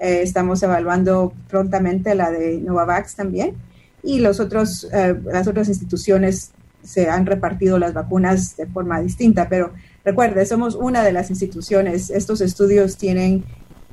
[0.00, 3.54] eh, estamos evaluando prontamente la de Novavax también
[4.02, 9.48] y los otros, eh, las otras instituciones se han repartido las vacunas de forma distinta,
[9.50, 9.72] pero
[10.02, 12.08] recuerde, somos una de las instituciones.
[12.08, 13.44] Estos estudios tienen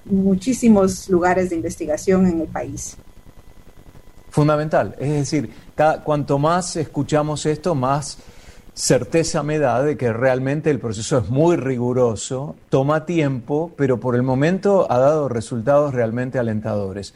[0.05, 2.95] muchísimos lugares de investigación en el país.
[4.29, 8.17] Fundamental, es decir, cada, cuanto más escuchamos esto, más
[8.77, 14.15] certeza me da de que realmente el proceso es muy riguroso, toma tiempo, pero por
[14.15, 17.15] el momento ha dado resultados realmente alentadores.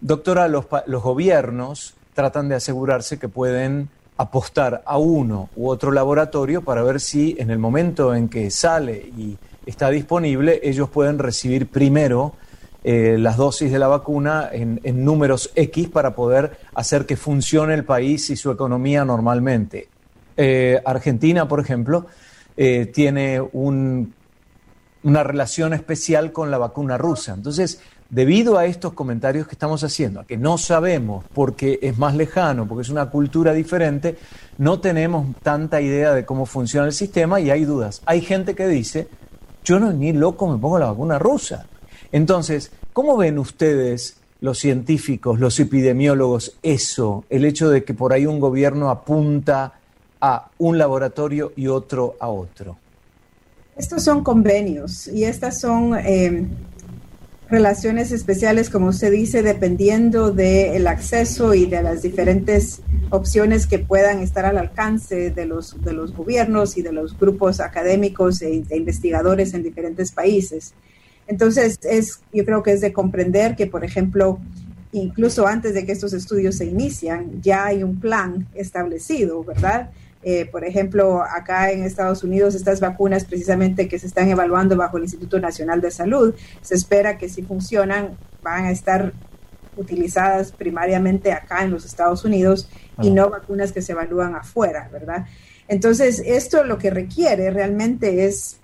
[0.00, 6.62] Doctora, los, los gobiernos tratan de asegurarse que pueden apostar a uno u otro laboratorio
[6.62, 9.36] para ver si en el momento en que sale y
[9.66, 12.32] está disponible, ellos pueden recibir primero
[12.84, 17.74] eh, las dosis de la vacuna en, en, números X para poder hacer que funcione
[17.74, 19.91] el país y su economía normalmente.
[20.36, 22.06] Eh, Argentina, por ejemplo,
[22.56, 24.14] eh, tiene un,
[25.02, 27.34] una relación especial con la vacuna rusa.
[27.34, 32.14] Entonces, debido a estos comentarios que estamos haciendo, a que no sabemos porque es más
[32.14, 34.16] lejano, porque es una cultura diferente,
[34.58, 38.02] no tenemos tanta idea de cómo funciona el sistema y hay dudas.
[38.04, 39.08] Hay gente que dice,
[39.64, 41.66] yo no ni loco me pongo la vacuna rusa.
[42.12, 48.26] Entonces, ¿cómo ven ustedes los científicos, los epidemiólogos, eso, el hecho de que por ahí
[48.26, 49.74] un gobierno apunta
[50.22, 52.78] a un laboratorio y otro a otro?
[53.76, 56.46] Estos son convenios y estas son eh,
[57.48, 64.20] relaciones especiales, como usted dice, dependiendo del acceso y de las diferentes opciones que puedan
[64.20, 68.76] estar al alcance de los, de los gobiernos y de los grupos académicos e, e
[68.76, 70.72] investigadores en diferentes países.
[71.26, 74.38] Entonces, es, yo creo que es de comprender que, por ejemplo,
[74.92, 79.90] incluso antes de que estos estudios se inician, ya hay un plan establecido, ¿verdad?
[80.24, 84.96] Eh, por ejemplo, acá en Estados Unidos, estas vacunas precisamente que se están evaluando bajo
[84.96, 89.12] el Instituto Nacional de Salud, se espera que si funcionan van a estar
[89.76, 92.68] utilizadas primariamente acá en los Estados Unidos
[93.00, 93.12] y ah.
[93.14, 95.26] no vacunas que se evalúan afuera, ¿verdad?
[95.66, 98.58] Entonces, esto lo que requiere realmente es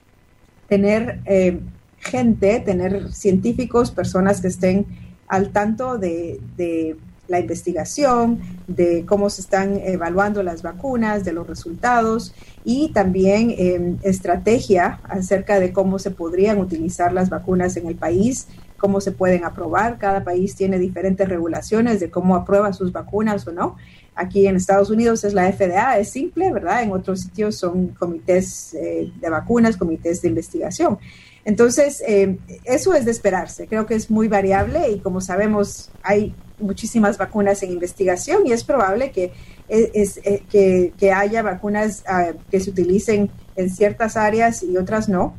[0.68, 1.60] tener eh,
[1.98, 4.86] gente, tener científicos, personas que estén
[5.26, 6.96] al tanto de, de
[7.28, 13.96] la investigación, de cómo se están evaluando las vacunas, de los resultados y también eh,
[14.02, 18.48] estrategia acerca de cómo se podrían utilizar las vacunas en el país,
[18.78, 19.98] cómo se pueden aprobar.
[19.98, 23.76] Cada país tiene diferentes regulaciones de cómo aprueba sus vacunas o no.
[24.14, 26.82] Aquí en Estados Unidos es la FDA, es simple, ¿verdad?
[26.82, 30.98] En otros sitios son comités eh, de vacunas, comités de investigación.
[31.44, 33.66] Entonces, eh, eso es de esperarse.
[33.68, 38.64] Creo que es muy variable y como sabemos, hay muchísimas vacunas en investigación y es
[38.64, 39.32] probable que,
[39.68, 45.08] es, eh, que, que, haya vacunas uh, que se utilicen en ciertas áreas y otras
[45.08, 45.36] no.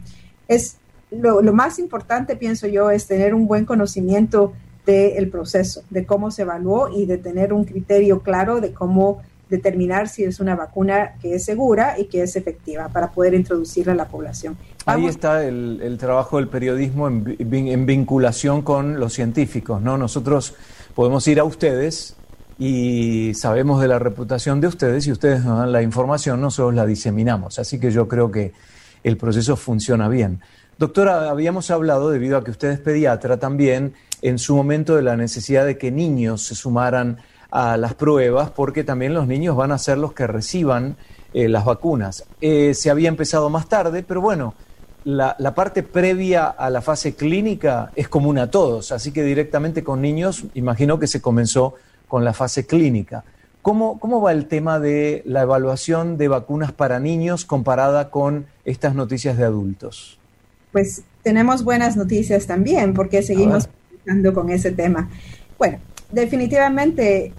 [0.47, 0.77] Es
[1.11, 4.53] lo, lo, más importante, pienso yo, es tener un buen conocimiento
[4.85, 10.07] del proceso, de cómo se evaluó y de tener un criterio claro de cómo determinar
[10.07, 13.95] si es una vacuna que es segura y que es efectiva para poder introducirla a
[13.95, 14.57] la población.
[14.85, 19.97] Ahí está el, el, trabajo del periodismo en, en, vinculación con los científicos, ¿no?
[19.97, 20.55] Nosotros
[20.99, 22.17] podemos ir a ustedes
[22.57, 26.85] y sabemos de la reputación de ustedes y ustedes nos dan la información, nosotros la
[26.85, 27.57] diseminamos.
[27.57, 28.51] Así que yo creo que
[29.05, 30.41] el proceso funciona bien.
[30.77, 35.15] Doctora, habíamos hablado, debido a que usted es pediatra, también en su momento de la
[35.15, 37.19] necesidad de que niños se sumaran
[37.49, 40.97] a las pruebas porque también los niños van a ser los que reciban
[41.33, 42.25] eh, las vacunas.
[42.41, 44.53] Eh, se había empezado más tarde, pero bueno,
[45.03, 49.83] la, la, parte previa a la fase clínica es común a todos, así que directamente
[49.83, 51.75] con niños, imagino que se comenzó
[52.07, 53.23] con la fase clínica.
[53.61, 58.95] ¿Cómo, ¿Cómo va el tema de la evaluación de vacunas para niños comparada con estas
[58.95, 60.17] noticias de adultos?
[60.71, 65.09] Pues tenemos buenas noticias también, porque seguimos trabajando con ese tema.
[65.57, 65.79] Bueno,
[66.11, 67.33] definitivamente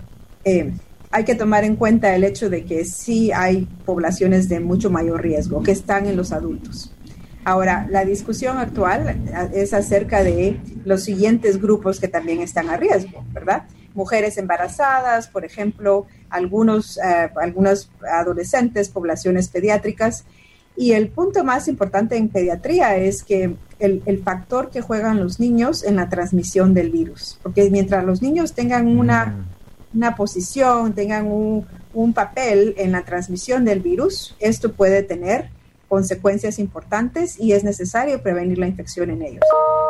[0.44, 0.72] eh,
[1.10, 5.22] hay que tomar en cuenta el hecho de que sí hay poblaciones de mucho mayor
[5.22, 6.92] riesgo que están en los adultos.
[7.44, 9.16] Ahora, la discusión actual
[9.54, 13.64] es acerca de los siguientes grupos que también están a riesgo, ¿verdad?
[13.94, 20.24] Mujeres embarazadas, por ejemplo, algunos, eh, algunos adolescentes, poblaciones pediátricas.
[20.76, 25.40] Y el punto más importante en pediatría es que el, el, factor que juegan los
[25.40, 29.60] niños en la transmisión del virus, porque mientras los niños tengan una mm
[29.94, 35.50] una posición, tengan un, un, papel en la transmisión del virus, esto puede tener
[35.90, 39.42] consecuencias importantes y es necesario prevenir la infección en ellos.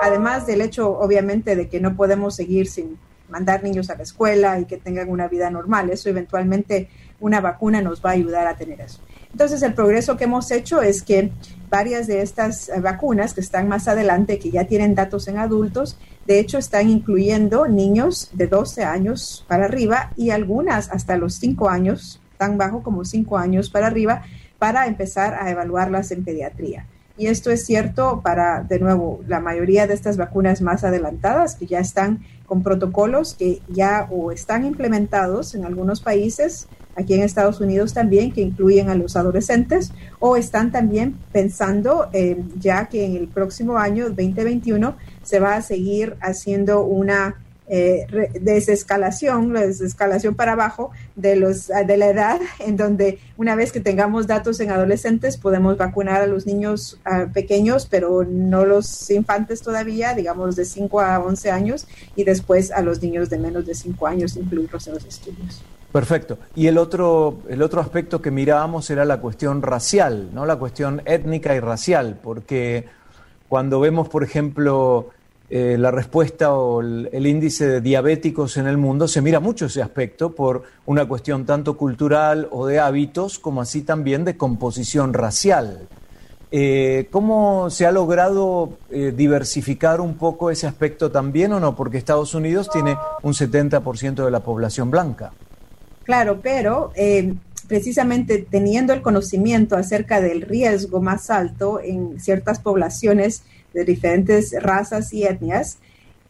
[0.02, 2.98] Además del hecho, obviamente, de que no podemos seguir sin
[3.28, 6.88] mandar niños a la escuela y que tengan una vida normal, eso eventualmente
[7.20, 9.00] una vacuna nos va a ayudar a tener eso.
[9.30, 11.32] Entonces, el progreso que hemos hecho es que
[11.68, 16.40] varias de estas vacunas que están más adelante, que ya tienen datos en adultos, de
[16.40, 22.22] hecho están incluyendo niños de 12 años para arriba y algunas hasta los 5 años,
[22.38, 24.22] tan bajo como 5 años para arriba,
[24.60, 26.86] para empezar a evaluarlas en pediatría.
[27.18, 31.66] Y esto es cierto para, de nuevo, la mayoría de estas vacunas más adelantadas que
[31.66, 37.60] ya están con protocolos que ya o están implementados en algunos países aquí en Estados
[37.60, 42.10] Unidos también, que incluyen a los adolescentes, o están también pensando,
[42.58, 47.36] ya que en el próximo año, 2021, se va a seguir haciendo una
[47.72, 48.04] eh,
[48.40, 53.78] desescalación, la desescalación para abajo de, los, de la edad, en donde una vez que
[53.78, 59.62] tengamos datos en adolescentes podemos vacunar a los niños uh, pequeños, pero no los infantes
[59.62, 63.74] todavía, digamos de 5 a 11 años, y después a los niños de menos de
[63.76, 65.62] 5 años, incluirlos en los estudios.
[65.92, 66.38] Perfecto.
[66.56, 70.44] Y el otro, el otro aspecto que mirábamos era la cuestión racial, ¿no?
[70.44, 72.86] La cuestión étnica y racial, porque
[73.48, 75.10] cuando vemos, por ejemplo,
[75.52, 79.82] eh, la respuesta o el, índice de diabéticos en el mundo, se mira mucho ese
[79.82, 85.88] aspecto por una cuestión tanto cultural o de hábitos, como así también de composición racial.
[86.52, 91.74] Eh, ¿Cómo se ha logrado eh, diversificar un poco ese aspecto también o no?
[91.74, 95.32] Porque Estados Unidos tiene un 70% de la población blanca.
[96.04, 96.92] Claro, pero
[97.66, 103.44] precisamente teniendo el conocimiento acerca del riesgo más alto en ciertas poblaciones
[103.74, 105.78] de diferentes razas y etnias,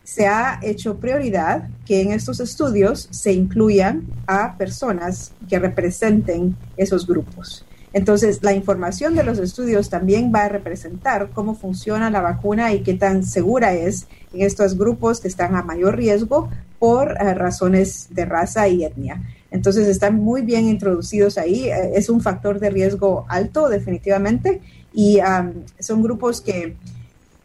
[0.05, 7.07] se ha hecho prioridad que en estos estudios se incluyan a personas que representen esos
[7.07, 7.65] grupos.
[7.93, 12.83] Entonces, la información de los estudios también va a representar cómo funciona la vacuna y
[12.83, 18.09] qué tan segura es en estos grupos que están a mayor riesgo por uh, razones
[18.11, 19.23] de raza y etnia.
[19.51, 21.69] Entonces están muy bien introducidos ahí.
[21.69, 24.61] Eh, es un factor de riesgo alto, definitivamente,
[24.93, 25.19] y
[25.79, 26.77] son grupos que,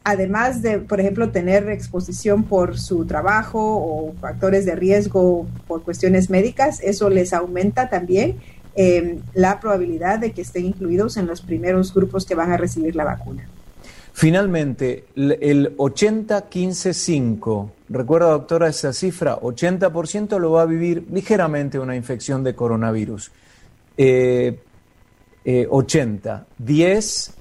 [0.06, 6.30] además de, por ejemplo, tener exposición por su trabajo o factores de riesgo por cuestiones
[6.30, 8.36] médicas, eso les aumenta también
[8.76, 12.94] eh, la probabilidad de que estén incluidos en los primeros grupos que van a recibir
[12.94, 13.48] la vacuna.
[14.12, 22.44] Finalmente, el 80-15-5, recuerda doctora esa cifra, 80% lo va a vivir ligeramente una infección
[22.44, 23.32] de coronavirus.
[23.96, 24.60] Eh,
[25.44, 27.34] eh, 80, 10,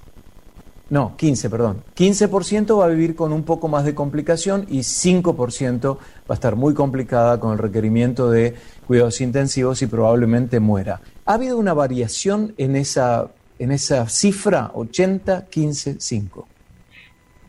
[0.89, 1.83] no, 15, perdón.
[1.95, 5.99] 15% va a vivir con un poco más de complicación y 5% va
[6.29, 8.53] a estar muy complicada con el requerimiento de
[8.85, 11.01] cuidados intensivos y probablemente muera.
[11.25, 16.47] ¿Ha habido una variación en esa, en esa cifra 80, 15, 5?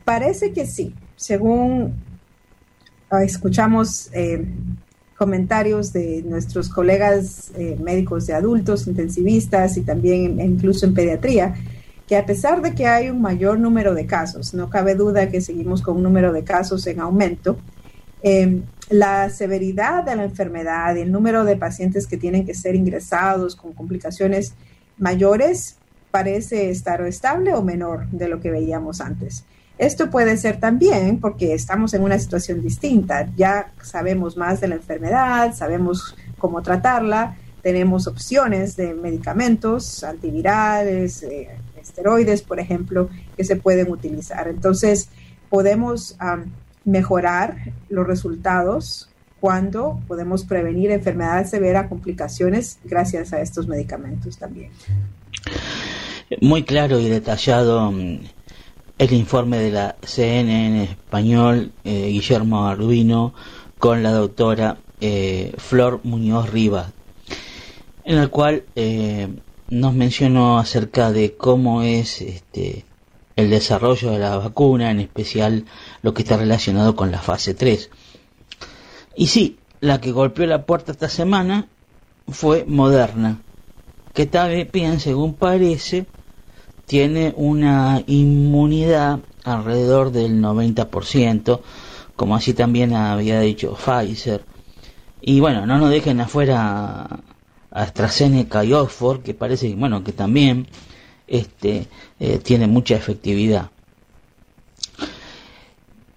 [0.04, 1.94] Parece que sí, según
[3.10, 4.46] uh, escuchamos eh,
[5.18, 11.54] comentarios de nuestros colegas eh, médicos de adultos, intensivistas y también incluso en pediatría,
[12.06, 15.40] que a pesar de que hay un mayor número de casos, no cabe duda que
[15.40, 17.58] seguimos con un número de casos en aumento,
[18.22, 22.76] eh, la severidad de la enfermedad y el número de pacientes que tienen que ser
[22.76, 24.54] ingresados con complicaciones
[24.98, 25.76] mayores
[26.12, 29.44] parece estar estable o menor de lo que veíamos antes.
[29.76, 33.28] Esto puede ser también porque estamos en una situación distinta.
[33.36, 41.50] Ya sabemos más de la enfermedad, sabemos cómo tratarla, tenemos opciones de medicamentos antivirales, eh,
[41.88, 44.48] esteroides, por ejemplo, que se pueden utilizar.
[44.48, 45.08] Entonces,
[45.48, 46.16] podemos
[46.84, 47.56] mejorar
[47.88, 49.08] los resultados
[49.40, 54.70] cuando podemos prevenir enfermedades severas, complicaciones, gracias a estos medicamentos también.
[56.40, 58.18] Muy claro y detallado mm,
[58.98, 63.34] el informe de la CNN español, eh, Guillermo Arduino,
[63.78, 66.92] con la doctora eh, Flor Muñoz Rivas,
[68.04, 69.28] en el cual eh,
[69.68, 72.84] nos mencionó acerca de cómo es este,
[73.36, 75.64] el desarrollo de la vacuna, en especial
[76.02, 77.90] lo que está relacionado con la fase 3.
[79.16, 81.68] Y sí, la que golpeó la puerta esta semana
[82.28, 83.40] fue Moderna,
[84.14, 86.06] que también, según parece,
[86.86, 91.60] tiene una inmunidad alrededor del 90%,
[92.14, 94.44] como así también había dicho Pfizer.
[95.20, 97.20] Y bueno, no nos dejen afuera
[97.76, 100.66] AstraZeneca y Oxford, que parece bueno, que también
[101.26, 101.88] este,
[102.18, 103.70] eh, tiene mucha efectividad.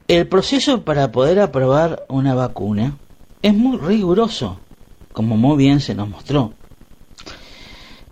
[0.07, 2.97] El proceso para poder aprobar una vacuna
[3.41, 4.59] es muy riguroso,
[5.11, 6.53] como muy bien se nos mostró.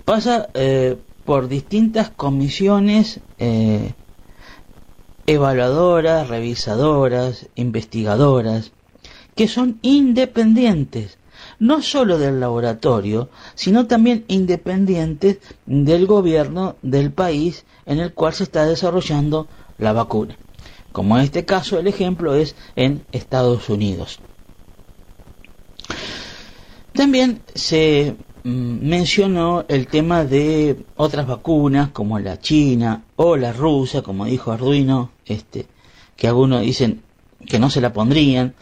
[0.06, 3.94] Pasa eh, por distintas comisiones eh,
[5.26, 8.72] evaluadoras, revisadoras, investigadoras,
[9.36, 11.18] que son independientes,
[11.60, 18.44] no solo del laboratorio, sino también independientes del gobierno del país en el cual se
[18.44, 19.48] está desarrollando
[19.78, 20.38] la vacuna.
[20.92, 24.20] Como en este caso el ejemplo es en Estados Unidos.
[26.94, 28.18] También se
[28.48, 34.54] Mm, mencionó el tema de otras vacunas como la china o la rusa, como dijo
[34.54, 35.68] Arduino, este,
[36.16, 37.04] que algunos dicen
[37.46, 38.56] que no se la pondrían,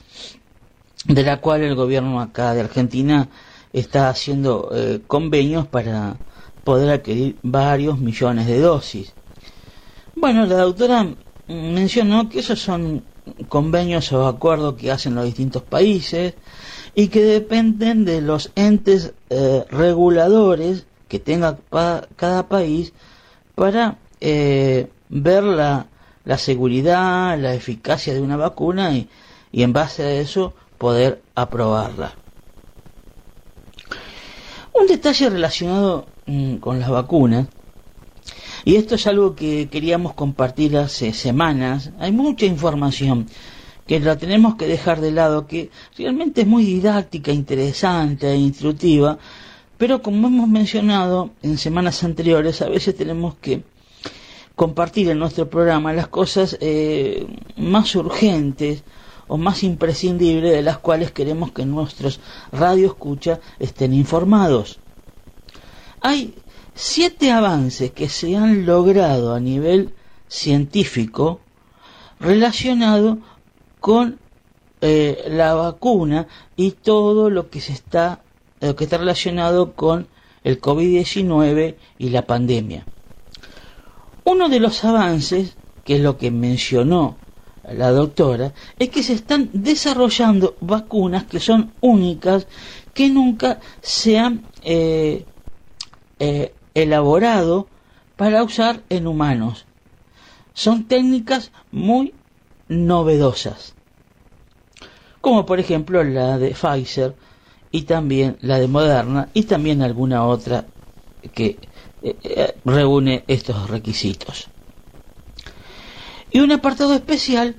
[1.08, 3.30] de la cual el gobierno acá de Argentina
[3.74, 6.18] está haciendo eh, convenios para
[6.64, 9.14] poder adquirir varios millones de dosis.
[10.16, 11.08] Bueno, la doctora
[11.48, 13.04] mencionó que esos son
[13.50, 16.36] convenios o acuerdos que hacen los distintos países,
[16.96, 21.60] y que dependen de los entes eh, reguladores que tenga
[22.16, 22.94] cada país
[23.54, 25.88] para eh, ver la,
[26.24, 29.10] la, seguridad, la eficacia de una vacuna y,
[29.52, 32.14] y en base a eso poder aprobarla.
[34.74, 37.48] Un detalle relacionado mm, con las vacunas,
[38.66, 43.28] y esto es algo que queríamos compartir hace semanas, hay mucha información
[43.88, 49.20] que la tenemos que dejar de lado, que realmente es muy didáctica, interesante e instructiva,
[49.78, 53.64] pero como hemos mencionado en semanas anteriores, a veces tenemos que
[54.56, 57.28] compartir en nuestro programa las cosas eh,
[57.58, 58.84] más urgentes
[59.28, 62.20] o más imprescindibles de las cuales queremos que nuestros
[62.52, 64.80] radioescucha estén informados.
[66.02, 66.36] Hay
[66.74, 69.94] siete avances que se han logrado a nivel
[70.28, 71.40] científico
[72.20, 73.20] relacionado
[73.80, 74.20] con
[74.82, 78.22] eh, la vacuna y todo lo que se está
[78.62, 80.08] lo que está relacionado con
[80.44, 82.86] el COVID-19 y la pandemia.
[84.24, 87.18] Uno de los avances, que es lo que mencionó
[87.74, 92.48] la doctora, es que se están desarrollando vacunas que son únicas,
[92.94, 95.26] que nunca se han eh,
[96.20, 97.68] eh, elaborado
[98.16, 99.66] para usar en humanos.
[100.54, 102.14] Son técnicas muy
[102.70, 103.76] novedosas
[105.26, 107.16] como por ejemplo la de Pfizer
[107.72, 110.66] y también la de Moderna y también alguna otra
[111.34, 111.58] que
[112.04, 114.50] eh, eh, reúne estos requisitos.
[116.36, 117.56] Y un apartado especial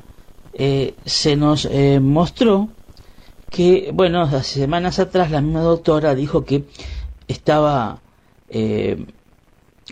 [0.52, 1.66] eh, se nos
[2.00, 2.68] mostró
[3.48, 6.64] que, bueno, hace semanas atrás la misma doctora dijo que
[7.26, 8.00] estaba,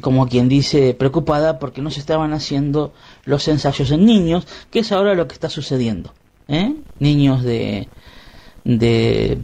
[0.02, 2.92] como quien dice, preocupada porque no se estaban haciendo
[3.24, 6.12] los ensayos en niños, que es ahora lo que está sucediendo.
[6.48, 6.74] ¿eh?
[6.98, 7.88] niños de,
[8.64, 9.42] de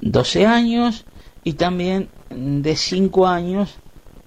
[0.00, 1.04] 12 años
[1.42, 3.74] y también de 5 años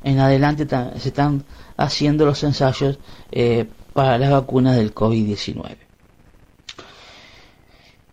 [0.03, 0.67] en adelante
[0.97, 1.43] se están
[1.75, 2.99] haciendo los ensayos
[3.31, 3.67] eh,
[3.97, 5.75] para las vacunas del COVID-19.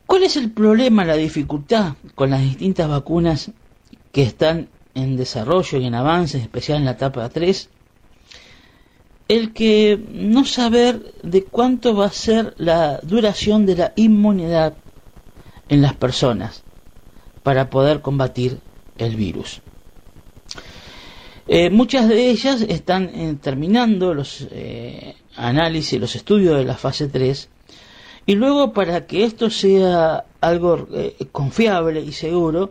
[0.07, 3.51] ¿Cuál es el problema, la dificultad con las distintas vacunas
[4.11, 7.69] que están en desarrollo y en avance, especial en la etapa 3?
[9.29, 14.73] el que no saber de cuánto va a ser la duración de la inmunidad
[15.69, 16.63] en las personas
[17.43, 18.59] para poder combatir
[18.97, 19.61] el virus.
[21.47, 27.09] Eh, muchas de ellas están eh, terminando los eh, análisis, los estudios de la fase
[27.09, 27.49] 3
[28.27, 30.89] y luego para que esto sea algo
[31.33, 32.71] confiable y seguro,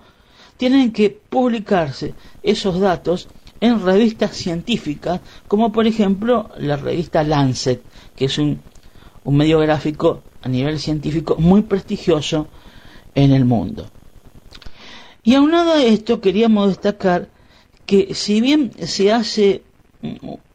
[0.57, 3.27] tienen que publicarse esos datos
[3.61, 7.81] en revistas científicas, como por ejemplo la revista Lancet,
[8.15, 8.61] que es un,
[9.26, 12.48] medio gráfico a nivel científico muy prestigioso
[13.15, 13.88] en el mundo.
[15.23, 17.30] Y aunado a esto queríamos destacar
[17.85, 19.64] que si bien se hace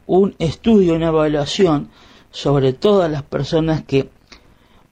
[0.09, 1.89] un estudio, una evaluación
[2.31, 4.09] sobre todas las personas que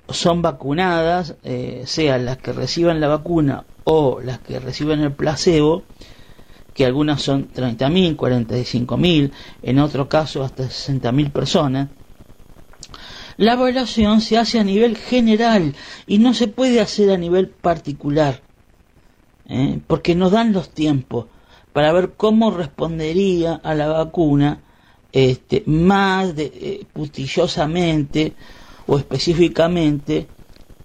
[0.10, 5.82] son vacunadas, eh, sean las que reciban la vacuna o las que reciben el placebo,
[6.76, 9.32] que algunas son 30.000, 45.000,
[9.64, 11.90] en otro caso hasta 60.000 personas,
[13.38, 15.74] la evaluación se hace a nivel general
[16.06, 18.44] y no se puede hacer a nivel particular,
[19.50, 19.80] ¿eh?
[19.88, 21.26] porque nos dan los tiempos
[21.74, 24.62] para ver cómo respondería a la vacuna
[25.12, 28.34] este, más de, eh, putillosamente
[28.88, 30.28] o específicamente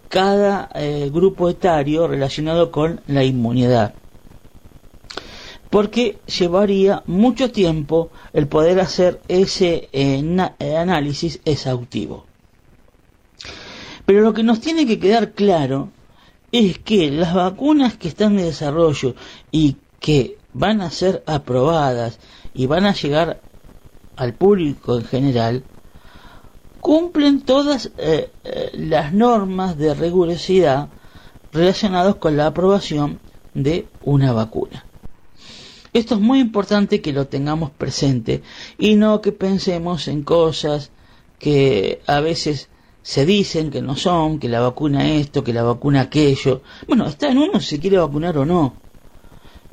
[0.09, 3.95] cada eh, grupo etario relacionado con la inmunidad.
[5.71, 9.89] Porque llevaría mucho tiempo el poder hacer ese
[10.77, 12.27] análisis exhaustivo.
[14.05, 15.89] Pero lo que nos tiene que quedar claro
[16.51, 19.15] es que las vacunas que están en desarrollo
[19.51, 22.19] y que van a ser aprobadas
[22.53, 23.41] y van a llegar
[24.17, 25.65] al público en general,
[26.81, 30.89] cumplen todas eh, eh, las normas de rigurosidad
[31.53, 33.21] relacionadas con la aprobación
[33.55, 34.85] de una vacuna.
[35.93, 38.43] Esto es muy importante que lo tengamos presente
[38.79, 40.91] y no que pensemos en cosas
[41.39, 42.71] que a veces
[43.03, 46.63] se dicen que no son, que la vacuna esto, que la vacuna aquello.
[46.87, 48.75] Bueno, está en uno si quiere vacunar o no.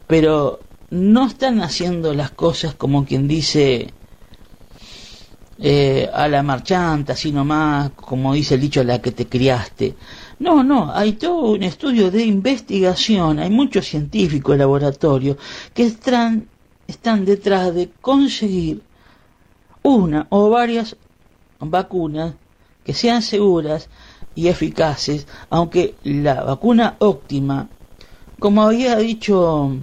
[0.07, 0.59] Pero
[0.89, 3.93] no están haciendo las cosas como quien dice
[5.61, 9.95] eh, a la marchanta, así nomás, como dice el dicho, a la que te criaste.
[10.39, 15.37] No, no, hay todo un estudio de investigación, hay muchos científicos de laboratorio
[15.73, 16.47] que están,
[16.87, 18.81] están detrás de conseguir
[19.83, 20.95] una o varias
[21.59, 22.35] vacunas
[22.85, 23.89] que sean seguras
[24.35, 27.67] y eficaces, aunque la vacuna óptima,
[28.39, 29.75] como había dicho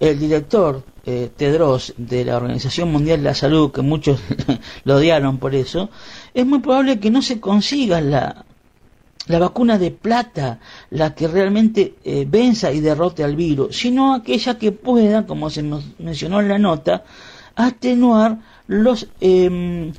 [0.00, 4.20] el director eh, Tedros de la Organización Mundial de la Salud, que muchos
[4.84, 5.90] lo odiaron por eso,
[6.32, 8.44] es muy probable que no se consiga la,
[9.26, 10.60] la vacuna de plata,
[10.90, 15.62] la que realmente eh, venza y derrote al virus, sino aquella que pueda, como se
[15.98, 17.04] mencionó en la nota,
[17.56, 19.92] atenuar los em,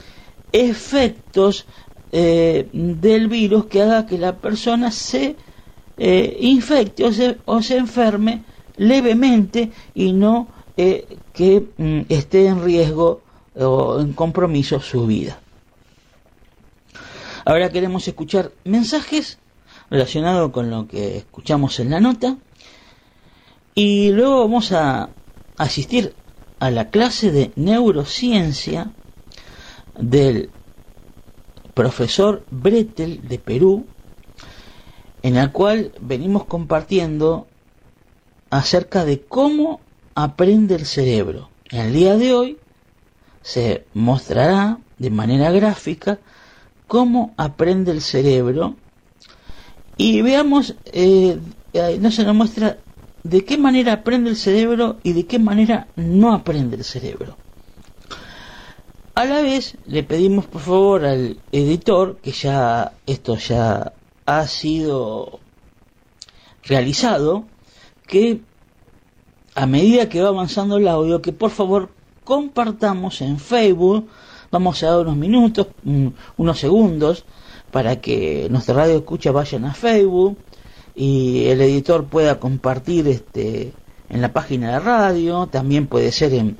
[0.51, 1.65] efectos
[2.11, 5.35] eh, del virus que haga que la persona se
[5.97, 8.43] eh, infecte o se, o se enferme
[8.77, 13.21] levemente y no eh, que mm, esté en riesgo
[13.55, 15.39] o en compromiso su vida.
[17.45, 19.37] Ahora queremos escuchar mensajes
[19.89, 22.37] relacionados con lo que escuchamos en la nota
[23.75, 25.09] y luego vamos a
[25.57, 26.15] asistir
[26.59, 28.91] a la clase de neurociencia
[29.97, 30.49] del
[31.73, 33.85] profesor Bretel de Perú,
[35.21, 37.47] en el cual venimos compartiendo
[38.49, 39.81] acerca de cómo
[40.15, 41.49] aprende el cerebro.
[41.69, 42.57] En el día de hoy
[43.41, 46.19] se mostrará de manera gráfica
[46.87, 48.75] cómo aprende el cerebro
[49.97, 51.39] y veamos, eh,
[51.99, 52.77] no se nos muestra
[53.23, 57.37] de qué manera aprende el cerebro y de qué manera no aprende el cerebro.
[59.15, 63.93] A la vez le pedimos por favor al editor, que ya esto ya
[64.25, 65.39] ha sido
[66.63, 67.45] realizado,
[68.07, 68.41] que
[69.55, 71.89] a medida que va avanzando el audio, que por favor
[72.23, 74.07] compartamos en Facebook,
[74.51, 75.67] vamos a dar unos minutos,
[76.37, 77.25] unos segundos,
[77.71, 80.37] para que nuestra radio escucha vayan a Facebook
[80.95, 83.73] y el editor pueda compartir este
[84.07, 86.57] en la página de radio, también puede ser en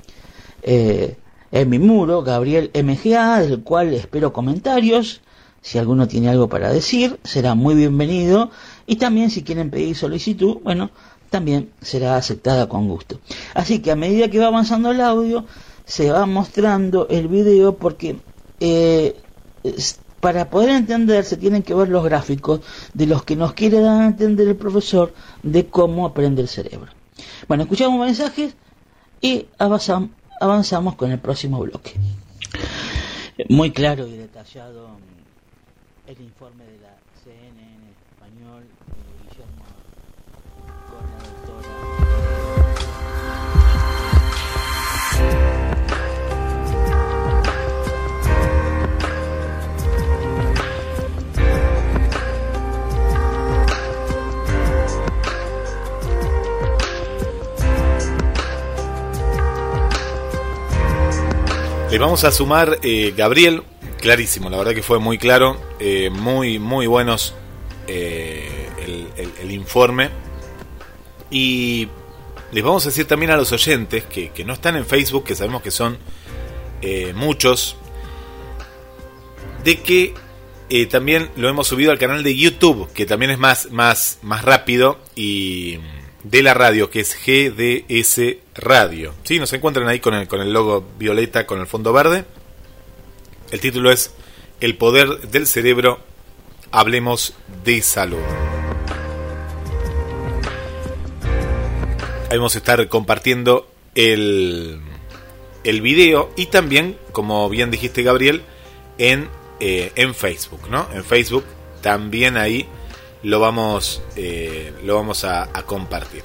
[0.64, 1.16] eh,
[1.52, 5.22] en mi muro, Gabriel MGA, del cual espero comentarios.
[5.62, 8.52] Si alguno tiene algo para decir, será muy bienvenido.
[8.86, 10.92] Y también si quieren pedir solicitud, bueno,
[11.36, 13.20] también será aceptada con gusto.
[13.54, 15.44] Así que a medida que va avanzando el audio,
[15.84, 18.16] se va mostrando el video porque
[18.62, 19.18] eh,
[20.22, 22.62] para poder entender se tienen que ver los gráficos
[22.94, 25.14] de los que nos quiere dar a entender el profesor
[25.44, 26.94] de cómo aprende el cerebro.
[27.50, 28.56] Bueno, escuchamos mensajes
[29.20, 31.96] y avanzamos con el próximo bloque.
[33.50, 34.88] Muy claro y detallado
[36.08, 36.75] el informe de
[61.96, 63.64] Le vamos a sumar eh, Gabriel,
[64.02, 67.34] clarísimo, la verdad que fue muy claro, eh, muy, muy buenos
[67.88, 68.68] eh,
[69.42, 70.10] el, informe.
[71.32, 71.88] Y
[72.52, 75.62] les vamos a decir también a los oyentes que, no están en Facebook, que sabemos
[75.62, 75.98] que son
[76.82, 77.78] eh, muchos,
[79.64, 80.14] de que
[80.70, 84.44] eh, también lo hemos subido al canal de YouTube, que también es más, más, más
[84.44, 85.80] rápido y
[86.26, 89.14] de la radio, que es GDS Radio.
[89.24, 92.26] Sí, nos encuentran ahí con el, con el logo violeta, con el fondo verde.
[93.52, 94.14] El título es
[94.60, 96.00] El poder del cerebro,
[96.72, 97.34] hablemos
[97.64, 98.24] de salud.
[102.30, 104.80] Ahí vamos a estar compartiendo el,
[105.64, 108.42] el video y también, como bien dijiste Gabriel,
[108.98, 109.30] en,
[109.60, 110.88] eh, en Facebook, ¿no?
[110.94, 111.46] En Facebook
[111.82, 112.68] también ahí
[113.22, 116.24] lo vamos, eh, lo vamos a, a, compartir.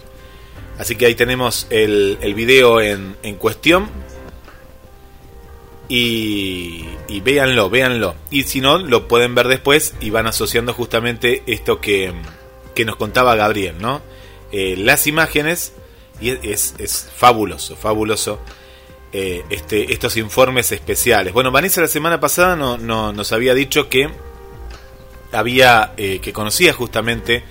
[0.81, 3.90] Así que ahí tenemos el, el video en, en cuestión.
[5.90, 8.15] Y, y véanlo, véanlo.
[8.31, 12.15] Y si no, lo pueden ver después y van asociando justamente esto que,
[12.74, 14.01] que nos contaba Gabriel, ¿no?
[14.52, 15.74] Eh, las imágenes,
[16.19, 18.40] y es, es fabuloso, fabuloso
[19.12, 21.35] eh, este, estos informes especiales.
[21.35, 24.09] Bueno, Vanessa la semana pasada no, no, nos había dicho que
[25.31, 27.44] había eh, que conocía justamente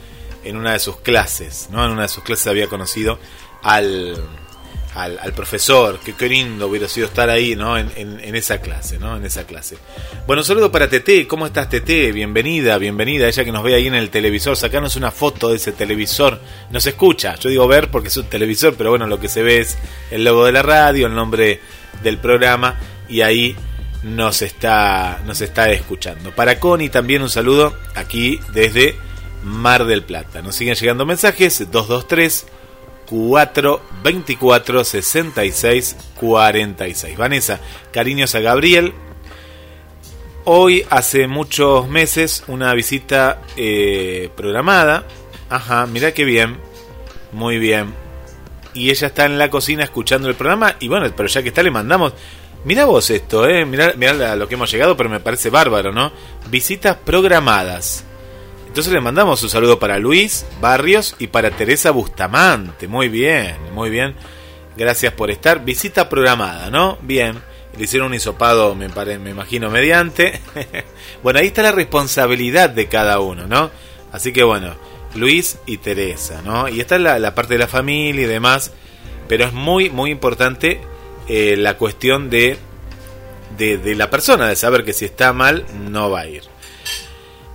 [0.50, 1.86] en una de sus clases, ¿no?
[1.86, 3.20] En una de sus clases había conocido
[3.62, 4.18] al,
[4.96, 7.78] al, profesor, que qué lindo hubiera sido estar ahí, ¿no?
[7.78, 9.16] En, esa clase, ¿no?
[9.18, 9.78] En esa clase.
[10.26, 12.12] Bueno, un saludo para Tete, ¿cómo estás Tete?
[12.12, 15.72] Bienvenida, bienvenida, ella que nos ve ahí en el televisor, sacanos una foto de ese
[15.72, 16.40] televisor,
[16.72, 19.60] nos escucha, yo digo ver porque es un televisor, pero bueno, lo que se ve
[19.60, 19.78] es
[20.12, 21.60] el logo de la radio, el nombre
[22.04, 22.76] del programa
[23.08, 23.56] y ahí
[24.04, 26.32] nos está, nos está escuchando.
[26.32, 28.96] Para Connie también un saludo aquí desde
[29.44, 30.42] Mar del Plata.
[30.42, 32.48] Nos siguen llegando mensajes 223
[33.10, 37.18] 424 66 46.
[37.18, 37.60] Vanessa,
[37.92, 38.94] cariños a Gabriel.
[40.46, 45.06] Hoy, hace muchos meses, una visita eh, programada.
[45.50, 46.58] Ajá, mira qué bien.
[47.32, 47.94] Muy bien.
[48.74, 50.76] Y ella está en la cocina escuchando el programa.
[50.80, 52.14] Y bueno, pero ya que está, le mandamos.
[52.66, 53.66] Mira vos esto, eh.
[53.66, 56.12] Mira, mira lo que hemos llegado, pero me parece bárbaro, ¿no?
[56.50, 58.06] Visitas programadas.
[58.70, 62.88] Entonces le mandamos un saludo para Luis Barrios y para Teresa Bustamante.
[62.88, 64.14] Muy bien, muy bien.
[64.78, 65.66] Gracias por estar.
[65.66, 67.00] Visita programada, ¿no?
[67.02, 67.42] Bien.
[67.76, 70.40] Le hicieron un hisopado, me, pare, me imagino, mediante.
[71.24, 73.72] bueno, ahí está la responsabilidad de cada uno, ¿no?
[74.12, 74.76] Así que bueno,
[75.16, 76.70] Luis y Teresa, ¿no?
[76.70, 78.72] Y está la, la parte de la familia y demás.
[79.28, 80.80] Pero es muy, muy importante
[81.28, 82.56] eh, la cuestión de,
[83.58, 86.44] de, de la persona, de saber que si está mal, no va a ir.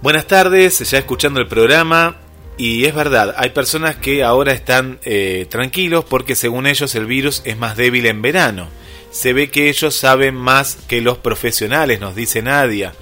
[0.04, 2.18] Buenas tardes, ya escuchando el programa
[2.58, 7.40] y es verdad, hay personas que ahora están eh, tranquilos porque según ellos el virus
[7.46, 8.68] es más débil en verano.
[9.10, 12.92] Se ve que ellos saben más que los profesionales, nos dice Nadia,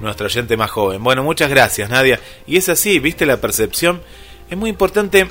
[0.00, 1.04] nuestra oyente más joven.
[1.04, 2.20] Bueno, muchas gracias Nadia.
[2.46, 4.00] Y es así, viste la percepción.
[4.48, 5.28] Es muy importante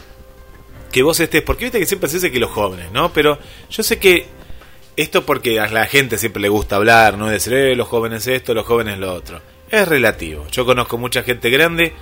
[0.92, 3.12] que vos estés, porque viste que siempre se dice que los jóvenes, ¿no?
[3.14, 3.40] Pero
[3.72, 4.28] yo sé que
[4.96, 7.26] esto porque a la gente siempre le gusta hablar, ¿no?
[7.26, 10.46] Decir, eh, los jóvenes esto, los jóvenes lo otro es relativo.
[10.52, 11.94] Yo conozco mucha gente grande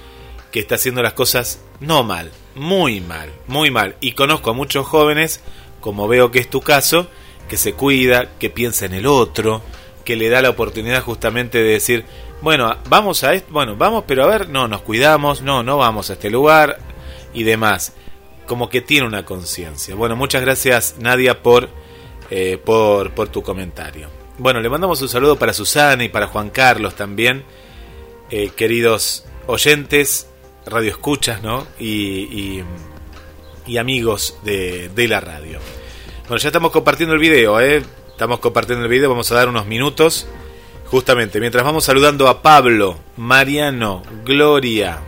[0.51, 3.95] que está haciendo las cosas no mal, muy mal, muy mal.
[4.01, 5.41] Y conozco a muchos jóvenes,
[5.81, 7.07] como veo que es tu caso,
[7.49, 9.61] que se cuida, que piensa en el otro,
[10.05, 12.05] que le da la oportunidad justamente de decir,
[12.41, 16.09] bueno, vamos a esto, bueno, vamos, pero a ver, no, nos cuidamos, no, no vamos
[16.09, 16.77] a este lugar
[17.33, 17.93] y demás.
[18.45, 19.95] Como que tiene una conciencia.
[19.95, 21.69] Bueno, muchas gracias Nadia por,
[22.29, 24.22] eh, por, por tu comentario.
[24.39, 27.43] Bueno, le mandamos un saludo para Susana y para Juan Carlos también,
[28.31, 30.27] eh, queridos oyentes,
[30.65, 31.67] radioescuchas, ¿no?
[31.79, 32.63] Y,
[33.67, 35.59] y, amigos de, de, la radio.
[36.27, 37.83] Bueno, ya estamos compartiendo el video, ¿eh?
[38.09, 40.27] Estamos compartiendo el video, vamos a dar unos minutos.
[40.87, 44.99] Justamente, mientras vamos saludando a Pablo, Mariano, Gloria,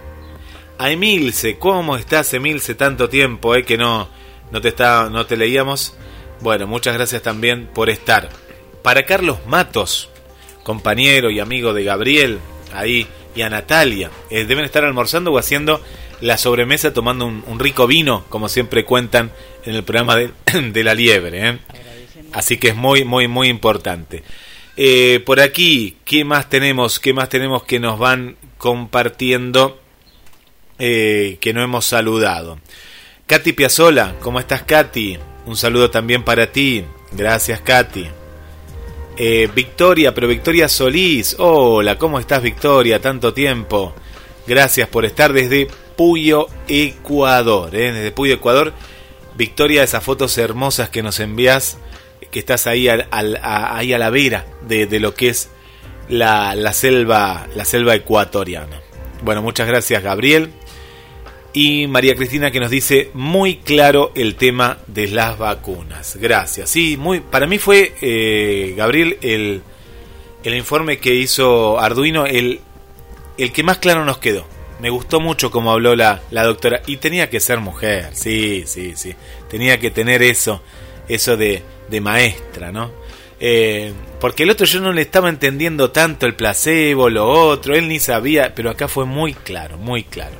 [0.77, 2.75] a Emilce, ¿cómo estás Emilce?
[2.75, 3.65] Tanto tiempo, ¿eh?
[3.65, 4.07] Que no,
[4.51, 5.95] no, te, está, no te leíamos.
[6.41, 8.29] Bueno, muchas gracias también por estar
[8.85, 10.09] para Carlos Matos,
[10.61, 12.37] compañero y amigo de Gabriel,
[12.71, 14.11] ahí, y a Natalia.
[14.29, 15.81] Eh, deben estar almorzando o haciendo
[16.21, 19.31] la sobremesa tomando un, un, rico vino, como siempre cuentan
[19.63, 20.29] en el programa de,
[20.71, 21.49] de la liebre.
[21.49, 21.57] ¿eh?
[22.31, 24.21] Así que es muy, muy, muy importante.
[24.77, 26.99] Eh, por aquí, ¿qué más tenemos?
[26.99, 29.81] ¿Qué más tenemos que nos van compartiendo
[30.77, 32.59] eh, que no hemos saludado?
[33.25, 35.17] Katy Piazzola, ¿cómo estás Katy?
[35.47, 36.85] Un saludo también para ti.
[37.13, 38.24] Gracias Katy.
[39.17, 41.35] Eh, Victoria, pero Victoria Solís.
[41.39, 42.99] Hola, ¿cómo estás Victoria?
[42.99, 43.93] Tanto tiempo.
[44.45, 47.73] Gracias por estar desde Puyo, Ecuador.
[47.73, 47.93] ¿eh?
[47.93, 48.73] Desde Puyo, Ecuador.
[49.35, 51.77] Victoria, esas fotos hermosas que nos envías,
[52.29, 55.49] que estás ahí, a, ahí a la vera de, de lo que es
[56.09, 58.81] la, la, selva, la selva ecuatoriana.
[59.23, 60.51] Bueno, muchas gracias Gabriel.
[61.55, 66.17] Y María Cristina que nos dice muy claro el tema de las vacunas.
[66.17, 66.69] Gracias.
[66.69, 69.61] Sí, muy, para mí fue, eh, Gabriel, el,
[70.43, 72.59] el informe que hizo Arduino, el,
[73.37, 74.45] el que más claro nos quedó.
[74.81, 76.81] Me gustó mucho como habló la, la doctora.
[76.87, 79.15] Y tenía que ser mujer, sí, sí, sí.
[79.49, 80.61] Tenía que tener eso,
[81.07, 82.91] eso de, de maestra, ¿no?
[83.39, 87.87] Eh, porque el otro yo no le estaba entendiendo tanto el placebo, lo otro, él
[87.87, 90.35] ni sabía, pero acá fue muy claro, muy claro.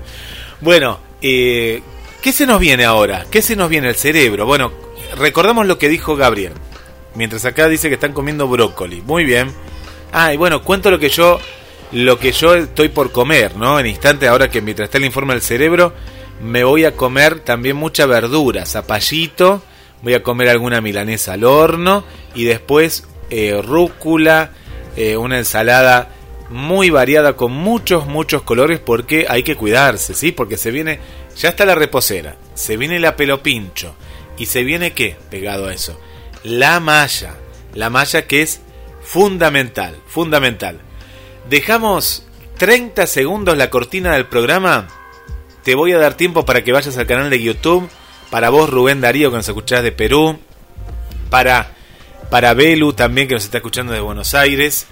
[0.62, 1.82] Bueno, eh,
[2.22, 3.26] ¿qué se nos viene ahora?
[3.30, 4.46] ¿Qué se nos viene el cerebro?
[4.46, 4.72] Bueno,
[5.18, 6.54] recordamos lo que dijo Gabriel.
[7.16, 9.02] Mientras acá dice que están comiendo brócoli.
[9.02, 9.52] Muy bien.
[10.12, 11.40] Ah, y bueno, cuento lo que yo
[11.92, 13.80] lo que yo estoy por comer, ¿no?
[13.80, 15.94] En instante, ahora que mientras está el informe del cerebro,
[16.42, 19.62] me voy a comer también mucha verdura, zapallito,
[20.02, 22.04] voy a comer alguna milanesa al horno
[22.34, 24.52] y después eh, rúcula,
[24.98, 26.10] eh, una ensalada
[26.50, 30.32] muy variada con muchos, muchos colores porque hay que cuidarse, ¿sí?
[30.32, 31.00] Porque se viene,
[31.36, 33.96] ya está la reposera, se viene la pelo pincho
[34.38, 36.00] y se viene qué pegado a eso,
[36.44, 37.36] la malla,
[37.74, 38.62] la malla que es
[39.02, 40.80] fundamental, fundamental.
[41.50, 42.26] Dejamos
[42.58, 44.88] 30 segundos la cortina del programa.
[45.64, 47.90] Te voy a dar tiempo para que vayas al canal de YouTube.
[48.30, 50.40] Para vos, Rubén Darío, que nos escuchás de Perú.
[51.30, 51.72] Para,
[52.30, 54.88] para Belu también, que nos está escuchando de Buenos Aires.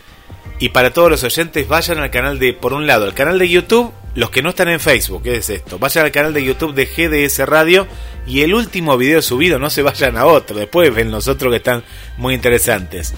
[0.59, 3.49] Y para todos los oyentes, vayan al canal de, por un lado, al canal de
[3.49, 3.91] YouTube.
[4.15, 5.79] Los que no están en Facebook, ¿qué es esto?
[5.79, 7.87] Vayan al canal de YouTube de GDS Radio.
[8.27, 10.55] Y el último video subido, no se vayan a otro.
[10.55, 11.83] Después ven los otros que están
[12.17, 13.13] muy interesantes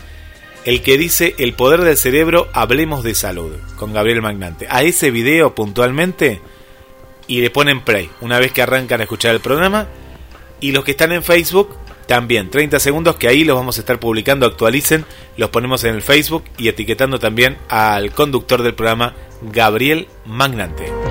[0.65, 4.67] el que dice El poder del cerebro, hablemos de salud, con Gabriel Magnante.
[4.69, 6.41] A ese video puntualmente
[7.27, 9.87] y le ponen play una vez que arrancan a escuchar el programa.
[10.59, 11.77] Y los que están en Facebook,
[12.07, 15.05] también 30 segundos que ahí los vamos a estar publicando, actualicen,
[15.37, 21.04] los ponemos en el Facebook y etiquetando también al conductor del programa, Gabriel Magnante.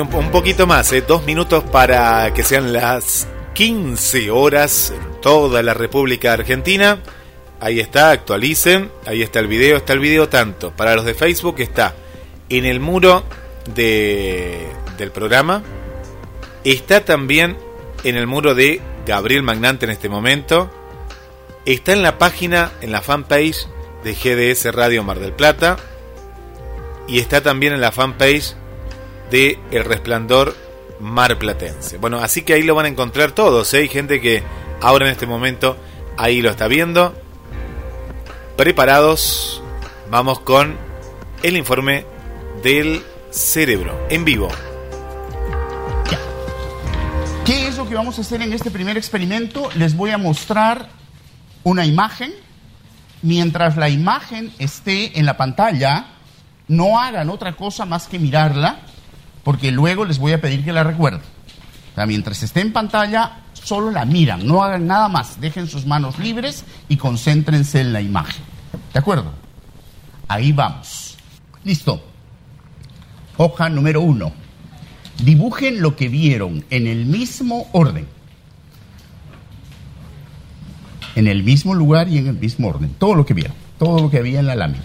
[0.00, 1.02] Un poquito más, ¿eh?
[1.06, 6.98] dos minutos para que sean las 15 horas en toda la República Argentina.
[7.60, 8.90] Ahí está, actualicen.
[9.06, 9.76] Ahí está el video.
[9.76, 10.72] Está el video tanto.
[10.72, 11.94] Para los de Facebook está
[12.48, 13.24] en el muro
[13.74, 14.66] de,
[14.98, 15.62] del programa.
[16.64, 17.56] Está también
[18.04, 20.70] en el muro de Gabriel Magnante en este momento.
[21.66, 23.66] Está en la página, en la fanpage
[24.02, 25.76] de GDS Radio Mar del Plata.
[27.06, 28.54] Y está también en la fanpage
[29.32, 30.54] de El Resplandor
[31.00, 31.96] Mar Platense.
[31.98, 33.72] Bueno, así que ahí lo van a encontrar todos.
[33.74, 33.78] ¿eh?
[33.78, 34.44] Hay gente que
[34.80, 35.76] ahora en este momento
[36.16, 37.14] ahí lo está viendo.
[38.56, 39.62] Preparados,
[40.10, 40.76] vamos con
[41.42, 42.04] el informe
[42.62, 44.48] del cerebro en vivo.
[47.46, 49.70] ¿Qué es lo que vamos a hacer en este primer experimento?
[49.74, 50.90] Les voy a mostrar
[51.64, 52.32] una imagen.
[53.22, 56.06] Mientras la imagen esté en la pantalla,
[56.68, 58.80] no hagan otra cosa más que mirarla,
[59.44, 61.22] porque luego les voy a pedir que la recuerden.
[62.06, 65.40] Mientras esté en pantalla, solo la miran, no hagan nada más.
[65.40, 68.42] Dejen sus manos libres y concéntrense en la imagen.
[68.92, 69.32] ¿De acuerdo?
[70.28, 71.16] Ahí vamos.
[71.64, 72.02] Listo.
[73.36, 74.32] Hoja número uno.
[75.22, 78.06] Dibujen lo que vieron en el mismo orden.
[81.14, 82.94] En el mismo lugar y en el mismo orden.
[82.98, 83.54] Todo lo que vieron.
[83.78, 84.84] Todo lo que había en la lámina.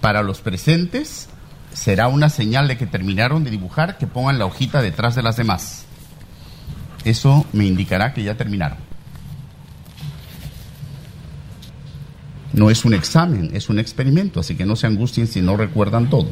[0.00, 1.28] Para los presentes
[1.76, 5.36] será una señal de que terminaron de dibujar que pongan la hojita detrás de las
[5.36, 5.84] demás.
[7.04, 8.78] Eso me indicará que ya terminaron.
[12.54, 16.08] No es un examen, es un experimento, así que no se angustien si no recuerdan
[16.08, 16.30] todo.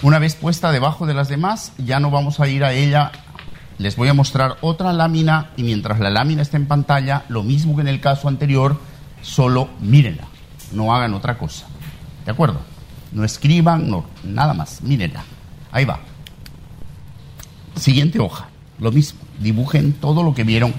[0.00, 3.10] Una vez puesta debajo de las demás, ya no vamos a ir a ella.
[3.78, 7.74] Les voy a mostrar otra lámina y mientras la lámina está en pantalla, lo mismo
[7.74, 8.80] que en el caso anterior,
[9.22, 10.28] solo mírenla,
[10.72, 11.66] no hagan otra cosa.
[12.24, 12.75] ¿De acuerdo?
[13.16, 15.24] No escriban, no, nada más, mírenla.
[15.72, 16.00] Ahí va.
[17.74, 19.18] Siguiente hoja, lo mismo.
[19.40, 20.74] dibujen todo lo que vieron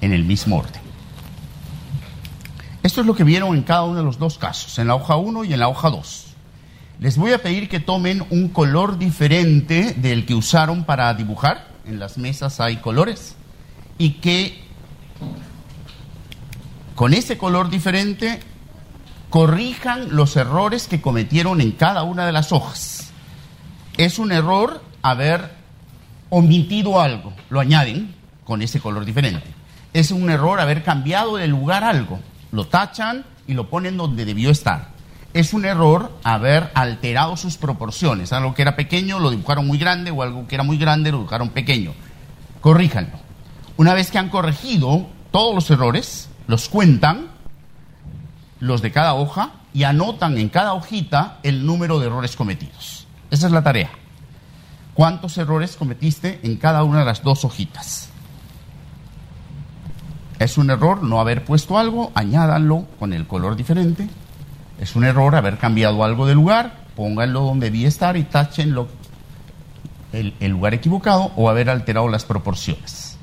[0.00, 0.80] en el mismo orden.
[2.84, 5.16] Esto es lo que vieron en cada uno de los dos casos, en la hoja
[5.16, 6.26] 1 y en la hoja 2.
[7.00, 11.66] Les voy a pedir que tomen un color diferente del que usaron para dibujar.
[11.86, 13.34] En las mesas hay colores.
[13.98, 14.62] Y que
[16.94, 18.38] con ese color diferente
[19.34, 23.10] corrijan los errores que cometieron en cada una de las hojas.
[23.96, 25.50] Es un error haber
[26.30, 29.48] omitido algo, lo añaden con ese color diferente.
[29.92, 32.20] Es un error haber cambiado de lugar algo,
[32.52, 34.90] lo tachan y lo ponen donde debió estar.
[35.32, 38.32] Es un error haber alterado sus proporciones.
[38.32, 41.18] Algo que era pequeño lo dibujaron muy grande o algo que era muy grande lo
[41.18, 41.92] dibujaron pequeño.
[42.60, 43.18] Corríjanlo.
[43.78, 47.33] Una vez que han corregido todos los errores, los cuentan,
[48.64, 53.06] los de cada hoja, y anotan en cada hojita el número de errores cometidos.
[53.30, 53.90] Esa es la tarea.
[54.94, 58.08] ¿Cuántos errores cometiste en cada una de las dos hojitas?
[60.38, 64.08] Es un error no haber puesto algo, añádanlo con el color diferente.
[64.78, 68.88] Es un error haber cambiado algo de lugar, pónganlo donde debía estar y táchenlo
[70.12, 73.18] el, el lugar equivocado o haber alterado las proporciones.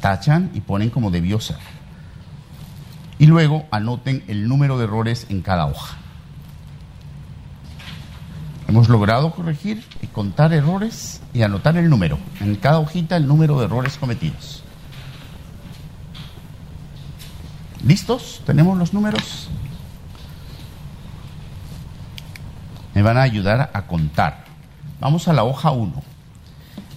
[0.00, 1.77] Tachan y ponen como debió ser.
[3.18, 5.96] Y luego anoten el número de errores en cada hoja.
[8.68, 12.18] Hemos logrado corregir y contar errores y anotar el número.
[12.40, 14.62] En cada hojita el número de errores cometidos.
[17.84, 18.42] ¿Listos?
[18.44, 19.48] ¿Tenemos los números?
[22.94, 24.44] Me van a ayudar a contar.
[25.00, 26.02] Vamos a la hoja 1.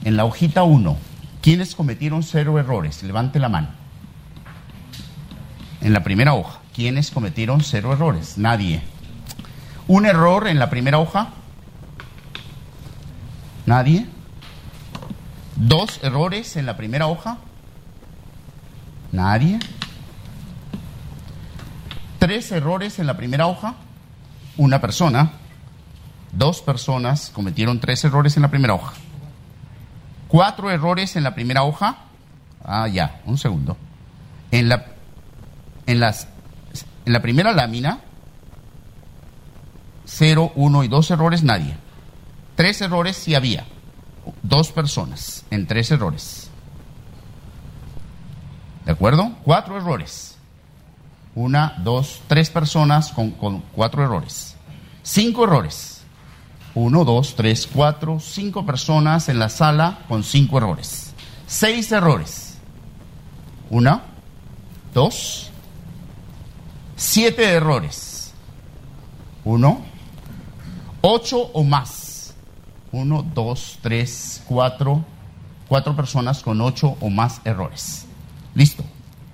[0.03, 0.97] En la hojita 1,
[1.41, 3.03] ¿quiénes cometieron cero errores?
[3.03, 3.80] Levante la mano.
[5.81, 8.37] En la primera hoja, ¿quiénes cometieron cero errores?
[8.37, 8.81] Nadie.
[9.87, 11.29] ¿Un error en la primera hoja?
[13.65, 14.07] Nadie.
[15.55, 17.37] ¿Dos errores en la primera hoja?
[19.11, 19.59] Nadie.
[22.19, 23.73] ¿Tres errores en la primera hoja?
[24.57, 25.31] Una persona.
[26.31, 28.93] Dos personas cometieron tres errores en la primera hoja.
[30.27, 31.97] ¿Cuatro errores en la primera hoja?
[32.63, 33.75] Ah, ya, un segundo.
[34.51, 34.90] En la,
[35.85, 36.27] en las,
[37.05, 37.99] en la primera lámina,
[40.05, 41.75] cero, uno y dos errores, nadie.
[42.55, 43.65] Tres errores sí había.
[44.43, 46.49] Dos personas en tres errores.
[48.85, 49.31] ¿De acuerdo?
[49.43, 50.37] Cuatro errores.
[51.33, 54.55] Una, dos, tres personas con, con cuatro errores.
[55.03, 56.03] Cinco errores.
[56.73, 61.13] Uno, dos, tres, cuatro, cinco personas en la sala con cinco errores.
[61.47, 62.57] Seis errores.
[63.69, 64.03] Una,
[64.93, 65.50] dos,
[67.01, 68.31] siete errores.
[69.43, 69.81] Uno,
[71.01, 72.35] ocho o más.
[72.91, 75.03] Uno, dos, tres, cuatro,
[75.67, 78.05] cuatro personas con ocho o más errores.
[78.53, 78.83] Listo.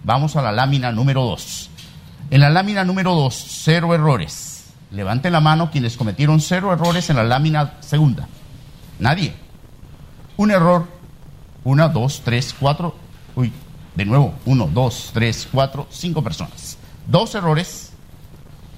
[0.03, 1.69] Vamos a la lámina número dos.
[2.29, 4.67] En la lámina número dos, cero errores.
[4.91, 8.29] Levanten la mano quienes cometieron cero errores en la lámina segunda.
[8.97, 9.33] Nadie.
[10.37, 10.87] Un error.
[11.65, 12.95] Una, dos, tres, cuatro.
[13.35, 13.51] Uy,
[13.93, 14.35] de nuevo.
[14.45, 16.76] Uno, dos, tres, cuatro, cinco personas.
[17.07, 17.93] Dos errores.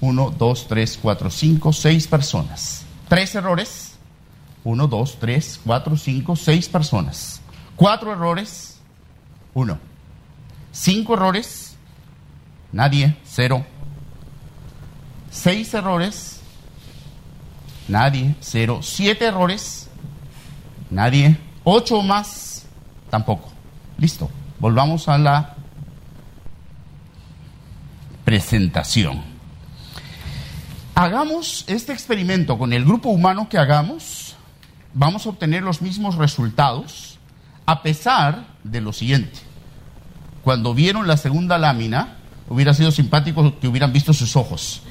[0.00, 2.84] Uno, dos, tres, cuatro, cinco, seis personas.
[3.08, 3.98] Tres errores.
[4.62, 7.40] Uno, dos, tres, cuatro, cinco, seis personas.
[7.76, 8.80] Cuatro errores.
[9.52, 9.78] Uno.
[10.70, 11.76] Cinco errores.
[12.72, 13.16] Nadie.
[13.24, 13.66] Cero.
[15.30, 16.40] Seis errores.
[17.88, 18.36] Nadie.
[18.40, 18.80] Cero.
[18.80, 19.88] Siete errores.
[20.88, 21.36] Nadie.
[21.64, 22.64] Ocho más.
[23.10, 23.50] Tampoco.
[23.98, 24.30] Listo.
[24.60, 25.56] Volvamos a la
[28.30, 29.22] presentación.
[30.94, 34.36] Hagamos este experimento con el grupo humano que hagamos.
[34.94, 37.18] Vamos a obtener los mismos resultados
[37.66, 39.40] a pesar de lo siguiente.
[40.44, 44.82] Cuando vieron la segunda lámina, hubiera sido simpático que hubieran visto sus ojos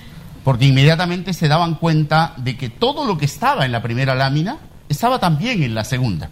[0.44, 4.58] porque inmediatamente se daban cuenta de que todo lo que estaba en la primera lámina
[4.90, 6.30] estaba también en la segunda.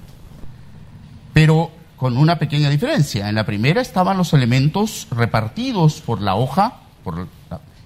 [1.32, 3.30] Pero con una pequeña diferencia.
[3.30, 6.82] En la primera estaban los elementos repartidos por la hoja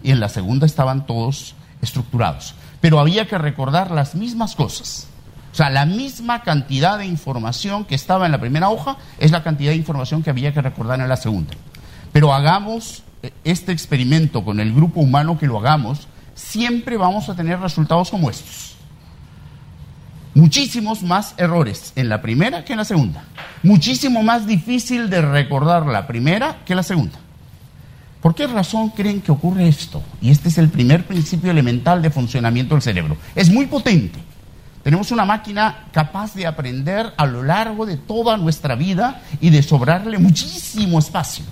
[0.03, 2.55] y en la segunda estaban todos estructurados.
[2.79, 5.07] Pero había que recordar las mismas cosas.
[5.51, 9.43] O sea, la misma cantidad de información que estaba en la primera hoja es la
[9.43, 11.53] cantidad de información que había que recordar en la segunda.
[12.11, 13.03] Pero hagamos
[13.43, 18.29] este experimento con el grupo humano que lo hagamos, siempre vamos a tener resultados como
[18.29, 18.75] estos.
[20.33, 23.25] Muchísimos más errores en la primera que en la segunda.
[23.63, 27.19] Muchísimo más difícil de recordar la primera que la segunda.
[28.21, 30.03] ¿Por qué razón creen que ocurre esto?
[30.21, 33.17] Y este es el primer principio elemental de funcionamiento del cerebro.
[33.35, 34.19] Es muy potente.
[34.83, 39.63] Tenemos una máquina capaz de aprender a lo largo de toda nuestra vida y de
[39.63, 41.45] sobrarle muchísimo espacio.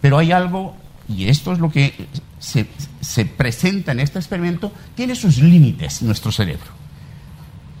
[0.00, 0.74] Pero hay algo,
[1.08, 2.06] y esto es lo que
[2.38, 2.66] se,
[3.00, 6.70] se presenta en este experimento, tiene sus límites nuestro cerebro.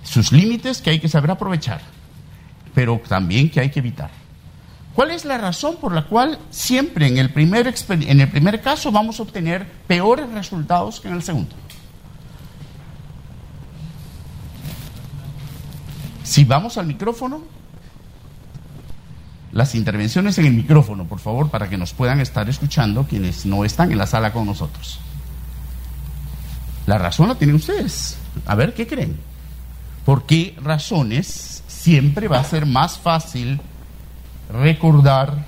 [0.02, 1.82] Sus límites que hay que saber aprovechar,
[2.74, 4.10] pero también que hay que evitar.
[4.98, 8.90] ¿Cuál es la razón por la cual siempre en el primer, en el primer caso
[8.90, 11.54] vamos a obtener peores resultados que en el segundo?
[16.24, 17.44] Si vamos al micrófono,
[19.52, 23.64] las intervenciones en el micrófono, por favor, para que nos puedan estar escuchando quienes no
[23.64, 24.98] están en la sala con nosotros.
[26.88, 28.18] La razón la tienen ustedes.
[28.46, 29.16] A ver, ¿qué creen?
[30.04, 33.60] ¿Por qué razones siempre va a ser más fácil
[34.48, 35.44] recordar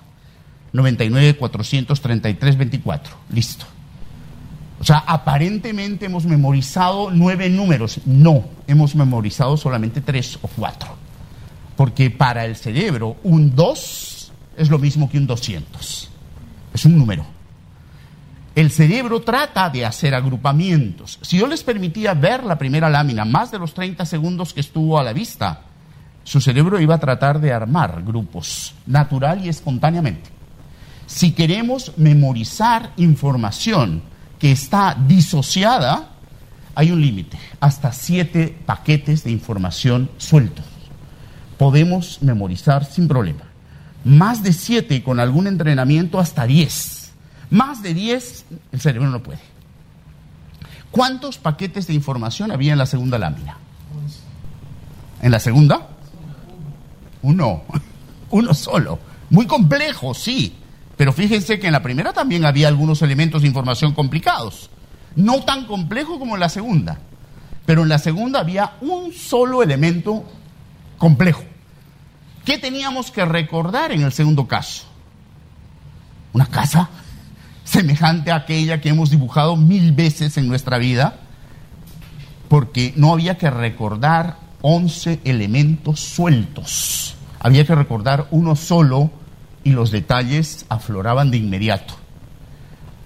[0.71, 3.17] 99 433 24.
[3.31, 3.65] Listo.
[4.79, 7.99] O sea, aparentemente hemos memorizado nueve números.
[8.05, 10.95] No, hemos memorizado solamente tres o cuatro.
[11.75, 16.09] Porque para el cerebro un 2 es lo mismo que un 200.
[16.73, 17.34] Es un número.
[18.55, 21.19] El cerebro trata de hacer agrupamientos.
[21.21, 24.97] Si yo les permitía ver la primera lámina más de los 30 segundos que estuvo
[24.97, 25.59] a la vista,
[26.23, 30.29] su cerebro iba a tratar de armar grupos, natural y espontáneamente.
[31.05, 34.01] Si queremos memorizar información
[34.39, 36.11] que está disociada,
[36.75, 40.65] hay un límite, hasta siete paquetes de información sueltos.
[41.57, 43.43] Podemos memorizar sin problema.
[44.05, 47.04] Más de siete con algún entrenamiento hasta diez.
[47.55, 49.39] Más de diez, el cerebro no puede.
[50.91, 53.55] ¿Cuántos paquetes de información había en la segunda lámina?
[55.21, 55.87] ¿En la segunda?
[57.21, 57.63] Uno.
[58.31, 58.99] Uno solo.
[59.29, 60.53] Muy complejo, sí.
[60.97, 64.69] Pero fíjense que en la primera también había algunos elementos de información complicados.
[65.15, 66.99] No tan complejo como en la segunda.
[67.65, 70.25] Pero en la segunda había un solo elemento
[70.97, 71.45] complejo.
[72.43, 74.83] ¿Qué teníamos que recordar en el segundo caso?
[76.33, 76.89] Una casa
[77.65, 81.19] semejante a aquella que hemos dibujado mil veces en nuestra vida,
[82.47, 89.11] porque no había que recordar 11 elementos sueltos, había que recordar uno solo
[89.65, 91.95] y los detalles afloraban de inmediato.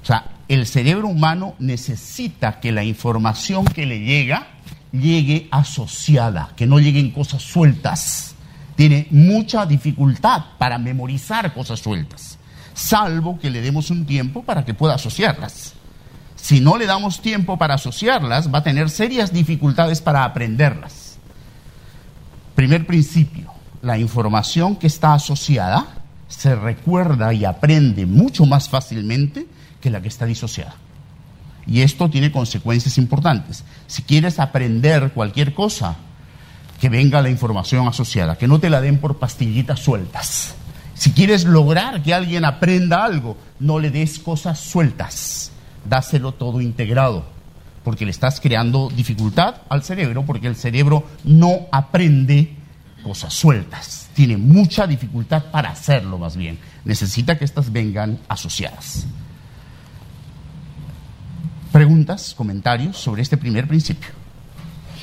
[0.04, 4.48] O sea, el cerebro humano necesita que la información que le llega
[4.92, 8.36] llegue asociada, que no lleguen cosas sueltas.
[8.76, 12.39] Tiene mucha dificultad para memorizar cosas sueltas,
[12.80, 15.74] salvo que le demos un tiempo para que pueda asociarlas.
[16.36, 21.18] Si no le damos tiempo para asociarlas, va a tener serias dificultades para aprenderlas.
[22.56, 23.52] Primer principio,
[23.82, 25.86] la información que está asociada
[26.30, 29.46] se recuerda y aprende mucho más fácilmente
[29.82, 30.76] que la que está disociada.
[31.68, 33.66] Y esto tiene consecuencias importantes.
[33.88, 35.98] Si quieres aprender cualquier cosa,
[36.80, 40.56] que venga la información asociada, que no te la den por pastillitas sueltas.
[41.00, 45.50] Si quieres lograr que alguien aprenda algo, no le des cosas sueltas,
[45.86, 47.24] dáselo todo integrado,
[47.86, 52.54] porque le estás creando dificultad al cerebro, porque el cerebro no aprende
[53.02, 59.08] cosas sueltas, tiene mucha dificultad para hacerlo más bien, necesita que estas vengan asociadas.
[61.72, 64.10] Preguntas, comentarios sobre este primer principio,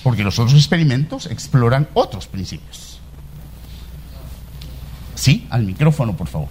[0.02, 2.85] porque los otros experimentos exploran otros principios.
[5.16, 6.48] Sí, al micrófono, por favor.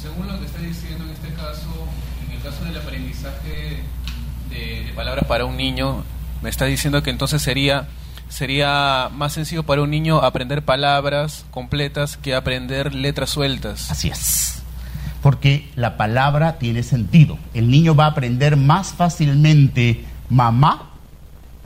[0.00, 1.88] Según lo que está diciendo en este caso,
[2.24, 3.82] en el caso del aprendizaje
[4.50, 6.04] de, de palabras para un niño,
[6.42, 7.88] me está diciendo que entonces sería
[8.28, 13.90] sería más sencillo para un niño aprender palabras completas que aprender letras sueltas.
[13.90, 14.62] Así es.
[15.22, 17.38] Porque la palabra tiene sentido.
[17.54, 20.90] El niño va a aprender más fácilmente mamá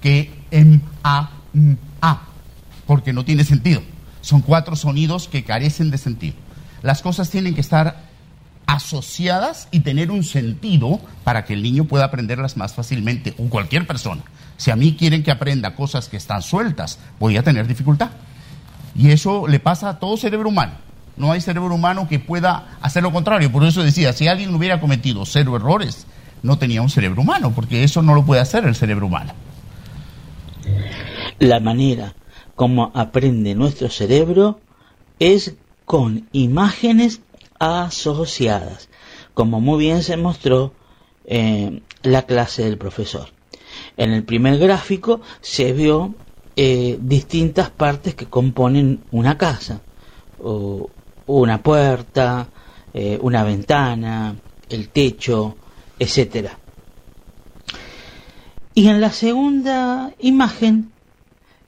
[0.01, 2.23] que m a m a
[2.87, 3.83] porque no tiene sentido.
[4.21, 6.37] Son cuatro sonidos que carecen de sentido.
[6.83, 8.11] Las cosas tienen que estar
[8.67, 13.87] asociadas y tener un sentido para que el niño pueda aprenderlas más fácilmente, o cualquier
[13.87, 14.23] persona.
[14.57, 18.11] Si a mí quieren que aprenda cosas que están sueltas, voy a tener dificultad.
[18.95, 20.75] Y eso le pasa a todo cerebro humano.
[21.17, 23.51] No hay cerebro humano que pueda hacer lo contrario.
[23.51, 26.07] Por eso decía, si alguien hubiera cometido cero errores,
[26.43, 29.33] no tenía un cerebro humano, porque eso no lo puede hacer el cerebro humano.
[31.39, 32.15] La manera
[32.61, 34.61] como aprende nuestro cerebro
[35.19, 35.55] es
[35.87, 37.23] con imágenes
[37.59, 38.91] asociadas,
[39.33, 40.75] como muy bien se mostró
[41.25, 43.29] en la clase del profesor.
[43.97, 46.15] En el primer gráfico se vio
[46.55, 49.81] eh, distintas partes que componen una casa,
[50.39, 52.47] una puerta,
[52.93, 54.37] eh, una ventana,
[54.69, 55.57] el techo,
[55.99, 56.59] etcétera.
[58.75, 60.93] Y en la segunda imagen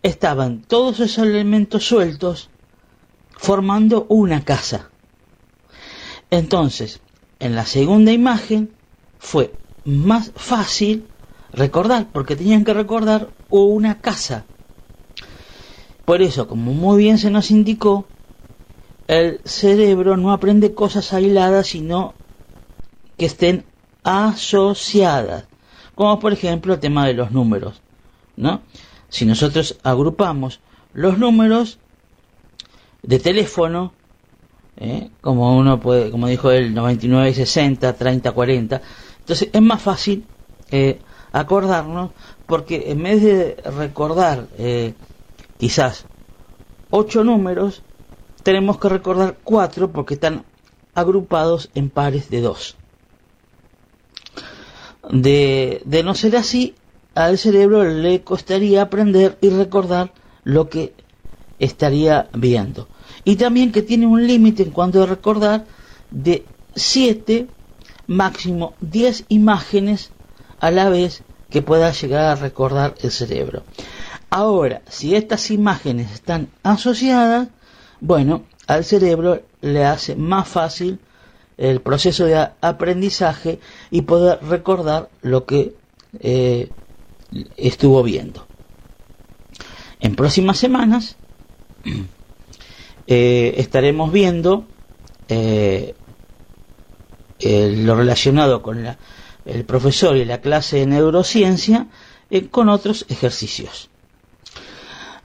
[0.03, 2.51] estaban todos esos elementos sueltos
[3.37, 4.91] formando una casa.
[6.31, 7.01] Entonces,
[7.39, 8.71] en la segunda imagen
[9.19, 9.53] fue
[9.85, 11.07] más fácil
[11.53, 14.45] recordar, porque tenían que recordar una casa.
[16.05, 18.07] Por eso, como muy bien se nos indicó,
[19.09, 22.15] el cerebro no aprende cosas aisladas, sino
[23.19, 23.65] que estén
[24.03, 25.47] asociadas,
[25.95, 27.83] como por ejemplo el tema de los números,
[28.37, 28.63] ¿no?
[29.13, 30.61] Si nosotros agrupamos
[30.95, 31.79] los números
[33.03, 33.93] de teléfono,
[34.79, 35.11] ¿eh?
[35.21, 38.81] como uno puede, como dijo él, 99 y 60, 30, 40,
[39.19, 40.25] entonces es más fácil
[40.71, 40.99] eh,
[41.31, 42.13] acordarnos
[42.47, 44.95] porque en vez de recordar eh,
[45.59, 46.07] quizás
[46.89, 47.83] ocho números,
[48.43, 50.47] tenemos que recordar cuatro porque están
[50.95, 52.77] agrupados en pares de dos.
[55.11, 56.75] De, de no ser así,
[57.15, 60.13] al cerebro le costaría aprender y recordar
[60.45, 60.95] lo que
[61.59, 62.89] estaría viendo.
[63.25, 65.65] Y también que tiene un límite en cuanto a recordar
[66.11, 66.45] de
[66.75, 67.47] 7,
[68.07, 70.11] máximo 10 imágenes
[70.61, 73.63] a la vez que pueda llegar a recordar el cerebro.
[74.31, 77.49] Ahora, si estas imágenes están asociadas,
[78.01, 80.99] bueno, al cerebro le hace más fácil
[81.59, 83.61] el proceso de aprendizaje
[83.91, 85.75] y poder recordar lo que
[86.21, 86.71] eh,
[87.57, 88.47] estuvo viendo.
[90.01, 91.17] En próximas semanas
[93.07, 94.67] eh, estaremos viendo
[95.29, 95.95] eh,
[97.41, 98.87] lo relacionado con
[99.45, 101.89] el profesor y la clase de neurociencia
[102.51, 103.91] con otros ejercicios.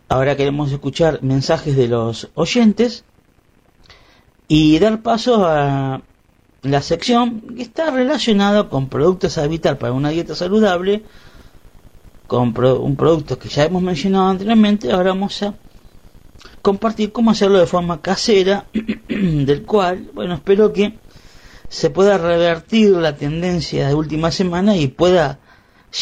[0.09, 3.03] Ahora queremos escuchar mensajes de los oyentes
[4.47, 6.01] y dar paso a
[6.61, 11.03] la sección que está relacionada con productos a vital para una dieta saludable,
[12.27, 15.53] con un producto que ya hemos mencionado anteriormente, ahora vamos a
[16.61, 18.65] compartir cómo hacerlo de forma casera,
[19.07, 20.97] del cual, bueno, espero que
[21.69, 25.39] se pueda revertir la tendencia de última semana y pueda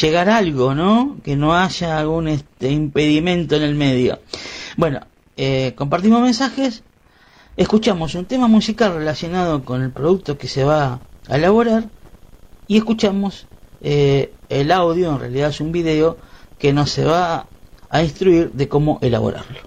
[0.02, 1.18] llegar algo, ¿no?
[1.24, 4.20] Que no haya algún este, impedimento en el medio.
[4.78, 5.02] Bueno,
[5.38, 6.84] eh, compartimos mensajes
[7.58, 11.86] escuchamos un tema musical relacionado con el producto que se va a elaborar
[12.68, 13.48] y escuchamos
[13.82, 16.18] eh, el audio, en realidad es un video
[16.60, 17.48] que nos se va
[17.90, 19.60] a instruir de cómo elaborarlo.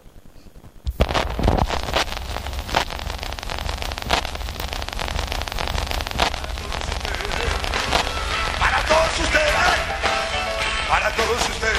[8.58, 9.54] Para todos ustedes,
[10.88, 11.74] para todos ustedes,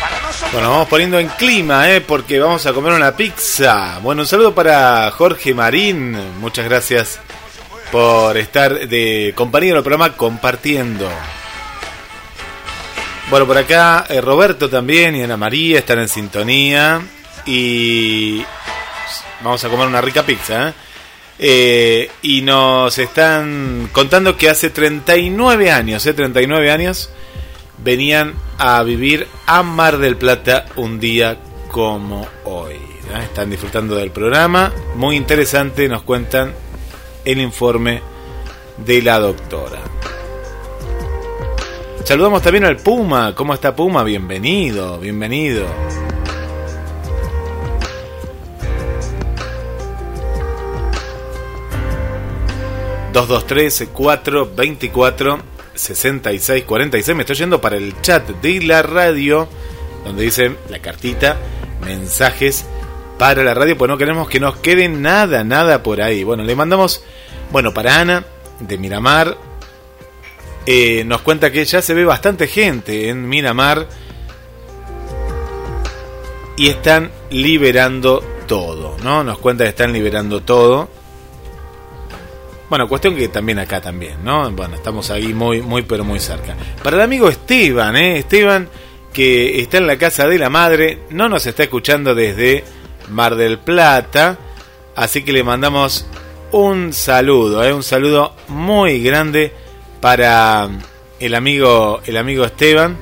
[0.00, 0.52] para nosotros.
[0.52, 2.00] Bueno, vamos poniendo en clima, ¿eh?
[2.00, 3.98] porque vamos a comer una pizza.
[4.02, 6.16] Bueno, un saludo para Jorge Marín.
[6.40, 7.20] Muchas gracias
[7.90, 11.08] por estar de compañero del programa compartiendo.
[13.28, 17.00] Bueno, por acá eh, Roberto también y Ana María están en sintonía.
[17.44, 18.44] Y
[19.42, 20.68] vamos a comer una rica pizza.
[20.68, 20.72] ¿eh?
[21.38, 26.14] Eh, y nos están contando que hace 39 años, ¿eh?
[26.14, 27.10] 39 años,
[27.78, 31.36] venían a vivir a Mar del Plata un día
[31.70, 32.76] como hoy.
[33.22, 34.72] Están disfrutando del programa.
[34.94, 36.54] Muy interesante, nos cuentan
[37.24, 38.02] el informe
[38.78, 39.80] de la doctora.
[42.06, 43.34] Saludamos también al Puma.
[43.34, 44.04] ¿Cómo está Puma?
[44.04, 45.66] Bienvenido, bienvenido.
[53.12, 55.40] Dos dos tres cuatro veinticuatro
[55.74, 57.16] sesenta y seis cuarenta y seis.
[57.16, 59.48] Me estoy yendo para el chat de la radio
[60.04, 61.38] donde dice la cartita,
[61.84, 62.66] mensajes
[63.18, 66.22] para la radio, pues no queremos que nos quede nada, nada por ahí.
[66.22, 67.02] Bueno, le mandamos,
[67.50, 68.24] bueno, para Ana
[68.60, 69.36] de Miramar,
[70.66, 73.86] eh, nos cuenta que ya se ve bastante gente en Miramar
[76.56, 79.22] y están liberando todo, ¿no?
[79.22, 80.88] Nos cuenta que están liberando todo.
[82.68, 84.50] Bueno, cuestión que también acá también, ¿no?
[84.50, 86.56] Bueno, estamos ahí muy, muy, pero muy cerca.
[86.82, 88.18] Para el amigo Esteban, ¿eh?
[88.18, 88.68] Esteban,
[89.12, 92.64] que está en la casa de la madre, no nos está escuchando desde
[93.10, 94.36] Mar del Plata,
[94.96, 96.06] así que le mandamos
[96.50, 97.72] un saludo, ¿eh?
[97.72, 99.52] Un saludo muy grande
[100.00, 100.68] para
[101.18, 102.96] el amigo, el amigo Esteban,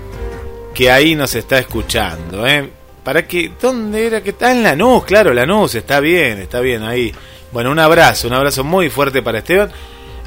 [0.74, 2.68] que ahí nos está escuchando, ¿eh?
[3.02, 4.50] Para que, ¿dónde era que está?
[4.52, 7.14] En Lanús, claro, Lanús, está bien, está bien ahí.
[7.52, 9.70] Bueno, un abrazo, un abrazo muy fuerte para Esteban.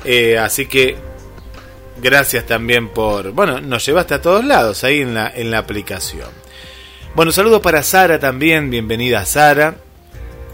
[0.05, 0.95] Eh, así que
[2.01, 6.29] gracias también por, bueno, nos llevaste a todos lados ahí en la, en la aplicación.
[7.15, 9.75] Bueno, saludos para Sara también, bienvenida Sara.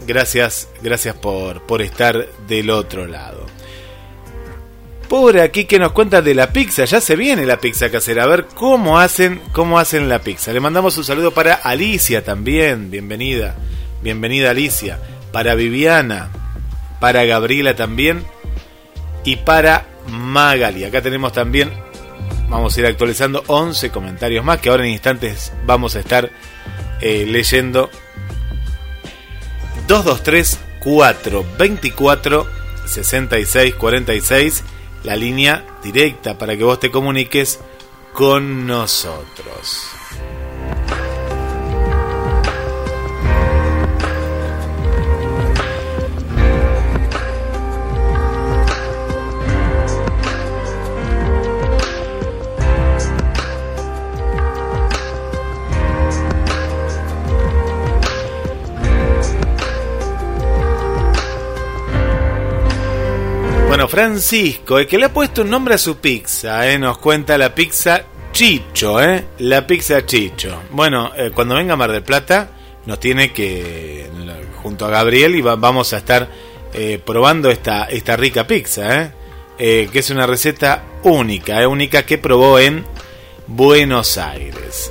[0.06, 3.53] Gracias, gracias por, por estar del otro lado.
[5.08, 8.26] Por aquí que nos cuenta de la pizza, ya se viene la pizza casera, a
[8.26, 10.52] ver cómo hacen, cómo hacen la pizza.
[10.52, 13.54] Le mandamos un saludo para Alicia también, bienvenida,
[14.02, 14.98] bienvenida Alicia,
[15.30, 16.30] para Viviana,
[17.00, 18.24] para Gabriela también.
[19.26, 20.84] Y para Magali.
[20.84, 21.70] Acá tenemos también,
[22.48, 26.30] vamos a ir actualizando 11 comentarios más que ahora en instantes vamos a estar
[27.00, 27.90] eh, leyendo.
[29.86, 32.46] 223 424
[32.86, 34.64] 66 46
[35.04, 37.60] la línea directa para que vos te comuniques
[38.12, 40.03] con nosotros.
[63.98, 66.80] Francisco, el que le ha puesto un nombre a su pizza, ¿eh?
[66.80, 68.02] nos cuenta la pizza
[68.32, 69.24] Chicho, ¿eh?
[69.38, 70.62] la pizza Chicho.
[70.72, 72.48] Bueno, eh, cuando venga Mar del Plata,
[72.86, 74.10] nos tiene que,
[74.64, 76.28] junto a Gabriel, y va- vamos a estar
[76.72, 79.12] eh, probando esta, esta rica pizza, ¿eh?
[79.60, 82.84] Eh, que es una receta única, única que probó en
[83.46, 84.90] Buenos Aires.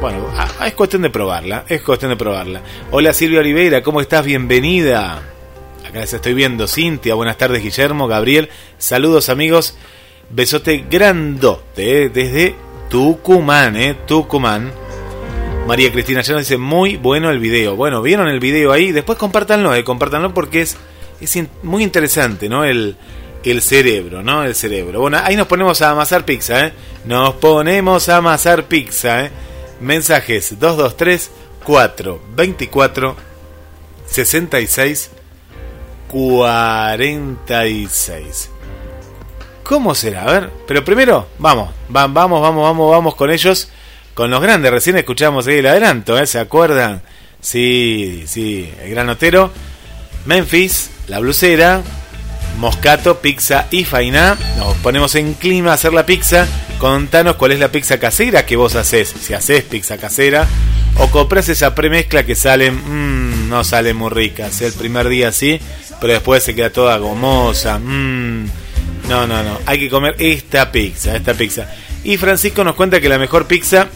[0.00, 2.62] Bueno, ah, es cuestión de probarla, es cuestión de probarla.
[2.92, 4.24] Hola Silvia Oliveira, ¿cómo estás?
[4.24, 5.20] Bienvenida.
[5.92, 8.48] Acá les estoy viendo, Cintia, buenas tardes Guillermo, Gabriel,
[8.78, 9.76] saludos amigos,
[10.30, 12.54] besote grandote eh, desde
[12.88, 14.72] Tucumán, eh, Tucumán.
[15.66, 17.76] María Cristina ya nos dice, muy bueno el video.
[17.76, 18.90] Bueno, ¿vieron el video ahí?
[18.90, 20.78] Después compártanlo, eh, compártanlo porque es,
[21.20, 22.64] es muy interesante, ¿no?
[22.64, 22.96] El,
[23.44, 24.44] el cerebro, ¿no?
[24.44, 24.98] El cerebro.
[24.98, 26.72] Bueno, ahí nos ponemos a amasar pizza, ¿eh?
[27.04, 29.30] Nos ponemos a amasar pizza, ¿eh?
[29.82, 31.30] Mensajes 223
[31.64, 33.14] 424
[34.06, 35.10] 66
[36.12, 38.50] 46.
[39.64, 40.24] ¿Cómo será?
[40.24, 43.68] A ver, pero primero, vamos, va- vamos, vamos, vamos, vamos con ellos,
[44.14, 44.70] con los grandes.
[44.70, 46.26] Recién escuchamos ahí el adelanto, ¿eh?
[46.26, 47.02] ¿Se acuerdan?
[47.40, 49.50] Sí, sí, el granotero,
[50.26, 51.80] Memphis, la blusera,
[52.58, 54.36] Moscato, pizza y faina.
[54.58, 56.46] Nos ponemos en clima a hacer la pizza.
[56.78, 59.08] Contanos cuál es la pizza casera que vos haces.
[59.20, 60.46] Si haces pizza casera
[60.98, 64.60] o compras esa premezcla que salen, mmm, no salen muy ricas.
[64.60, 65.60] El primer día sí,
[66.02, 67.78] pero después se queda toda gomosa.
[67.78, 68.46] mmm.
[69.08, 69.58] No, no, no.
[69.66, 71.68] Hay que comer esta pizza, esta pizza.
[72.02, 73.86] Y Francisco nos cuenta que la mejor pizza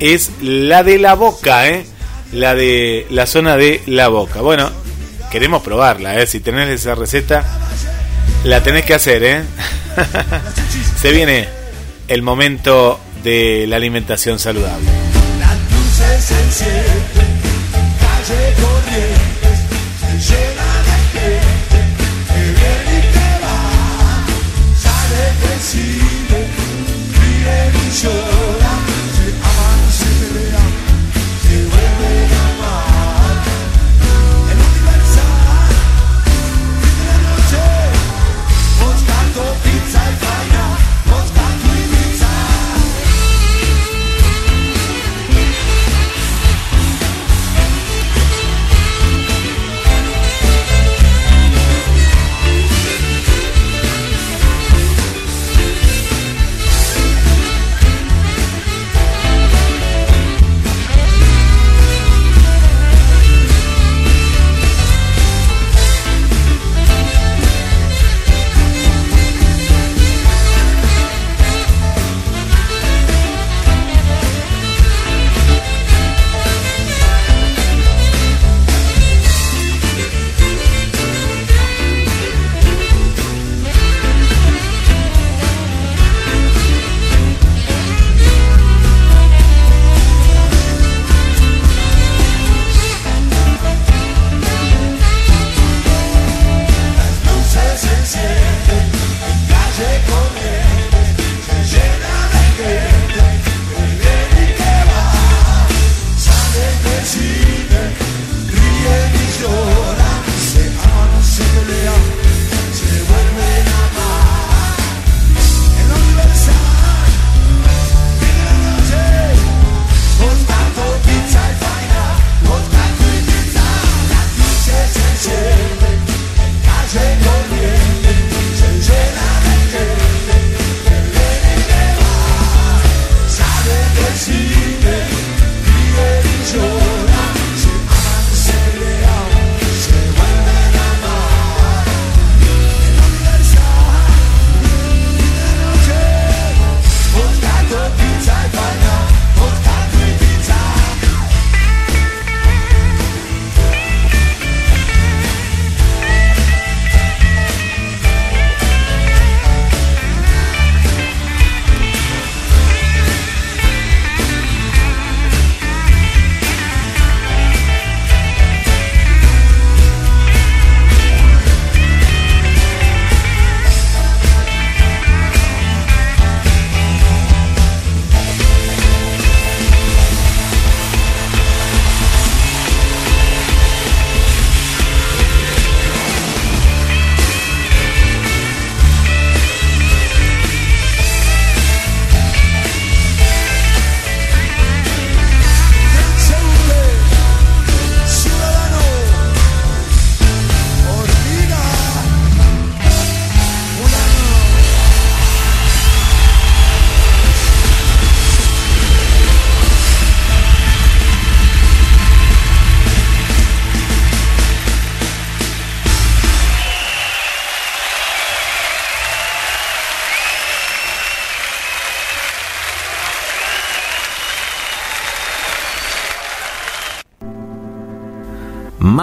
[0.00, 1.84] es la de la boca, ¿eh?
[2.32, 4.40] La de la zona de la boca.
[4.40, 4.70] Bueno,
[5.30, 6.26] queremos probarla, ¿eh?
[6.26, 7.44] Si tenés esa receta,
[8.44, 9.42] la tenés que hacer, ¿eh?
[11.00, 11.48] Se viene
[12.08, 14.88] el momento de la alimentación saludable.
[15.38, 15.58] Las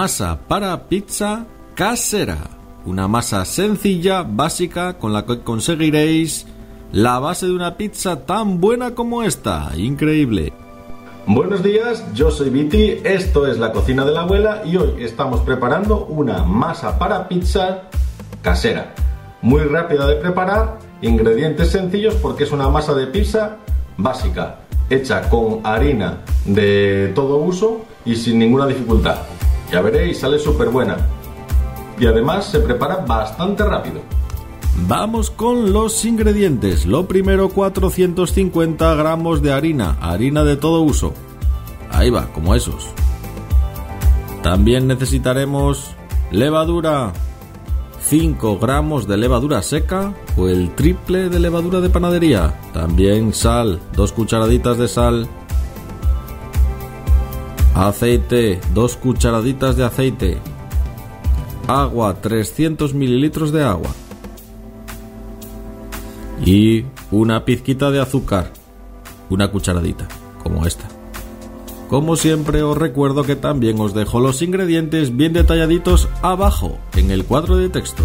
[0.00, 1.44] Masa para pizza
[1.74, 2.38] casera.
[2.86, 6.46] Una masa sencilla, básica, con la que conseguiréis
[6.90, 9.70] la base de una pizza tan buena como esta.
[9.76, 10.54] Increíble.
[11.26, 15.40] Buenos días, yo soy Viti, esto es la cocina de la abuela y hoy estamos
[15.40, 17.82] preparando una masa para pizza
[18.40, 18.94] casera.
[19.42, 23.58] Muy rápida de preparar, ingredientes sencillos porque es una masa de pizza
[23.98, 29.18] básica, hecha con harina de todo uso y sin ninguna dificultad.
[29.70, 30.96] Ya veréis, sale súper buena.
[31.98, 34.00] Y además se prepara bastante rápido.
[34.88, 36.86] Vamos con los ingredientes.
[36.86, 41.12] Lo primero 450 gramos de harina, harina de todo uso.
[41.90, 42.88] Ahí va, como esos.
[44.42, 45.94] También necesitaremos
[46.30, 47.12] levadura,
[48.00, 52.58] 5 gramos de levadura seca o el triple de levadura de panadería.
[52.72, 55.28] También sal, 2 cucharaditas de sal.
[57.80, 60.36] Aceite, 2 cucharaditas de aceite.
[61.66, 63.88] Agua, 300 mililitros de agua
[66.44, 68.52] y una pizquita de azúcar,
[69.30, 70.06] una cucharadita,
[70.42, 70.88] como esta.
[71.88, 77.24] Como siempre os recuerdo que también os dejo los ingredientes bien detalladitos abajo en el
[77.24, 78.02] cuadro de texto.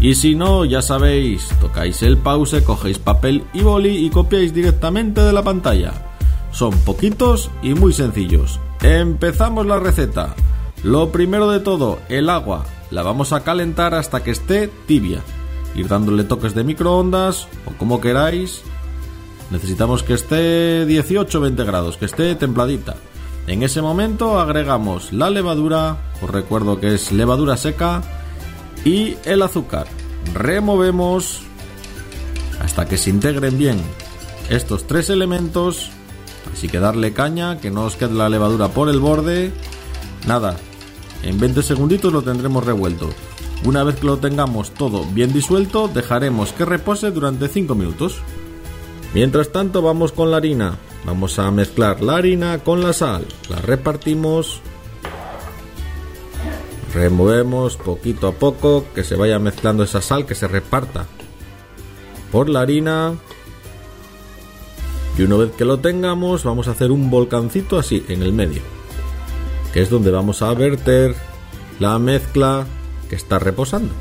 [0.00, 5.22] Y si no, ya sabéis, tocáis el pause, cogéis papel y boli y copiáis directamente
[5.22, 6.13] de la pantalla.
[6.54, 8.58] Son poquitos y muy sencillos.
[8.80, 10.34] Empezamos la receta.
[10.82, 12.64] Lo primero de todo, el agua.
[12.90, 15.20] La vamos a calentar hasta que esté tibia
[15.74, 18.62] ir dándole toques de microondas o como queráis.
[19.50, 22.96] Necesitamos que esté 18-20 grados, que esté templadita.
[23.46, 28.02] En ese momento agregamos la levadura, os recuerdo que es levadura seca,
[28.84, 29.86] y el azúcar.
[30.32, 31.42] Removemos
[32.60, 33.82] hasta que se integren bien
[34.48, 35.90] estos tres elementos.
[36.54, 39.52] Así que darle caña, que no os quede la levadura por el borde.
[40.24, 40.56] Nada,
[41.24, 43.10] en 20 segunditos lo tendremos revuelto.
[43.64, 48.20] Una vez que lo tengamos todo bien disuelto, dejaremos que repose durante 5 minutos.
[49.14, 50.78] Mientras tanto vamos con la harina.
[51.04, 53.26] Vamos a mezclar la harina con la sal.
[53.48, 54.60] La repartimos.
[56.94, 61.06] Removemos poquito a poco que se vaya mezclando esa sal, que se reparta
[62.30, 63.14] por la harina.
[65.16, 68.62] Y una vez que lo tengamos, vamos a hacer un volcancito así en el medio,
[69.72, 71.14] que es donde vamos a verter
[71.78, 72.66] la mezcla
[73.08, 73.92] que está reposando.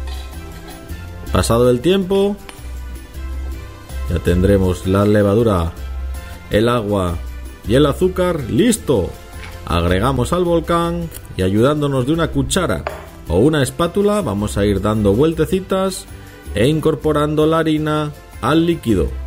[1.31, 2.35] Pasado el tiempo,
[4.09, 5.71] ya tendremos la levadura,
[6.49, 7.17] el agua
[7.67, 9.09] y el azúcar listo.
[9.65, 12.83] Agregamos al volcán y ayudándonos de una cuchara
[13.27, 16.05] o una espátula vamos a ir dando vueltecitas
[16.55, 18.11] e incorporando la harina
[18.41, 19.22] al líquido.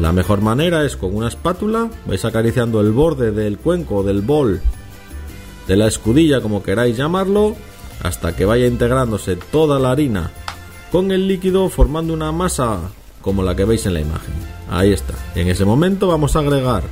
[0.00, 4.60] La mejor manera es con una espátula, vais acariciando el borde del cuenco del bol,
[5.66, 7.56] de la escudilla como queráis llamarlo,
[8.02, 10.30] hasta que vaya integrándose toda la harina
[10.92, 12.78] con el líquido formando una masa
[13.22, 14.34] como la que veis en la imagen.
[14.70, 15.14] Ahí está.
[15.34, 16.84] En ese momento vamos a agregar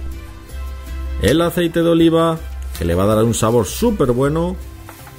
[1.23, 2.39] el aceite de oliva
[2.77, 4.57] que le va a dar un sabor súper bueno,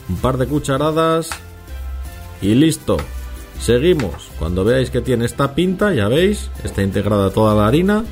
[0.10, 1.30] un par de cucharadas
[2.42, 2.98] y listo.
[3.60, 4.30] Seguimos.
[4.40, 8.06] Cuando veáis que tiene esta pinta, ya veis, está integrada toda la harina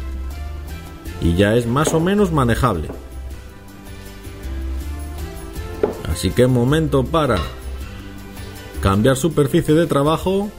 [1.22, 2.90] y ya es más o menos manejable.
[6.12, 7.38] Así que momento para
[8.82, 10.52] cambiar superficie de trabajo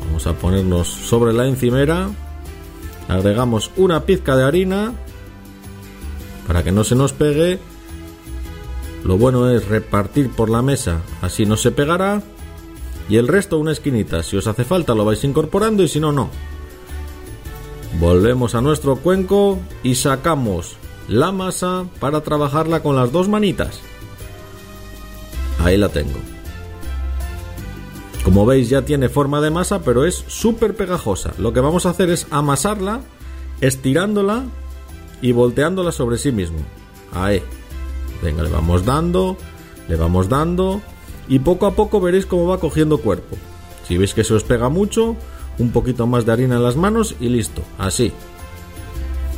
[0.00, 2.08] vamos a ponernos sobre la encimera
[3.06, 4.94] agregamos una pizca de harina
[6.46, 7.58] para que no se nos pegue
[9.04, 12.22] lo bueno es repartir por la mesa así no se pegará
[13.08, 16.12] y el resto una esquinita si os hace falta lo vais incorporando y si no
[16.12, 16.30] no
[17.98, 20.76] volvemos a nuestro cuenco y sacamos
[21.08, 23.80] la masa para trabajarla con las dos manitas
[25.64, 26.18] ahí la tengo
[28.24, 31.32] como veis ya tiene forma de masa, pero es súper pegajosa.
[31.38, 33.00] Lo que vamos a hacer es amasarla,
[33.60, 34.44] estirándola
[35.20, 36.58] y volteándola sobre sí mismo.
[37.12, 37.42] Ahí.
[38.22, 39.36] Venga, le vamos dando,
[39.88, 40.80] le vamos dando
[41.28, 43.36] y poco a poco veréis cómo va cogiendo cuerpo.
[43.86, 45.16] Si veis que se os pega mucho,
[45.58, 47.62] un poquito más de harina en las manos y listo.
[47.78, 48.12] Así.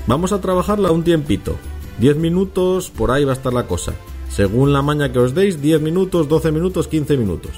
[0.06, 1.56] Vamos a trabajarla un tiempito.
[1.98, 3.94] 10 minutos, por ahí va a estar la cosa.
[4.28, 7.52] Según la maña que os deis, 10 minutos, 12 minutos, 15 minutos.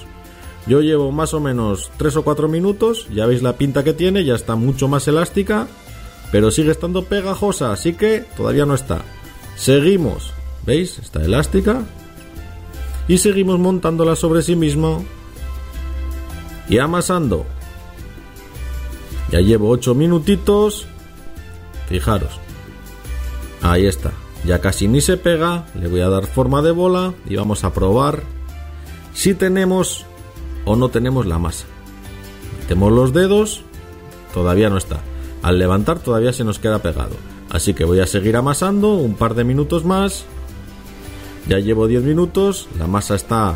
[0.66, 4.24] Yo llevo más o menos 3 o 4 minutos, ya veis la pinta que tiene,
[4.24, 5.68] ya está mucho más elástica,
[6.32, 9.02] pero sigue estando pegajosa, así que todavía no está.
[9.56, 10.32] Seguimos,
[10.66, 10.98] ¿veis?
[10.98, 11.84] Está elástica.
[13.08, 15.04] Y seguimos montándola sobre sí mismo
[16.68, 17.46] y amasando.
[19.30, 20.86] Ya llevo 8 minutitos.
[21.88, 22.40] Fijaros.
[23.62, 24.12] Ahí está.
[24.44, 27.72] Ya casi ni se pega, le voy a dar forma de bola y vamos a
[27.72, 28.22] probar
[29.12, 30.04] si tenemos
[30.64, 31.64] o no tenemos la masa.
[32.60, 33.62] Metemos los dedos,
[34.34, 35.00] todavía no está.
[35.42, 37.16] Al levantar todavía se nos queda pegado.
[37.50, 40.26] Así que voy a seguir amasando un par de minutos más.
[41.48, 43.54] Ya llevo 10 minutos, la masa está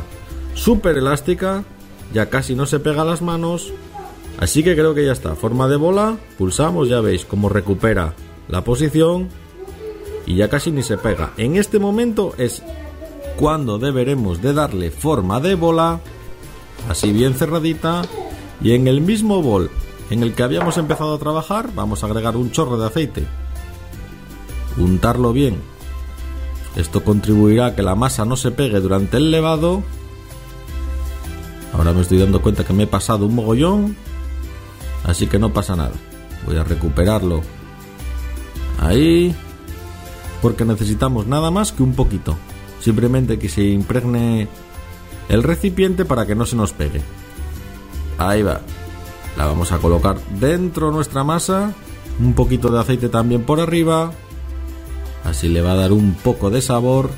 [0.55, 1.65] súper elástica,
[2.13, 3.73] ya casi no se pega las manos.
[4.39, 5.35] Así que creo que ya está.
[5.35, 8.15] Forma de bola, pulsamos, ya veis cómo recupera
[8.49, 9.29] la posición
[10.27, 11.33] y ya casi ni se pega.
[11.37, 12.63] En este momento es
[13.37, 16.01] cuando deberemos de darle forma de bola,
[16.89, 18.03] así bien cerradita,
[18.63, 19.71] y en el mismo bol
[20.11, 23.27] en el que habíamos empezado a trabajar vamos a agregar un chorro de aceite.
[24.77, 25.57] Untarlo bien.
[26.81, 29.83] Esto contribuirá a que la masa no se pegue durante el levado.
[31.75, 33.97] Ahora me estoy dando cuenta que me he pasado un mogollón.
[35.05, 35.93] Así que no pasa nada.
[36.47, 37.43] Voy a recuperarlo.
[38.79, 39.35] Ahí.
[40.41, 42.39] Porque necesitamos nada más que un poquito.
[42.81, 44.49] Simplemente que se impregne
[45.29, 47.03] el recipiente para que no se nos pegue.
[48.17, 48.63] Ahí va.
[49.37, 51.75] La vamos a colocar dentro de nuestra masa.
[52.19, 54.13] Un poquito de aceite también por arriba.
[55.25, 57.11] Así le va a dar un poco de sabor.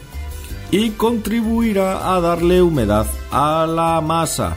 [0.70, 4.56] Y contribuirá a darle humedad a la masa.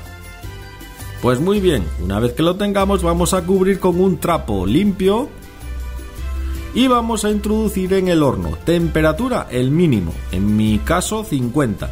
[1.21, 5.27] Pues muy bien, una vez que lo tengamos vamos a cubrir con un trapo limpio
[6.75, 8.57] y vamos a introducir en el horno.
[8.63, 11.89] Temperatura el mínimo, en mi caso 50.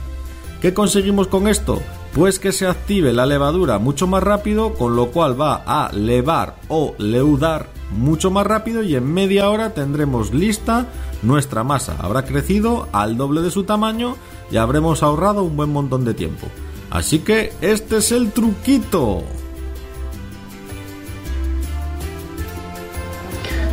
[0.62, 1.82] ¿Qué conseguimos con esto?
[2.14, 6.58] Pues que se active la levadura mucho más rápido, con lo cual va a levar
[6.68, 10.88] o leudar mucho más rápido y en media hora tendremos lista
[11.22, 11.96] nuestra masa.
[12.00, 14.16] Habrá crecido al doble de su tamaño
[14.52, 16.48] y habremos ahorrado un buen montón de tiempo.
[16.90, 19.24] Así que este es el truquito.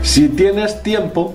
[0.02, 1.34] Si tienes tiempo,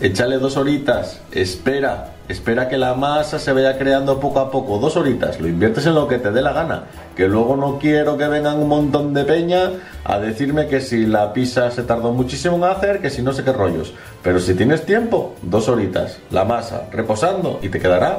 [0.00, 4.96] échale dos horitas, espera, espera que la masa se vaya creando poco a poco, dos
[4.96, 6.84] horitas, lo inviertes en lo que te dé la gana,
[7.16, 9.70] que luego no quiero que vengan un montón de peña
[10.04, 13.44] a decirme que si la pizza se tardó muchísimo en hacer, que si no sé
[13.44, 18.18] qué rollos, pero si tienes tiempo, dos horitas, la masa reposando y te quedará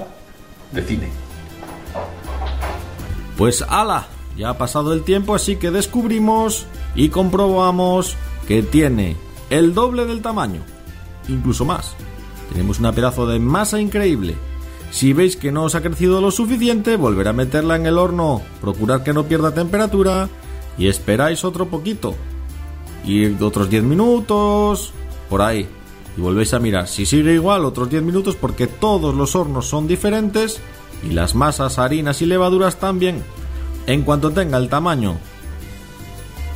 [0.72, 1.07] de cine.
[3.38, 6.65] Pues ala, ya ha pasado el tiempo, así que descubrimos
[6.95, 8.18] y comprobamos
[8.48, 9.15] que tiene
[9.49, 10.61] el doble del tamaño,
[11.27, 11.95] incluso más.
[12.51, 14.35] Tenemos una pedazo de masa increíble.
[14.91, 18.41] Si veis que no os ha crecido lo suficiente, volver a meterla en el horno,
[18.59, 20.30] procurar que no pierda temperatura
[20.77, 22.15] y esperáis otro poquito.
[23.05, 24.91] Y otros 10 minutos,
[25.30, 25.67] por ahí.
[26.17, 26.88] Y volvéis a mirar.
[26.88, 30.59] Si sigue igual, otros 10 minutos porque todos los hornos son diferentes
[31.07, 33.23] y las masas, harinas y levaduras también.
[33.85, 35.17] En cuanto tenga el tamaño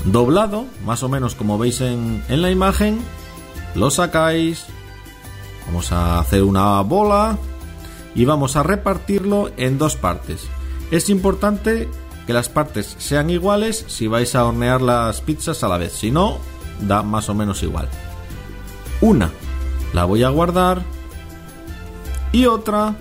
[0.05, 2.99] doblado, más o menos como veis en, en la imagen,
[3.75, 4.65] lo sacáis,
[5.65, 7.38] vamos a hacer una bola
[8.15, 10.48] y vamos a repartirlo en dos partes.
[10.91, 11.90] Es importante
[12.27, 16.11] que las partes sean iguales si vais a hornear las pizzas a la vez, si
[16.11, 16.38] no,
[16.81, 17.90] da más o menos igual.
[19.02, 19.31] Una
[19.94, 20.84] la voy a guardar
[22.31, 22.95] y otra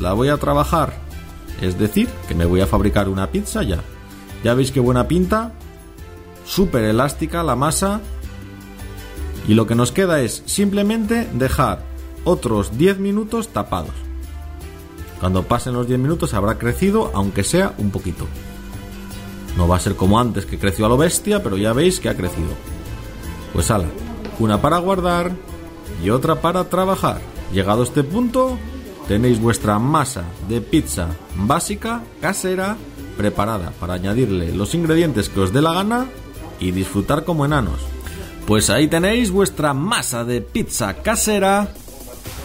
[0.00, 0.94] la voy a trabajar.
[1.60, 3.78] Es decir, que me voy a fabricar una pizza ya.
[4.44, 5.52] Ya veis qué buena pinta,
[6.44, 8.00] súper elástica la masa.
[9.48, 11.95] Y lo que nos queda es simplemente dejar
[12.26, 13.94] otros 10 minutos tapados.
[15.20, 18.26] Cuando pasen los 10 minutos habrá crecido, aunque sea un poquito.
[19.56, 22.10] No va a ser como antes que creció a lo bestia, pero ya veis que
[22.10, 22.50] ha crecido.
[23.54, 23.88] Pues ala,
[24.38, 25.32] una para guardar
[26.04, 27.20] y otra para trabajar.
[27.54, 28.58] Llegado este punto,
[29.08, 32.76] tenéis vuestra masa de pizza básica, casera,
[33.16, 36.06] preparada para añadirle los ingredientes que os dé la gana
[36.60, 37.80] y disfrutar como enanos.
[38.46, 41.72] Pues ahí tenéis vuestra masa de pizza casera,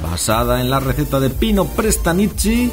[0.04, 2.72] basada en la receta de Pino Prestanici,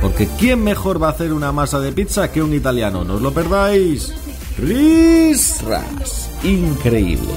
[0.00, 3.04] porque ¿quién mejor va a hacer una masa de pizza que un italiano?
[3.04, 4.12] No os lo perdáis.
[4.58, 7.32] Risras, increíble.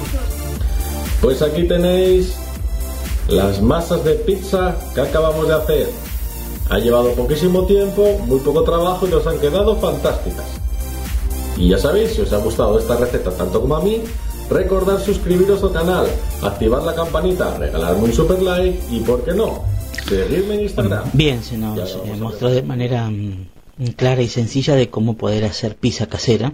[1.20, 2.34] Pues aquí tenéis
[3.28, 5.90] las masas de pizza que acabamos de hacer.
[6.68, 10.46] Ha llevado poquísimo tiempo, muy poco trabajo y nos han quedado fantásticas.
[11.56, 14.02] Y ya sabéis, si os ha gustado esta receta tanto como a mí,
[14.50, 16.06] recordad suscribiros al canal,
[16.42, 19.64] activar la campanita, regalarme un super like y, ¿por qué no?,
[20.08, 21.08] seguirme en Instagram.
[21.12, 21.78] Bien, se nos
[22.18, 23.46] mostró de manera mm,
[23.96, 26.52] clara y sencilla de cómo poder hacer pizza casera.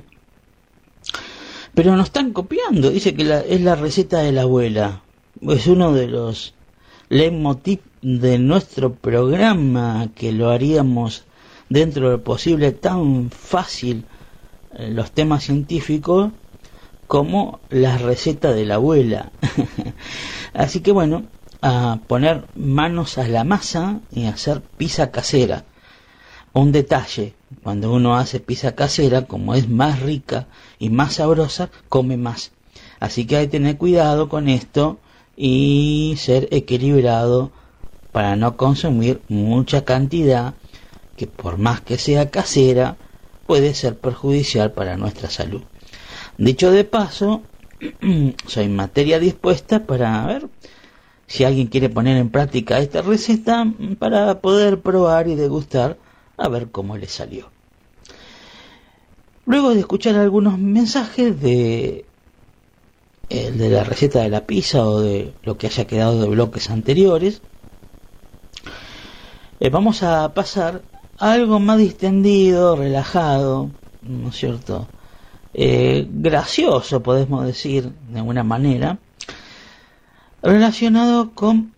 [1.75, 5.03] Pero nos están copiando, dice que la- es la receta de la abuela.
[5.43, 6.55] Es uno de los
[7.09, 11.25] leitmotiv de nuestro programa que lo haríamos
[11.69, 14.05] dentro de lo posible tan fácil
[14.77, 16.31] eh, los temas científicos
[17.13, 19.33] como la receta de la abuela.
[20.55, 21.25] Así que bueno,
[21.61, 25.67] a poner manos a la masa y hacer pizza casera.
[26.55, 30.47] Un detalle, cuando uno hace pizza casera, como es más rica
[30.79, 32.53] y más sabrosa, come más.
[32.99, 34.99] Así que hay que tener cuidado con esto
[35.37, 37.53] y ser equilibrado
[38.11, 40.55] para no consumir mucha cantidad
[41.19, 42.97] que por más que sea casera
[43.47, 45.61] puede ser perjudicial para nuestra salud.
[46.43, 47.43] Dicho de paso,
[48.49, 50.49] soy materia dispuesta para ver
[51.29, 53.65] si alguien quiere poner en práctica esta receta
[54.01, 55.99] para poder probar y degustar
[56.37, 57.49] a ver cómo le salió.
[59.47, 62.07] Luego de escuchar algunos mensajes de
[63.29, 66.71] el de la receta de la pizza o de lo que haya quedado de bloques
[66.71, 67.41] anteriores,
[69.61, 70.83] eh, vamos a pasar
[71.19, 73.71] a algo más distendido, relajado,
[74.03, 74.89] ¿no es cierto?
[75.55, 78.99] Eh, gracioso, podemos decir de alguna manera,
[80.43, 81.73] relacionado con,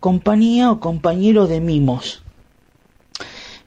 [0.00, 2.22] compañía o compañero de mimos.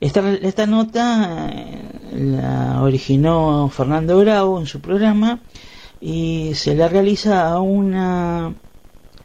[0.02, 5.40] Esta, esta nota eh, la originó Fernando Bravo en su programa
[6.02, 8.54] y se la realiza a una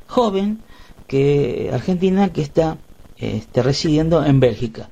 [0.07, 0.63] joven
[1.07, 2.77] que argentina que está
[3.17, 4.91] este, residiendo en Bélgica.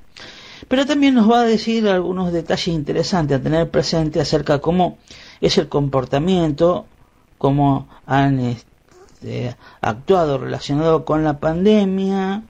[0.68, 4.98] Pero también nos va a decir algunos detalles interesantes a tener presente acerca de cómo
[5.40, 6.86] es el comportamiento,
[7.38, 12.42] cómo han este, actuado relacionado con la pandemia,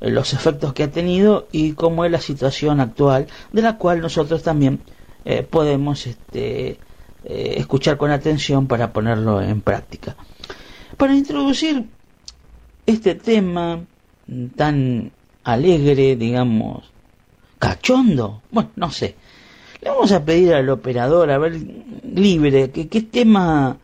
[0.00, 4.00] eh, los efectos que ha tenido y cómo es la situación actual, de la cual
[4.00, 4.80] nosotros también
[5.24, 6.78] eh, podemos este,
[7.24, 10.16] eh, escuchar con atención para ponerlo en práctica.
[10.96, 11.88] Para introducir
[12.86, 13.80] este tema
[14.56, 15.12] tan
[15.44, 16.90] alegre, digamos,
[17.58, 19.16] cachondo, bueno, no sé.
[19.80, 21.60] Le vamos a pedir al operador, a ver,
[22.04, 23.76] libre, que qué tema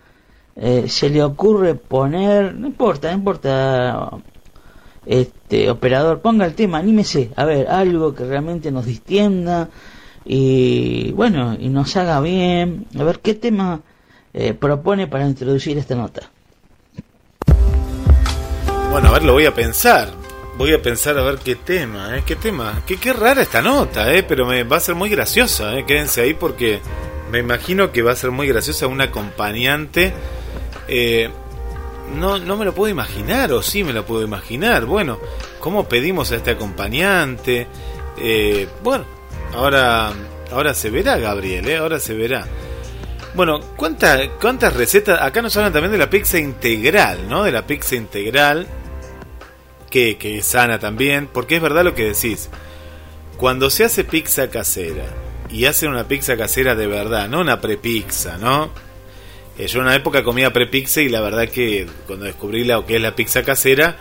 [0.57, 4.11] eh, se le ocurre poner, no importa, no importa,
[5.07, 9.69] este operador, ponga el tema, anímese, a ver, algo que realmente nos distienda
[10.25, 13.81] y bueno, y nos haga bien, a ver qué tema
[14.33, 16.31] eh, propone para introducir esta nota.
[18.91, 20.24] Bueno, a ver, lo voy a pensar.
[20.56, 22.22] Voy a pensar a ver qué tema, ¿eh?
[22.24, 22.82] ¿Qué tema?
[22.86, 24.22] Qué, qué rara esta nota, ¿eh?
[24.22, 25.85] Pero me va a ser muy graciosa, ¿eh?
[25.85, 26.81] Quédense ahí porque
[27.32, 30.14] me imagino que va a ser muy graciosa un acompañante.
[30.86, 31.28] Eh,
[32.14, 34.85] no, no me lo puedo imaginar, o sí me lo puedo imaginar.
[34.86, 35.18] Bueno,
[35.59, 37.66] ¿cómo pedimos a este acompañante?
[38.16, 39.06] Eh, bueno,
[39.55, 40.12] ahora,
[40.52, 41.78] ahora se verá, Gabriel, ¿eh?
[41.78, 42.47] Ahora se verá.
[43.35, 45.20] Bueno, ¿cuántas, ¿cuántas recetas?
[45.20, 47.43] Acá nos hablan también de la pizza integral, ¿no?
[47.43, 48.68] De la pizza integral
[49.95, 52.49] que, que es sana también, porque es verdad lo que decís.
[53.37, 55.05] Cuando se hace pizza casera
[55.49, 58.73] y hacen una pizza casera de verdad, no una prepizza, ¿no?
[59.57, 62.97] Eh, yo en una época comía prepizza y la verdad que cuando descubrí lo que
[62.97, 63.97] es la pizza casera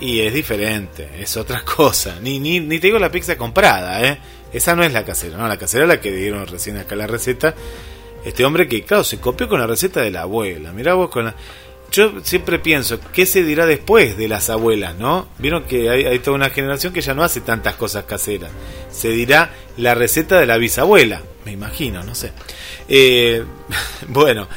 [0.00, 2.18] y es diferente, es otra cosa.
[2.20, 4.18] Ni, ni, ni te digo la pizza comprada, ¿eh?
[4.52, 7.06] Esa no es la casera, no, la casera es la que dieron recién acá la
[7.06, 7.54] receta.
[8.22, 10.72] Este hombre que, claro, se copió con la receta de la abuela.
[10.72, 11.34] Mirá vos con la
[11.90, 15.28] yo siempre pienso, ¿qué se dirá después de las abuelas, no?
[15.38, 18.50] Vieron que hay, toda una generación que ya no hace tantas cosas caseras.
[18.90, 22.32] Se dirá la receta de la bisabuela, me imagino, no sé.
[22.88, 23.44] Eh,
[24.08, 24.48] bueno,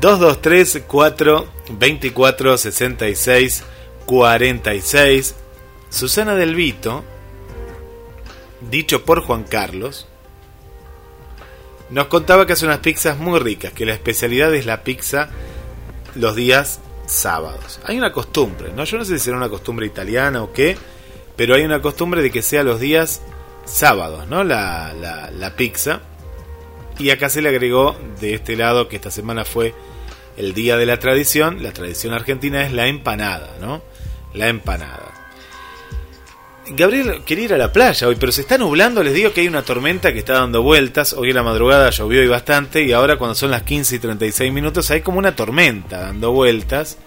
[0.00, 3.64] 223 4 24 66
[4.04, 5.34] 46.
[5.90, 7.04] Susana del Vito,
[8.70, 10.06] dicho por Juan Carlos,
[11.90, 15.30] nos contaba que hace unas pizzas muy ricas, que la especialidad es la pizza
[16.16, 17.80] los días sábados.
[17.84, 18.84] Hay una costumbre, ¿no?
[18.84, 20.76] Yo no sé si será una costumbre italiana o qué,
[21.36, 23.22] pero hay una costumbre de que sea los días
[23.64, 24.44] sábados, ¿no?
[24.44, 26.00] La, la, la pizza.
[26.98, 29.74] Y acá se le agregó de este lado que esta semana fue
[30.36, 31.62] el día de la tradición.
[31.62, 33.82] La tradición argentina es la empanada, ¿no?
[34.32, 35.15] La empanada.
[36.70, 39.02] Gabriel quería ir a la playa hoy, pero se está nublando.
[39.02, 41.12] Les digo que hay una tormenta que está dando vueltas.
[41.12, 42.82] Hoy en la madrugada llovió y bastante.
[42.82, 46.98] Y ahora, cuando son las 15 y 36 minutos, hay como una tormenta dando vueltas.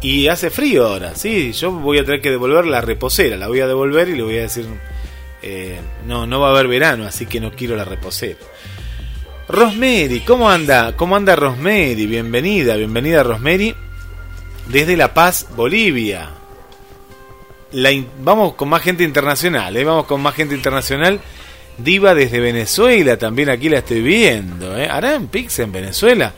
[0.00, 1.14] Y hace frío ahora.
[1.14, 3.36] Sí, yo voy a tener que devolver la reposera.
[3.36, 4.66] La voy a devolver y le voy a decir:
[5.42, 8.38] eh, No, no va a haber verano, así que no quiero la reposera.
[9.48, 10.94] Rosemary, ¿cómo anda?
[10.96, 12.06] ¿Cómo anda Rosemary?
[12.06, 13.74] Bienvenida, bienvenida Rosemary.
[14.66, 16.37] Desde La Paz, Bolivia
[18.20, 19.84] vamos con más gente internacional, ¿eh?
[19.84, 21.20] vamos con más gente internacional.
[21.78, 24.76] Diva desde Venezuela, también aquí la estoy viendo.
[24.76, 24.88] ¿eh?
[24.88, 26.32] ¿Harán pizza en Venezuela?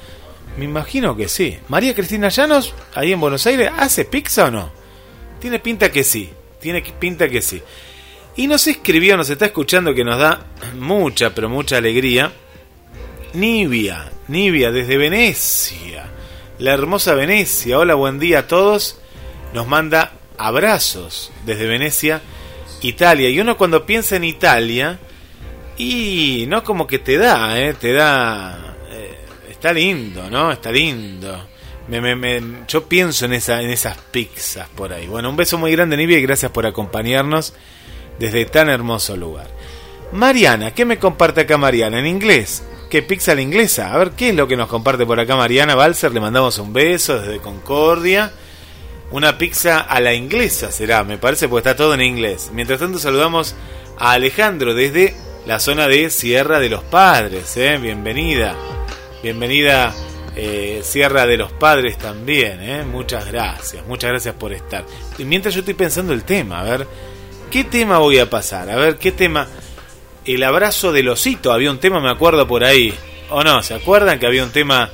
[0.59, 1.57] Me imagino que sí.
[1.69, 4.71] María Cristina Llanos, ahí en Buenos Aires, ¿hace pizza o no?
[5.41, 6.31] Tiene pinta que sí,
[6.61, 7.63] tiene pinta que sí.
[8.37, 10.47] Y nos escribió, nos está escuchando que nos da
[10.79, 12.33] mucha, pero mucha alegría.
[13.33, 16.11] Nivia, Nivia desde Venecia,
[16.59, 17.79] la hermosa Venecia.
[17.79, 19.01] Hola, buen día a todos
[19.53, 20.13] nos manda
[20.47, 22.21] abrazos desde Venecia,
[22.83, 23.29] Italia.
[23.29, 24.99] Y uno cuando piensa en Italia,
[25.77, 27.75] y no como que te da, ¿eh?
[27.75, 28.77] te da...
[28.91, 29.19] eh,
[29.51, 30.53] está lindo, ¿no?
[30.53, 31.47] Está lindo.
[31.89, 35.07] Me, me- me- yo pienso en, esa, en esas pizzas por ahí.
[35.07, 37.55] Bueno, un beso muy grande, Nivia, y gracias por acompañarnos
[38.19, 39.49] desde tan hermoso lugar.
[40.13, 41.99] Mariana, ¿qué me comparte acá Mariana?
[41.99, 42.63] En inglés.
[42.91, 43.93] ¿Qué pizza la inglesa?
[43.93, 46.13] A ver, ¿qué es lo que nos comparte por acá Mariana Balser?
[46.13, 48.33] Le mandamos un beso desde Concordia.
[49.13, 52.51] Una pizza a la inglesa será, me parece, porque está todo en inglés.
[52.55, 53.57] Mientras tanto, saludamos
[53.99, 55.17] a Alejandro desde
[55.47, 57.57] la zona de Sierra de los Padres.
[57.57, 57.77] ¿eh?
[57.79, 58.55] Bienvenida.
[59.21, 59.93] Bienvenida,
[60.37, 62.63] eh, Sierra de los Padres también.
[62.63, 62.85] ¿eh?
[62.85, 64.85] Muchas gracias, muchas gracias por estar.
[65.19, 66.87] Y mientras yo estoy pensando el tema, a ver,
[67.51, 68.71] ¿qué tema voy a pasar?
[68.71, 69.49] A ver, ¿qué tema?
[70.25, 72.95] El abrazo del osito, había un tema, me acuerdo por ahí.
[73.31, 73.61] ¿O no?
[73.65, 74.89] ¿Se acuerdan que había un tema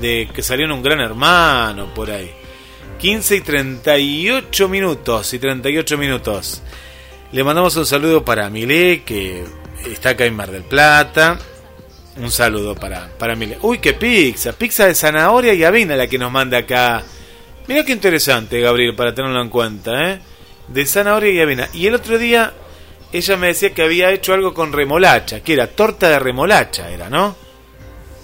[0.00, 2.37] de que salió en un gran hermano por ahí?
[2.98, 6.62] 15 y 38 minutos y 38 minutos.
[7.30, 9.44] Le mandamos un saludo para Milé, que
[9.86, 11.38] está acá en Mar del Plata.
[12.16, 13.56] Un saludo para, para Milé.
[13.62, 14.52] Uy, qué pizza.
[14.52, 17.02] Pizza de zanahoria y avena la que nos manda acá.
[17.68, 20.20] Mira qué interesante, Gabriel, para tenerlo en cuenta, ¿eh?
[20.66, 21.68] De zanahoria y avena.
[21.72, 22.52] Y el otro día
[23.12, 27.08] ella me decía que había hecho algo con remolacha, que era torta de remolacha, era,
[27.08, 27.36] ¿no?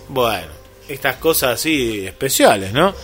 [0.09, 0.49] Bueno,
[0.89, 2.95] estas cosas así especiales, ¿no?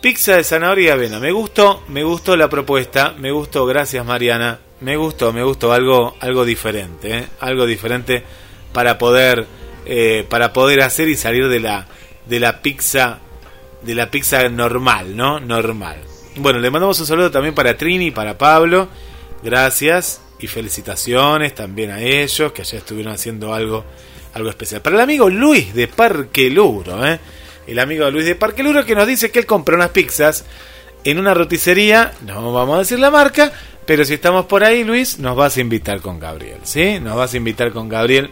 [0.00, 1.20] Pizza de zanahoria y avena.
[1.20, 4.58] Me gustó, me gustó la propuesta, me gustó, gracias Mariana.
[4.80, 7.28] Me gustó, me gustó algo, algo diferente, ¿eh?
[7.40, 8.24] algo diferente
[8.72, 9.46] para poder,
[9.84, 11.86] eh, para poder hacer y salir de la,
[12.24, 13.18] de la pizza,
[13.82, 15.38] de la pizza normal, ¿no?
[15.38, 15.98] Normal.
[16.36, 18.88] Bueno, le mandamos un saludo también para Trini para Pablo.
[19.42, 23.84] Gracias y felicitaciones también a ellos que allá estuvieron haciendo algo,
[24.32, 24.80] algo especial.
[24.80, 27.20] Para el amigo Luis de Parque Luro, ¿eh?
[27.70, 30.44] El amigo Luis de Parque Luro que nos dice que él compró unas pizzas
[31.04, 33.52] en una roticería, no vamos a decir la marca,
[33.86, 36.98] pero si estamos por ahí, Luis, nos vas a invitar con Gabriel, ¿sí?
[37.00, 38.30] Nos vas a invitar con Gabriel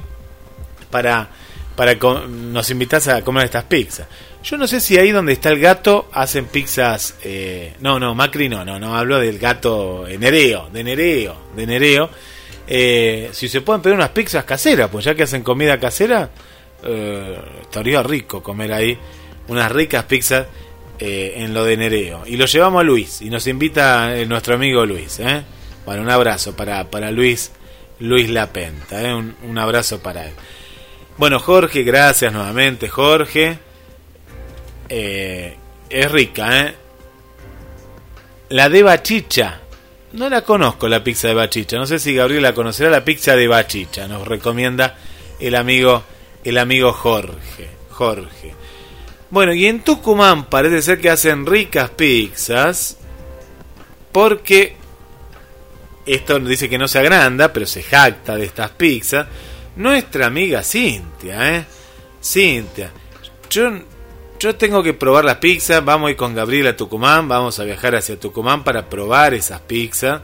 [0.90, 1.28] para,
[1.76, 4.08] para nos invitas a comer estas pizzas.
[4.42, 7.14] Yo no sé si ahí donde está el gato hacen pizzas.
[7.22, 11.66] eh, no, no, Macri no, no, no, hablo del gato eh, Nereo, de Nereo, de
[11.66, 12.10] Nereo.
[12.66, 16.30] Eh, si se pueden pedir unas pizzas caseras, pues ya que hacen comida casera,
[16.82, 18.98] eh, estaría rico comer ahí
[19.48, 20.46] unas ricas pizzas
[20.98, 22.24] eh, en lo de Nereo.
[22.26, 25.18] Y lo llevamos a Luis, y nos invita eh, nuestro amigo Luis.
[25.20, 25.42] ¿eh?
[25.84, 27.50] Bueno, un abrazo para, para Luis,
[27.98, 29.14] Luis Lapenta, ¿eh?
[29.14, 30.32] un, un abrazo para él.
[31.16, 33.58] Bueno, Jorge, gracias nuevamente, Jorge.
[34.88, 36.74] Es rica, ¿eh?
[38.50, 39.60] La de bachicha.
[40.12, 41.76] No la conozco, la pizza de bachicha.
[41.76, 44.08] No sé si Gabriel la conocerá, la pizza de bachicha.
[44.08, 44.96] Nos recomienda
[45.38, 46.02] el amigo,
[46.44, 47.68] el amigo Jorge.
[47.90, 48.54] Jorge.
[49.30, 52.96] Bueno, y en Tucumán parece ser que hacen ricas pizzas.
[54.12, 54.74] Porque
[56.06, 59.26] esto dice que no se agranda, pero se jacta de estas pizzas.
[59.76, 61.64] Nuestra amiga Cintia, ¿eh?
[62.22, 62.90] Cintia.
[63.50, 63.70] Yo,
[64.40, 65.84] yo tengo que probar las pizzas.
[65.84, 67.28] Vamos a ir con Gabriel a Tucumán.
[67.28, 70.22] Vamos a viajar hacia Tucumán para probar esas pizzas.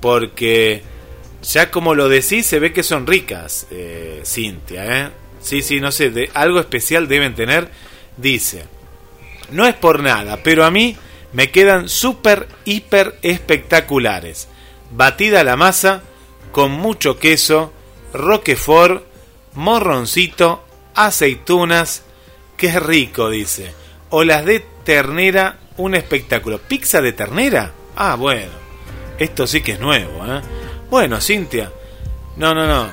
[0.00, 0.82] Porque
[1.42, 5.10] ya como lo decís, se ve que son ricas, eh, Cintia, ¿eh?
[5.40, 7.68] Sí, sí, no sé, de, algo especial deben tener.
[8.20, 8.66] Dice,
[9.50, 10.96] no es por nada, pero a mí
[11.32, 14.48] me quedan súper, hiper espectaculares.
[14.90, 16.02] Batida la masa,
[16.52, 17.72] con mucho queso,
[18.12, 19.04] roquefort,
[19.54, 20.64] morroncito,
[20.94, 22.02] aceitunas.
[22.56, 23.72] Qué rico, dice.
[24.10, 26.58] O las de ternera, un espectáculo.
[26.58, 27.72] ¿Pizza de ternera?
[27.96, 28.52] Ah, bueno.
[29.18, 30.40] Esto sí que es nuevo, ¿eh?
[30.90, 31.72] Bueno, Cintia.
[32.36, 32.90] No, no, no.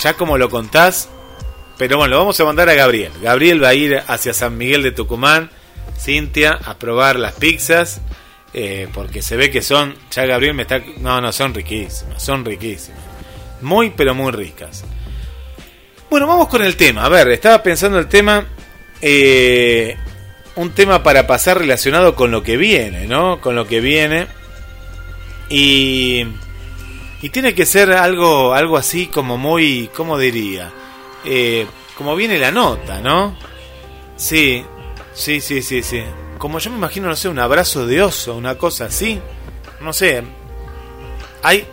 [0.00, 1.08] Ya como lo contás.
[1.78, 3.12] Pero bueno, lo vamos a mandar a Gabriel.
[3.20, 5.50] Gabriel va a ir hacia San Miguel de Tucumán.
[5.98, 8.00] Cintia, a probar las pizzas.
[8.54, 9.94] eh, porque se ve que son.
[10.10, 10.80] Ya Gabriel me está.
[10.98, 12.22] No, no, son riquísimas.
[12.22, 13.00] Son riquísimas.
[13.60, 14.84] Muy, pero muy ricas.
[16.08, 17.04] Bueno, vamos con el tema.
[17.04, 18.46] A ver, estaba pensando el tema.
[19.02, 19.96] eh,
[20.54, 23.40] un tema para pasar relacionado con lo que viene, ¿no?
[23.42, 24.26] Con lo que viene.
[25.50, 26.24] Y.
[27.22, 29.90] Y tiene que ser algo, algo así como muy.
[29.94, 30.70] ¿Cómo diría?
[31.26, 31.66] Eh,
[31.96, 33.36] como viene la nota, ¿no?
[34.16, 34.64] Sí,
[35.12, 36.02] sí, sí, sí, sí.
[36.38, 39.20] Como yo me imagino, no sé, un abrazo de oso, una cosa así.
[39.80, 40.22] No sé.
[41.42, 41.66] Hay.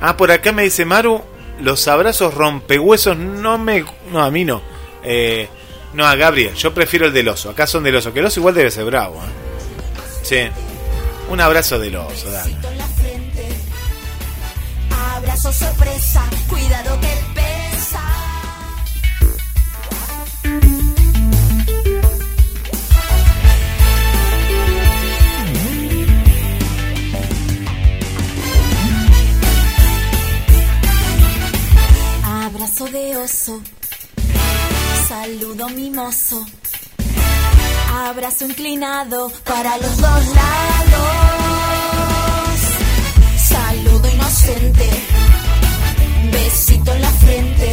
[0.00, 1.22] Ah, por acá me dice Maru,
[1.60, 3.84] los abrazos rompehuesos no me.
[4.10, 4.62] No, a mí no.
[5.02, 5.48] Eh,
[5.92, 7.50] no, a Gabriel, yo prefiero el del oso.
[7.50, 9.16] Acá son del oso, que el oso igual debe ser bravo.
[9.16, 10.20] ¿eh?
[10.22, 10.38] Sí.
[11.28, 12.28] Un abrazo del oso.
[15.16, 17.29] Abrazo sorpresa, cuidado que
[32.92, 33.60] de oso.
[35.08, 36.44] Saludo mimoso.
[37.92, 41.00] Abrazo inclinado para los dos lados.
[43.36, 44.88] Saludo inocente.
[46.32, 47.72] Besito en la frente.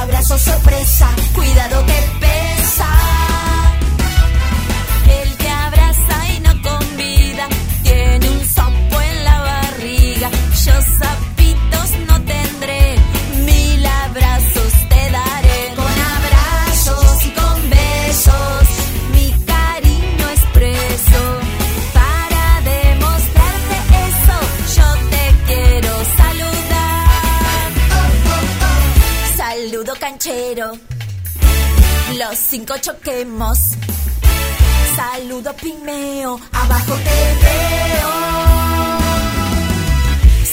[0.00, 1.08] Abrazo sorpresa.
[1.34, 2.88] Cuidado que pesa.
[5.20, 7.48] El que abraza y no convida
[7.82, 10.30] tiene un sapo en la barriga.
[10.64, 11.31] Yo sab
[30.52, 30.72] canchero,
[32.18, 33.58] los cinco choquemos.
[34.96, 37.10] Saludo pimeo, abajo te
[37.42, 38.10] veo.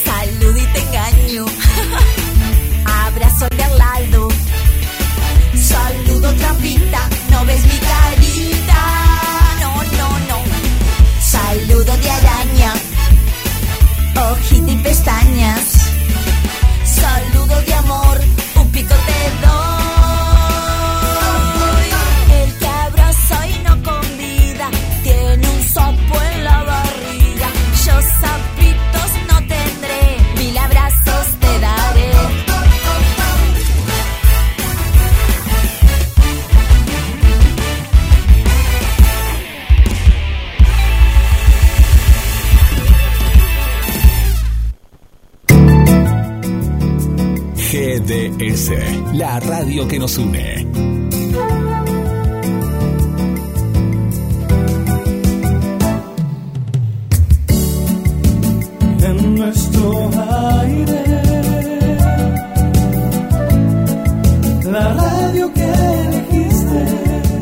[0.04, 1.46] Saludo y te engaño.
[3.06, 3.80] Abrazo de al.
[5.60, 8.82] Saludo trapita, no ves mi carita.
[9.60, 10.38] No, no, no.
[11.20, 12.74] Saludo de araña.
[14.16, 15.79] Ojita y pestañas.
[48.10, 48.72] GDS,
[49.14, 50.66] la radio que nos une.
[59.06, 60.10] en nuestro
[60.64, 61.09] aire.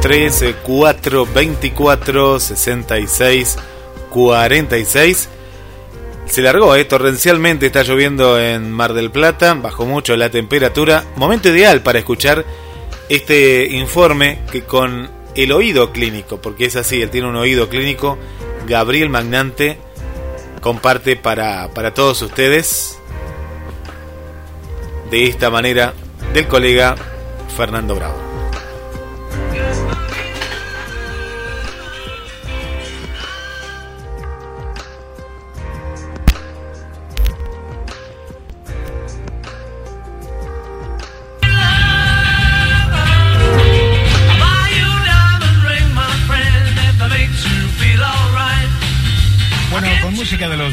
[0.00, 3.58] 223 424 66
[4.10, 5.28] 46.
[6.26, 11.04] Se largó, eh, torrencialmente está lloviendo en Mar del Plata, bajó mucho la temperatura.
[11.16, 12.44] Momento ideal para escuchar
[13.08, 18.18] este informe que con el oído clínico, porque es así, él tiene un oído clínico,
[18.66, 19.78] Gabriel Magnante
[20.60, 22.98] comparte para, para todos ustedes
[25.10, 25.92] de esta manera
[26.32, 26.94] del colega
[27.56, 28.21] Fernando Bravo.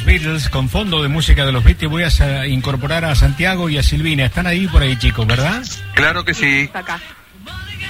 [0.10, 3.78] Beatles, con fondo de música de los Beatles, voy a sa- incorporar a Santiago y
[3.78, 4.26] a Silvina.
[4.26, 5.62] Están ahí por ahí, chicos, ¿verdad?
[5.94, 6.68] Claro que sí.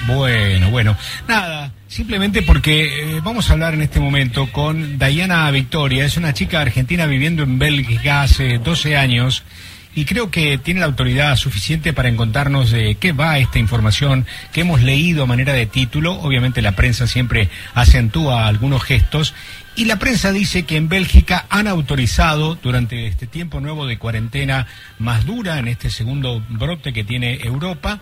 [0.05, 0.97] Bueno, bueno.
[1.29, 6.03] Nada, simplemente porque eh, vamos a hablar en este momento con Diana Victoria.
[6.03, 9.43] Es una chica argentina viviendo en Bélgica hace 12 años
[9.95, 14.61] y creo que tiene la autoridad suficiente para encontrarnos de qué va esta información que
[14.61, 16.13] hemos leído a manera de título.
[16.13, 19.33] Obviamente la prensa siempre acentúa algunos gestos
[19.79, 24.67] y la prensa dice que en Bélgica han autorizado durante este tiempo nuevo de cuarentena
[24.97, 28.01] más dura, en este segundo brote que tiene Europa,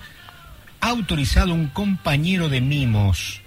[0.81, 3.41] ha autorizado un compañero de mimos.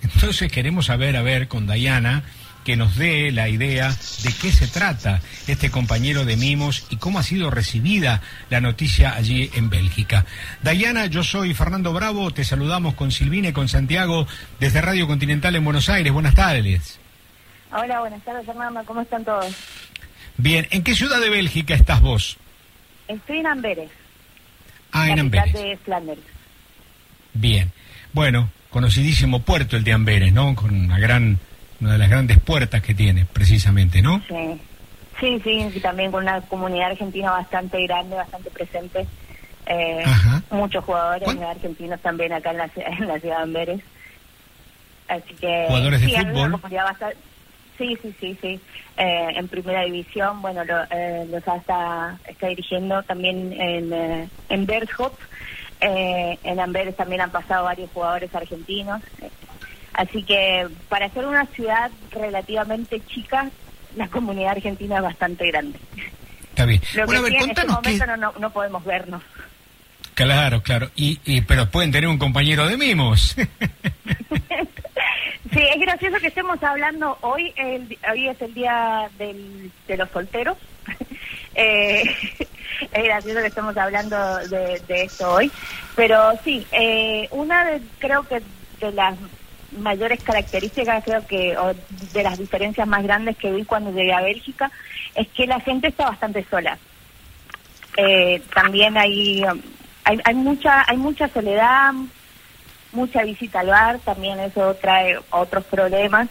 [0.00, 2.22] Entonces queremos saber, a ver, con Dayana,
[2.64, 7.18] que nos dé la idea de qué se trata este compañero de mimos y cómo
[7.18, 10.24] ha sido recibida la noticia allí en Bélgica.
[10.62, 14.26] Dayana, yo soy Fernando Bravo, te saludamos con Silvina y con Santiago
[14.58, 16.14] desde Radio Continental en Buenos Aires.
[16.14, 16.98] Buenas tardes.
[17.72, 18.82] Hola, buenas tardes, Fernando.
[18.84, 19.54] ¿Cómo están todos?
[20.36, 22.36] Bien, ¿en qué ciudad de Bélgica estás vos?
[23.08, 23.90] Estoy en Amberes,
[24.92, 25.52] Ah, en Amberes.
[25.52, 26.20] de Flanders.
[27.34, 27.70] Bien.
[28.12, 30.54] Bueno, conocidísimo puerto el de Amberes, ¿no?
[30.54, 31.38] Con una gran,
[31.80, 34.22] una de las grandes puertas que tiene, precisamente, ¿no?
[34.28, 34.60] Sí,
[35.20, 39.04] Sí, sí, y también con una comunidad argentina bastante grande, bastante presente.
[39.66, 40.04] Eh,
[40.52, 43.80] muchos jugadores argentinos también acá en la, en la ciudad de Amberes.
[45.08, 45.64] Así que.
[45.66, 46.52] ¿Jugadores de sí, hay una fútbol?
[46.60, 47.16] comunidad bastante-
[47.78, 48.60] Sí, sí, sí, sí.
[48.96, 54.66] Eh, en primera división, bueno, lo, eh, los está, está dirigiendo también en, eh, en
[54.66, 55.14] Bershop.
[55.80, 59.00] Eh, en Amberes también han pasado varios jugadores argentinos.
[59.92, 63.48] Así que para ser una ciudad relativamente chica,
[63.96, 65.78] la comunidad argentina es bastante grande.
[66.50, 66.82] Está bien.
[66.94, 69.22] Lo Bueno, a que ver, sí, en este momento no, no, no podemos vernos.
[70.14, 70.90] Claro, claro.
[70.96, 73.36] Y, y, pero pueden tener un compañero de mimos.
[75.52, 77.54] Sí, es gracioso que estemos hablando hoy,
[78.10, 80.56] hoy es el día del, de los solteros.
[81.60, 82.04] Eh,
[82.92, 85.50] es gracioso que estemos hablando de, de esto hoy.
[85.96, 88.40] Pero sí, eh, una de, creo que
[88.80, 89.16] de las
[89.72, 91.74] mayores características, creo que, o
[92.12, 94.70] de las diferencias más grandes que vi cuando llegué a Bélgica,
[95.16, 96.78] es que la gente está bastante sola.
[97.96, 99.42] Eh, también hay,
[100.04, 101.92] hay, hay mucha, hay mucha soledad,
[102.92, 106.28] mucha visita al bar, también eso trae otros problemas.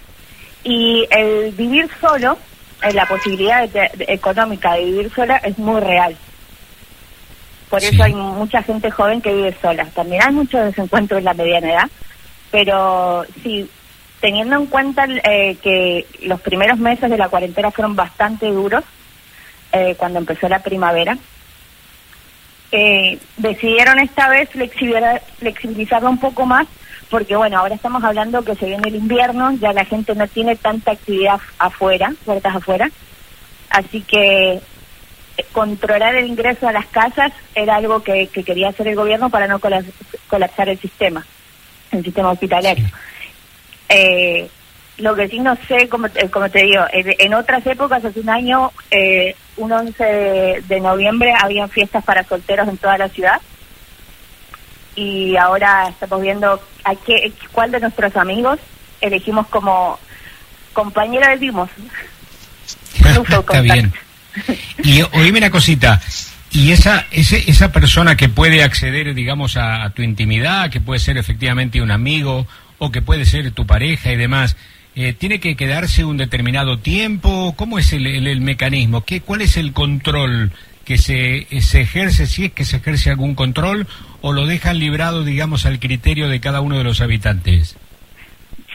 [0.64, 2.38] Y el vivir solo,
[2.84, 6.16] eh, la posibilidad de- de- económica de vivir sola es muy real.
[7.69, 9.86] Por eso hay mucha gente joven que vive sola.
[9.94, 11.90] También hay muchos desencuentros en la mediana edad,
[12.50, 13.69] pero sí,
[14.22, 18.84] teniendo en cuenta eh, que los primeros meses de la cuarentena fueron bastante duros,
[19.74, 21.18] eh, cuando empezó la primavera,
[22.72, 26.68] eh, decidieron esta vez flexibilizar, flexibilizarlo un poco más,
[27.10, 30.56] porque bueno, ahora estamos hablando que se viene el invierno, ya la gente no tiene
[30.56, 32.90] tanta actividad afuera, puertas afuera,
[33.70, 38.88] así que eh, controlar el ingreso a las casas era algo que, que quería hacer
[38.90, 41.26] el gobierno para no colapsar el sistema,
[41.92, 42.86] el sistema hospitalario.
[43.90, 44.50] Eh,
[44.98, 48.20] lo que sí no sé, como, te- como te digo, en, en otras épocas, hace
[48.20, 53.10] un año, eh, un 11 de, de noviembre, habían fiestas para solteros en toda la
[53.10, 53.42] ciudad.
[54.95, 58.60] Y ahora estamos viendo a qué, cuál de nuestros amigos
[59.02, 60.00] elegimos como
[60.74, 61.69] compañero de Dimos.
[62.94, 63.94] Está bien.
[64.84, 66.02] Y oíme una cosita.
[66.52, 71.00] Y esa, ese, esa persona que puede acceder, digamos, a, a tu intimidad, que puede
[71.00, 72.48] ser efectivamente un amigo
[72.80, 74.56] o que puede ser tu pareja y demás,
[74.98, 77.53] eh, ¿tiene que quedarse un determinado tiempo?
[77.56, 79.01] ¿Cómo es el, el- el mecanismo?
[79.06, 80.51] ¿Qué, ¿Cuál es el control
[80.84, 83.88] que se, se ejerce, si es que se ejerce algún control,
[84.22, 87.76] o lo dejan librado, digamos, al criterio de cada uno de los habitantes?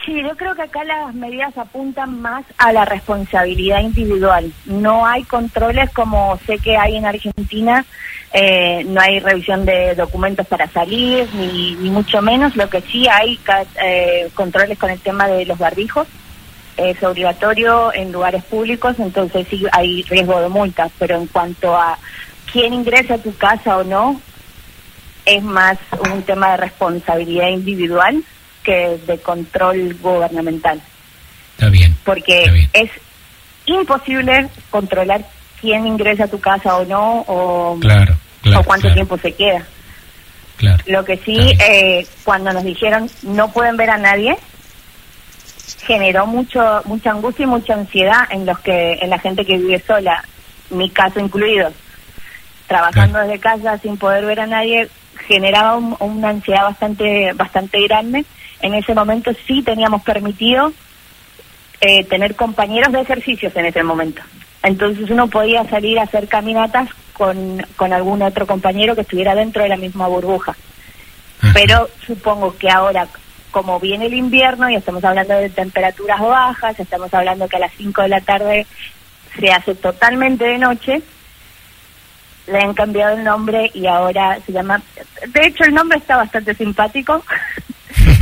[0.05, 4.51] Sí, yo creo que acá las medidas apuntan más a la responsabilidad individual.
[4.65, 7.85] No hay controles como sé que hay en Argentina,
[8.33, 12.57] eh, no hay revisión de documentos para salir, ni, mucho menos.
[12.57, 13.39] Lo que sí hay
[13.81, 16.07] eh, controles con el tema de los barbijos.
[16.75, 20.91] Es obligatorio en lugares públicos, entonces sí hay riesgo de multas.
[20.99, 21.97] Pero en cuanto a
[22.51, 24.19] quién ingresa a tu casa o no,
[25.25, 25.77] es más
[26.11, 28.21] un tema de responsabilidad individual
[28.63, 30.81] que de control gubernamental.
[31.53, 31.95] Está bien.
[32.03, 32.89] Porque es
[33.65, 35.25] imposible controlar
[35.61, 38.95] quién ingresa a tu casa o no, o, Claro, claro, o cuánto claro.
[38.95, 39.65] tiempo se queda.
[40.57, 40.83] Claro.
[40.87, 44.35] Lo que sí, eh, cuando nos dijeron no pueden ver a nadie,
[45.85, 49.83] generó mucho mucha angustia y mucha ansiedad en los que en la gente que vive
[49.85, 50.23] sola,
[50.69, 51.71] mi caso incluido.
[52.67, 54.89] Trabajando desde casa sin poder ver a nadie
[55.27, 58.25] generaba un- una ansiedad bastante bastante grande.
[58.63, 60.71] En ese momento sí teníamos permitido
[61.81, 64.21] eh, tener compañeros de ejercicios en ese momento.
[64.63, 69.63] Entonces uno podía salir a hacer caminatas con, con algún otro compañero que estuviera dentro
[69.63, 70.55] de la misma burbuja.
[71.53, 73.05] Pero supongo que ahora,
[73.51, 77.73] como viene el invierno y estamos hablando de temperaturas bajas, estamos hablando que a las
[77.73, 78.65] 5 de la tarde
[79.37, 81.01] se hace totalmente de noche,
[82.47, 84.81] le han cambiado el nombre y ahora se llama...
[85.27, 87.25] De hecho, el nombre está bastante simpático.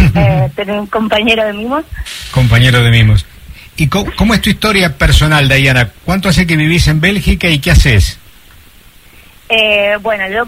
[0.16, 1.84] eh, tener un compañero de mimos.
[2.32, 3.26] Compañero de mimos.
[3.78, 5.90] ¿Y co- cómo, es tu historia personal, Diana?
[6.06, 8.20] ¿Cuánto hace que vivís en Bélgica y qué haces?
[9.50, 10.44] Eh, bueno, yo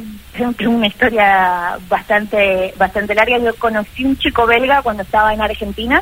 [0.55, 3.37] tengo una historia bastante bastante larga.
[3.37, 6.01] Yo conocí un chico belga cuando estaba en Argentina.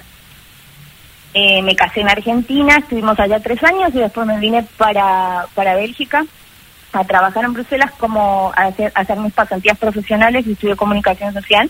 [1.34, 5.76] Eh, me casé en Argentina, estuvimos allá tres años y después me vine para, para
[5.76, 6.26] Bélgica
[6.92, 11.34] a trabajar en Bruselas como a hacer, a hacer mis pasantías profesionales y estudié comunicación
[11.34, 11.70] social.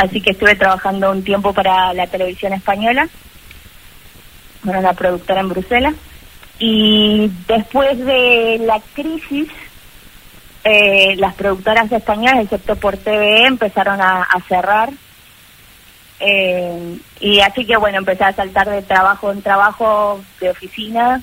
[0.00, 3.06] Así que estuve trabajando un tiempo para la televisión española,
[4.64, 5.94] para una productora en Bruselas.
[6.58, 9.48] Y después de la crisis,
[10.64, 14.88] eh, las productoras españolas, excepto por TVE, empezaron a, cerrar.
[16.18, 21.22] Eh, y así que bueno, empecé a saltar de trabajo en trabajo de oficina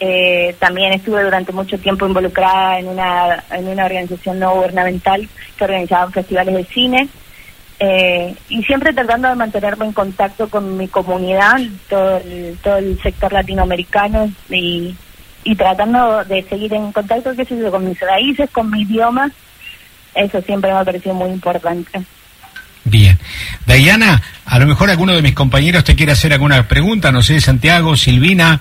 [0.00, 5.64] Eh, también estuve durante mucho tiempo involucrada en una, en una organización no gubernamental que
[5.64, 7.08] organizaba festivales de cine.
[7.80, 13.00] Eh, y siempre tratando de mantenerme en contacto con mi comunidad, todo el, todo el
[13.02, 14.94] sector latinoamericano y,
[15.42, 19.30] y tratando de seguir en contacto qué sé yo, con mis raíces, con mi idioma.
[20.14, 22.02] Eso siempre me ha parecido muy importante.
[22.84, 23.18] Bien.
[23.66, 27.40] Diana, a lo mejor alguno de mis compañeros te quiere hacer alguna pregunta, no sé,
[27.40, 28.60] Santiago, Silvina.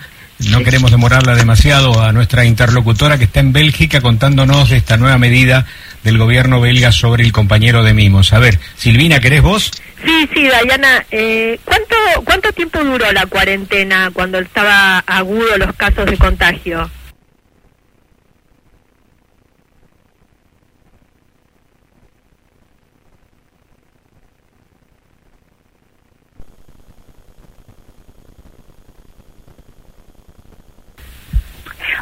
[0.50, 5.18] No queremos demorarla demasiado a nuestra interlocutora que está en Bélgica contándonos de esta nueva
[5.18, 5.66] medida
[6.04, 8.34] del gobierno belga sobre el compañero de mimos.
[8.34, 9.72] A ver, Silvina, ¿querés vos?
[10.06, 16.06] Sí, sí, Dayana, eh, ¿cuánto, ¿cuánto tiempo duró la cuarentena cuando estaba agudo los casos
[16.06, 16.90] de contagio?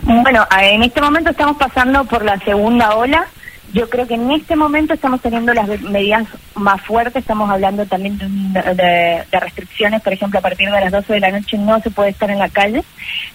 [0.03, 3.27] Bueno, a- en este momento estamos pasando por la segunda ola.
[3.73, 7.21] Yo creo que en este momento estamos teniendo las medidas más fuertes.
[7.21, 10.01] Estamos hablando también de, de- de restricciones.
[10.01, 12.39] Por ejemplo, a partir de las 12 de la noche no se puede estar en
[12.39, 12.83] la calle.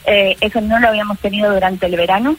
[0.04, 2.36] Eh, eso no lo habíamos tenido durante el verano.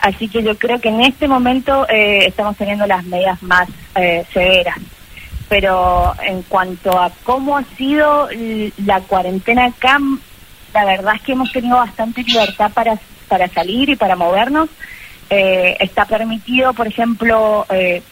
[0.00, 4.24] Así que yo creo que en este momento eh, estamos teniendo las medidas más eh,
[4.32, 4.76] severas.
[5.48, 8.28] Pero en cuanto a cómo ha sido
[8.84, 9.98] la cuarentena acá,
[10.74, 12.98] la verdad es que hemos tenido bastante libertad para,
[13.28, 14.68] para salir y para movernos.
[15.28, 18.02] Eh, está permitido, por ejemplo, eh,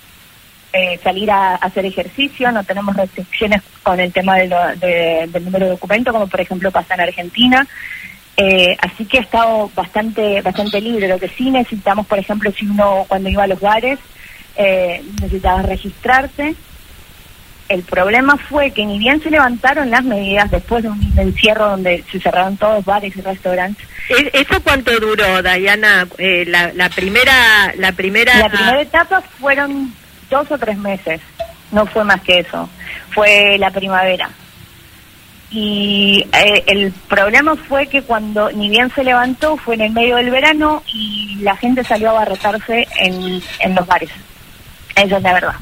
[0.73, 6.13] eh, salir a, hacer ejercicio, no tenemos restricciones con el tema del número de documento,
[6.13, 7.67] como por ejemplo pasa en Argentina.
[8.37, 11.07] Eh, así que ha estado bastante bastante libre.
[11.07, 14.01] Lo que sí necesitamos, por ejemplo, si uno cuando iba a los bares
[14.57, 16.57] eh, necesitaba registrarse.
[17.69, 22.05] El problema fue que ni bien se levantaron las medidas después de un encierro donde
[22.13, 23.87] se cerraron todos bares y restaurantes.
[24.11, 26.07] ¿E- ¿Eso cuánto duró, Dayana?
[26.19, 29.95] Eh, la, la primera, la primera, La primera etapa fueron
[30.29, 31.21] dos o tres meses,
[31.73, 32.69] no fue más que eso,
[33.13, 34.29] fue la primavera.
[35.51, 40.17] Y eh, el problema fue que cuando ni bien se levantó fue en el medio
[40.17, 44.11] del verano y la gente salió a abarrotarse en, en los bares.
[44.97, 45.55] Esa es la verdad.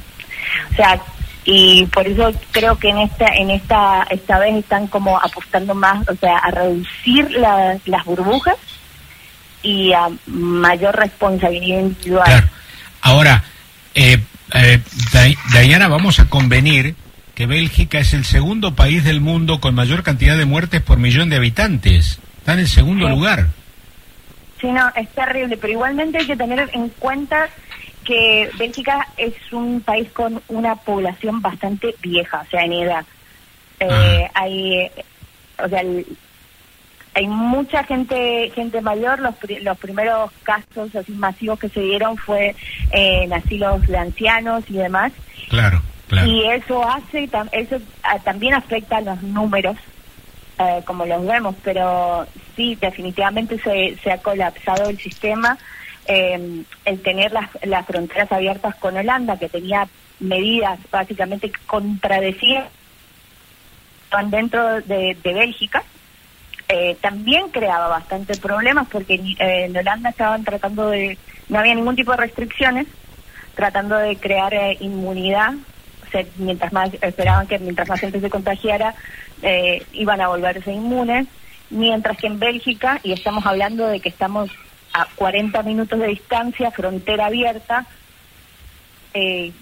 [0.73, 0.99] O sea,
[1.45, 6.09] y por eso creo que en esta en esta esta vez están como apostando más,
[6.09, 8.57] o sea, a reducir las las burbujas
[9.63, 12.51] y a mayor responsabilidad individual.
[13.01, 13.45] Ahora,
[13.95, 14.19] eh,
[14.55, 14.81] eh,
[15.13, 16.95] Di- Diana, vamos a convenir
[17.35, 21.31] que Bélgica es el segundo país del mundo con mayor cantidad de muertes por millón
[21.31, 22.19] de habitantes.
[22.39, 23.13] Está en el segundo Sí.
[23.15, 23.47] lugar.
[24.61, 27.49] Sí, no, es terrible, pero igualmente hay que tener en cuenta
[28.05, 33.05] que Bélgica es un país con una población bastante vieja, o sea, en edad.
[33.81, 34.91] Eh, hay,
[35.65, 36.07] o sea, el-
[37.15, 39.19] hay mucha gente gente mayor.
[39.21, 42.55] Los, pri- los primeros casos así masivos que se dieron fue
[42.91, 45.13] eh, en asilos de ancianos y demás.
[45.49, 46.27] Claro, claro.
[46.29, 49.77] Y eso hace, eso ah, también afecta a los números,
[50.59, 55.59] eh, como los vemos, pero sí, definitivamente se, se ha colapsado el sistema.
[56.07, 59.87] Eh, el tener las, las fronteras abiertas con Holanda, que tenía
[60.21, 62.65] medidas básicamente que contradecían
[64.31, 65.83] dentro de, Bélgica,
[66.69, 71.97] eh, también creaba bastante problemas porque eh, en Holanda estaban tratando de, no había ningún
[71.97, 72.87] tipo de restricciones,
[73.55, 75.55] tratando de crear eh, inmunidad,
[76.07, 78.95] o sea, mientras más esperaban que mientras más gente se contagiara
[79.43, 81.27] eh, iban a volverse inmunes,
[81.71, 84.51] mientras que en Bélgica, y estamos hablando de que estamos
[84.93, 87.87] a 40 minutos de distancia, frontera abierta,
[89.15, 89.53] eh,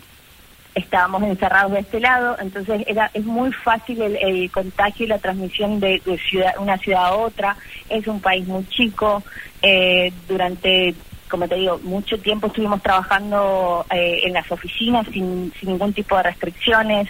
[0.75, 5.18] estábamos encerrados de este lado, entonces era es muy fácil el, el contagio y la
[5.18, 7.57] transmisión de, ciudad, una ciudad a otra.
[7.89, 9.23] Es un país muy chico.
[9.62, 10.94] eh, durante,
[11.28, 16.25] como te digo, mucho tiempo estuvimos trabajando eh, en las oficinas sin ningún tipo de
[16.25, 17.09] restricciones.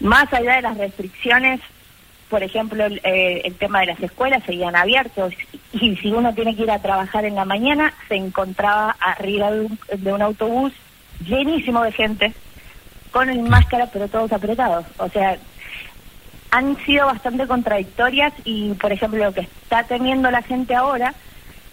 [0.00, 1.60] Más allá de las restricciones,
[2.30, 5.34] por ejemplo, el, eh, el tema de las escuelas seguían abiertos
[5.72, 9.60] y si uno tiene que ir a trabajar en la mañana, se encontraba arriba de
[9.60, 10.72] un, de un autobús
[11.26, 12.32] llenísimo de gente
[13.10, 14.86] con el máscara, pero todos apretados.
[14.98, 15.36] O sea,
[16.52, 21.14] han sido bastante contradictorias y, por ejemplo, lo que está temiendo la gente ahora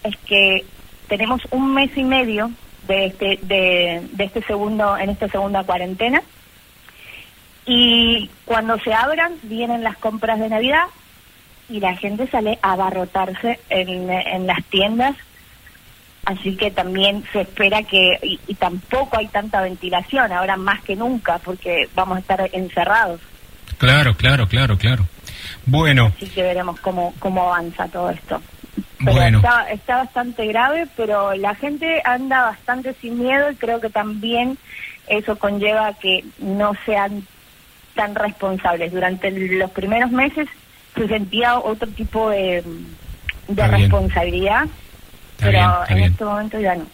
[0.04, 0.66] es que
[1.08, 2.52] tenemos un mes y medio
[2.88, 6.22] de este de, de este segundo en esta segunda cuarentena
[7.68, 10.86] y cuando se abran vienen las compras de Navidad
[11.70, 15.16] y la gente sale a abarrotarse en, en las tiendas
[16.28, 20.94] Así que también se espera que, y, y tampoco hay tanta ventilación ahora más que
[20.94, 23.22] nunca, porque vamos a estar encerrados.
[23.78, 25.06] Claro, claro, claro, claro.
[25.66, 28.42] Bueno, Así que veremos cómo, cómo avanza todo esto.
[29.00, 29.38] Pero Bueno.
[29.38, 34.58] está, está bastante grave, pero la gente anda bastante sin miedo y creo que también
[35.08, 37.26] eso conlleva que no sean
[37.98, 38.94] tan responsables.
[38.94, 40.48] Durante los primeros meses
[40.96, 42.64] se sentía otro tipo de, de
[43.50, 43.82] Está bien.
[43.82, 46.12] responsabilidad, Está pero bien, en bien.
[46.14, 46.86] este momento ya no.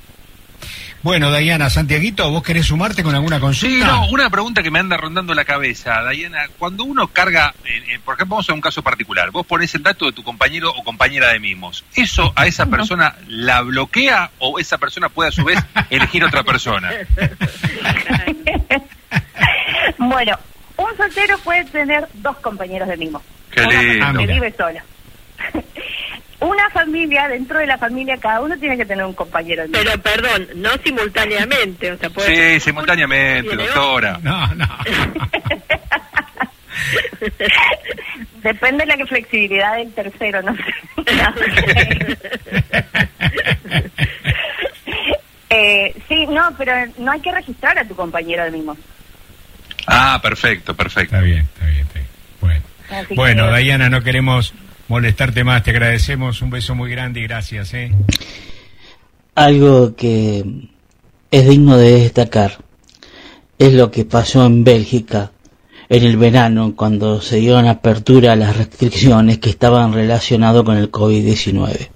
[1.04, 3.88] Bueno, Dayana, Santiaguito, ¿vos querés sumarte con alguna Sí, consulta?
[3.88, 6.44] no, una pregunta que me anda rondando la cabeza, Dayana.
[6.58, 9.84] Cuando uno carga, en- en- por ejemplo, vamos a un caso particular, vos pones el
[9.84, 14.60] dato de tu compañero o compañera de mimos, ¿eso a esa persona la bloquea o
[14.60, 15.60] esa persona puede a su vez
[15.90, 16.90] elegir otra persona?
[19.98, 20.38] Bueno,
[20.92, 23.22] un soltero puede tener dos compañeros de mimo.
[23.52, 23.94] Qué Una lindo.
[23.94, 24.84] persona Ah, que vive sola.
[26.40, 29.80] Una familia, dentro de la familia, cada uno tiene que tener un compañero de mimo.
[29.82, 34.20] Pero perdón, no simultáneamente, o sea, puede Sí, simultáneamente, ¿Tiene doctora.
[34.22, 34.68] No, no.
[38.42, 40.64] Depende de la flexibilidad del tercero, no sé.
[45.50, 48.76] eh, sí, no, pero no hay que registrar a tu compañero de mimo.
[49.88, 51.16] Ah, perfecto, perfecto.
[51.16, 52.08] Está bien, está bien, está bien.
[52.42, 54.54] Bueno, Así bueno que- Dayana, no queremos
[54.88, 57.92] molestarte más, te agradecemos, un beso muy grande y gracias, ¿eh?
[59.36, 60.44] Algo que
[61.32, 62.58] es digno de destacar
[63.58, 65.32] es lo que pasó en Bélgica
[65.90, 70.92] en el verano cuando se dieron apertura a las restricciones que estaban relacionadas con el
[70.92, 71.90] COVID-19.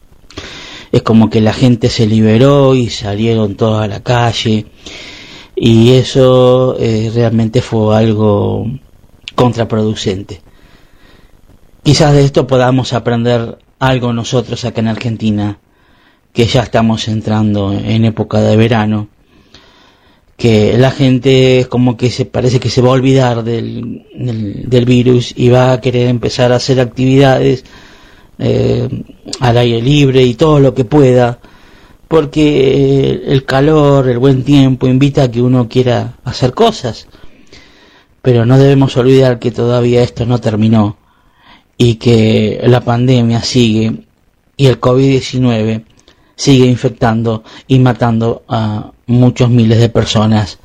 [0.92, 4.66] Es como que la gente se liberó y salieron todos a la calle
[5.60, 8.68] y eso eh, realmente fue algo
[9.34, 10.42] contraproducente.
[11.82, 15.58] Quizás de esto podamos aprender algo nosotros acá en Argentina,
[16.32, 19.08] que ya estamos entrando en época de verano,
[20.38, 24.86] que la gente como que se parece que se va a olvidar del, del, del
[24.86, 27.66] virus y va a querer empezar a hacer actividades
[28.38, 28.88] eh,
[29.40, 31.40] al aire libre y todo lo que pueda,
[32.08, 37.08] porque el calor, el buen tiempo invita a que uno quiera hacer cosas,
[38.22, 40.98] pero no debemos olvidar que todavía esto no terminó
[41.78, 44.04] y que la pandemia sigue
[44.56, 45.84] y el COVID-19
[46.36, 50.60] sigue infectando y matando a muchos miles de personas,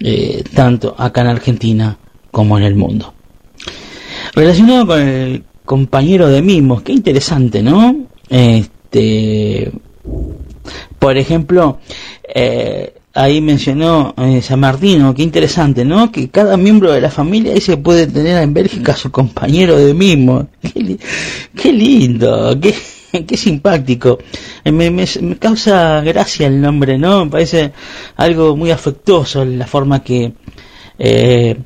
[0.00, 1.98] eh, tanto acá en Argentina
[2.30, 3.14] como en el mundo.
[4.34, 8.06] Relacionado con el compañero de mimos, qué interesante, ¿no?
[8.28, 9.72] Este,
[10.98, 11.78] por ejemplo,
[12.34, 16.10] eh, ahí mencionó eh, San Martino, qué interesante, ¿no?
[16.12, 19.94] Que cada miembro de la familia ahí se puede tener en Bélgica su compañero de
[19.94, 20.46] mimos.
[20.62, 20.98] Qué, li-
[21.56, 22.74] qué lindo, qué,
[23.26, 24.18] qué simpático.
[24.64, 27.24] Eh, Me, me- me causa gracia el nombre, ¿no?
[27.24, 27.72] Me parece
[28.16, 30.32] algo muy afectuoso la forma que
[30.98, 31.56] eh,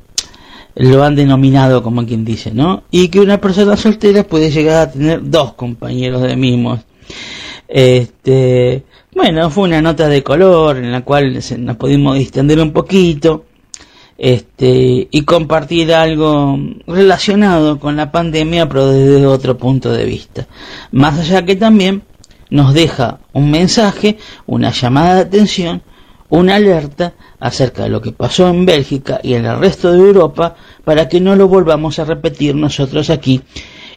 [0.75, 2.83] lo han denominado, como quien dice, ¿no?
[2.89, 6.79] Y que una persona soltera puede llegar a tener dos compañeros de mimos.
[7.67, 8.83] Este,
[9.15, 13.45] bueno, fue una nota de color en la cual nos pudimos distender un poquito
[14.17, 20.47] este, y compartir algo relacionado con la pandemia, pero desde otro punto de vista.
[20.91, 22.03] Más allá que también
[22.49, 25.81] nos deja un mensaje, una llamada de atención,
[26.29, 30.55] una alerta acerca de lo que pasó en Bélgica y en el resto de Europa
[30.83, 33.41] para que no lo volvamos a repetir nosotros aquí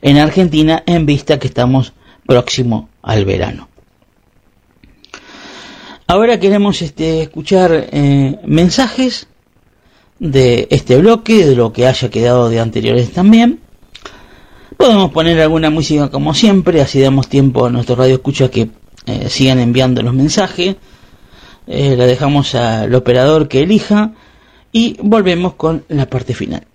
[0.02, 1.92] en Argentina en vista que estamos
[2.26, 3.68] próximo al verano.
[6.08, 9.28] Ahora queremos este, escuchar eh, mensajes
[10.18, 13.60] de este bloque, de lo que haya quedado de anteriores también.
[14.76, 18.70] Podemos poner alguna música como siempre, así damos tiempo a nuestro radio escucha que
[19.06, 20.76] eh, sigan enviando los mensajes.
[21.68, 24.12] Eh, la dejamos al operador que elija
[24.72, 26.66] y volvemos con la parte final.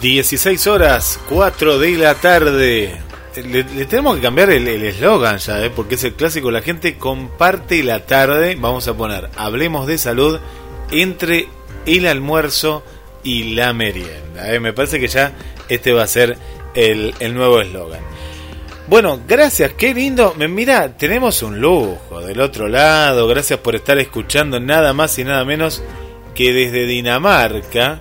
[0.00, 2.96] 16 horas, 4 de la tarde.
[3.36, 5.70] Le, le tenemos que cambiar el eslogan ya, ¿eh?
[5.70, 6.50] porque es el clásico.
[6.50, 8.56] La gente comparte la tarde.
[8.58, 10.40] Vamos a poner, hablemos de salud
[10.90, 11.48] entre
[11.86, 12.84] el almuerzo
[13.22, 14.52] y la merienda.
[14.52, 14.60] ¿eh?
[14.60, 15.32] Me parece que ya
[15.68, 16.38] este va a ser
[16.74, 18.00] el, el nuevo eslogan.
[18.86, 20.34] Bueno, gracias, qué lindo.
[20.34, 23.26] Mira, tenemos un lujo del otro lado.
[23.28, 25.82] Gracias por estar escuchando nada más y nada menos
[26.34, 28.00] que desde Dinamarca.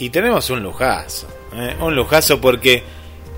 [0.00, 1.76] Y tenemos un lujazo, ¿eh?
[1.78, 2.82] un lujazo porque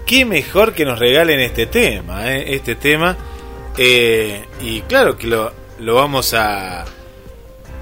[0.07, 2.55] qué mejor que nos regalen este tema, ¿eh?
[2.55, 3.17] este tema.
[3.77, 6.85] eh, y claro que lo, lo vamos a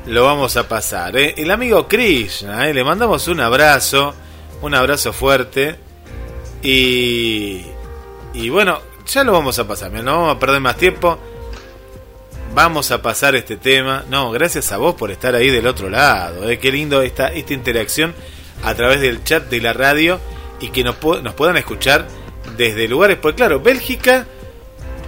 [0.06, 1.14] lo vamos a pasar.
[1.16, 4.14] El amigo Krishna, le mandamos un abrazo,
[4.62, 5.76] un abrazo fuerte.
[6.62, 7.60] Y,
[8.32, 11.18] y bueno, ya lo vamos a pasar, no vamos a perder más tiempo.
[12.54, 14.04] Vamos a pasar este tema.
[14.08, 16.46] No, gracias a vos por estar ahí del otro lado.
[16.58, 18.14] Qué lindo esta, esta interacción
[18.62, 20.20] a través del chat de la radio
[20.60, 22.06] y que nos, pu- nos puedan escuchar
[22.56, 24.26] desde lugares, pues claro, Bélgica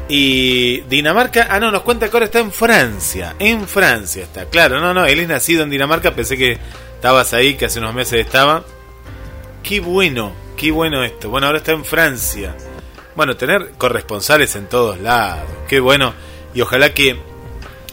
[0.09, 1.49] y Dinamarca.
[1.51, 3.35] Ah, no, nos cuenta que ahora está en Francia.
[3.39, 6.59] En Francia está, claro, no, no, él es nacido en Dinamarca, pensé que
[6.95, 8.65] estabas ahí, que hace unos meses estaba.
[9.63, 11.29] Qué bueno, qué bueno esto.
[11.31, 12.57] Bueno, ahora está en Francia.
[13.15, 15.49] Bueno, tener corresponsales en todos lados.
[15.69, 16.15] Qué bueno.
[16.55, 17.17] Y ojalá que,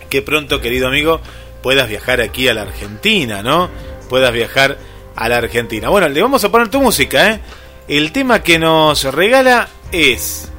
[0.09, 1.21] que pronto, querido amigo,
[1.61, 3.69] puedas viajar aquí a la Argentina, ¿no?
[4.09, 4.77] Puedas viajar
[5.19, 5.89] a la Argentina.
[5.89, 7.39] Bueno, le vamos a poner tu música, ¿eh?
[7.89, 10.49] El tema que nos regala es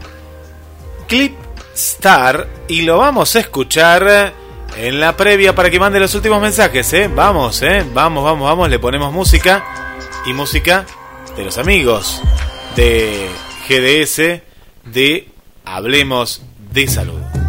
[1.09, 1.35] Clip
[1.75, 4.35] Star y lo vamos a escuchar
[4.77, 7.11] en la previa para que mande los últimos mensajes, ¿eh?
[7.13, 7.85] Vamos, ¿eh?
[7.95, 9.65] Vamos, vamos, vamos, le ponemos música
[10.27, 10.85] y música
[11.37, 12.21] de los amigos
[12.77, 13.31] de
[13.67, 14.43] GDS
[14.93, 15.29] de
[15.65, 17.40] Hablemos de Salud.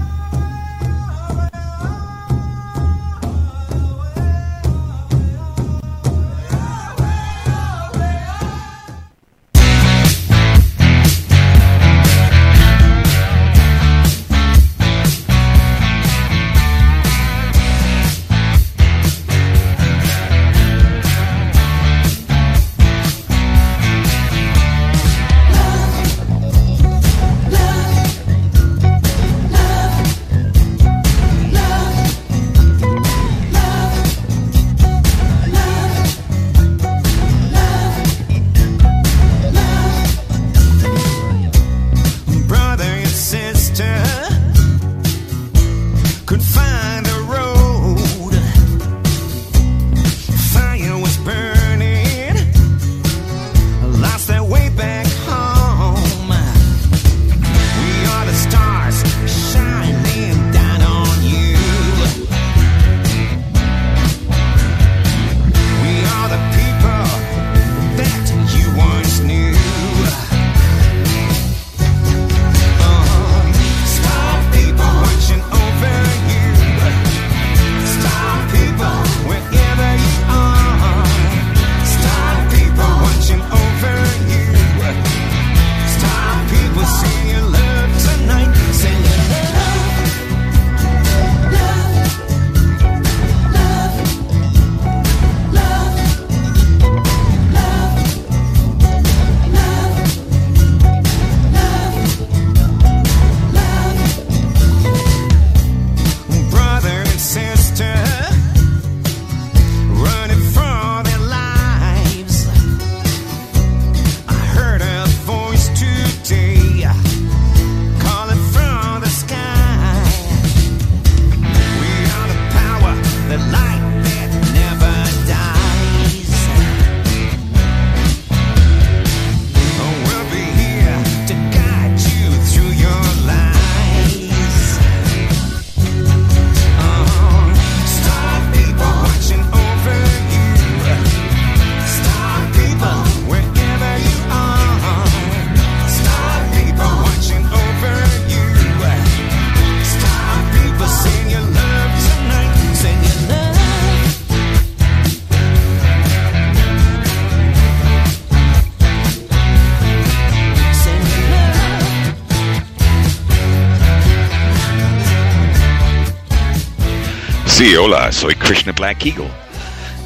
[168.62, 169.32] Krishna Black Eagle,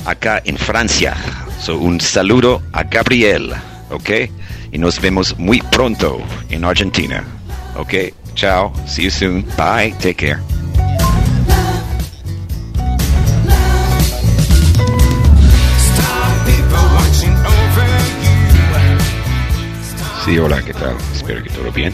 [0.06, 1.14] acá en Francia.
[1.60, 3.54] So, un saludo a Gabriel,
[3.90, 4.10] ¿ok?
[4.72, 7.22] Y nos vemos muy pronto en Argentina,
[7.76, 8.14] ¿ok?
[8.34, 10.40] Chao, see you soon, bye, take care.
[20.24, 20.96] Sí, hola, ¿qué tal?
[21.14, 21.92] Espero que todo bien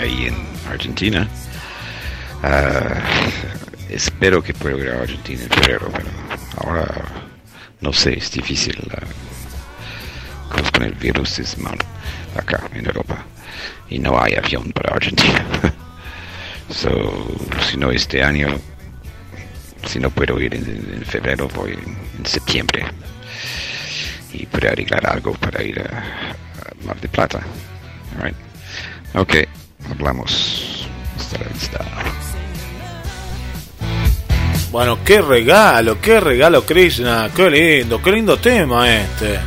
[0.00, 0.34] ahí en
[0.68, 1.28] Argentina.
[2.42, 3.00] Ah,
[3.90, 6.08] espero que pueda a Argentina en febrero, pero
[6.58, 6.86] ahora
[7.80, 8.76] no sé, es difícil.
[10.48, 11.78] como con el virus es mal
[12.36, 13.24] acá en Europa
[13.88, 15.44] y no hay avión para Argentina.
[16.70, 16.90] so,
[17.68, 18.48] si no este año,
[19.86, 22.84] si no puedo ir en, en febrero, voy en, en septiembre
[24.32, 26.36] y puedo arreglar algo para ir a,
[26.84, 27.40] Mar de Plata.
[28.16, 28.36] Alright.
[29.14, 29.34] Ok,
[29.90, 30.88] hablamos.
[31.16, 32.09] Hasta la vista.
[34.70, 37.30] Bueno, qué regalo, qué regalo, Krishna.
[37.34, 39.40] Qué lindo, qué lindo tema este.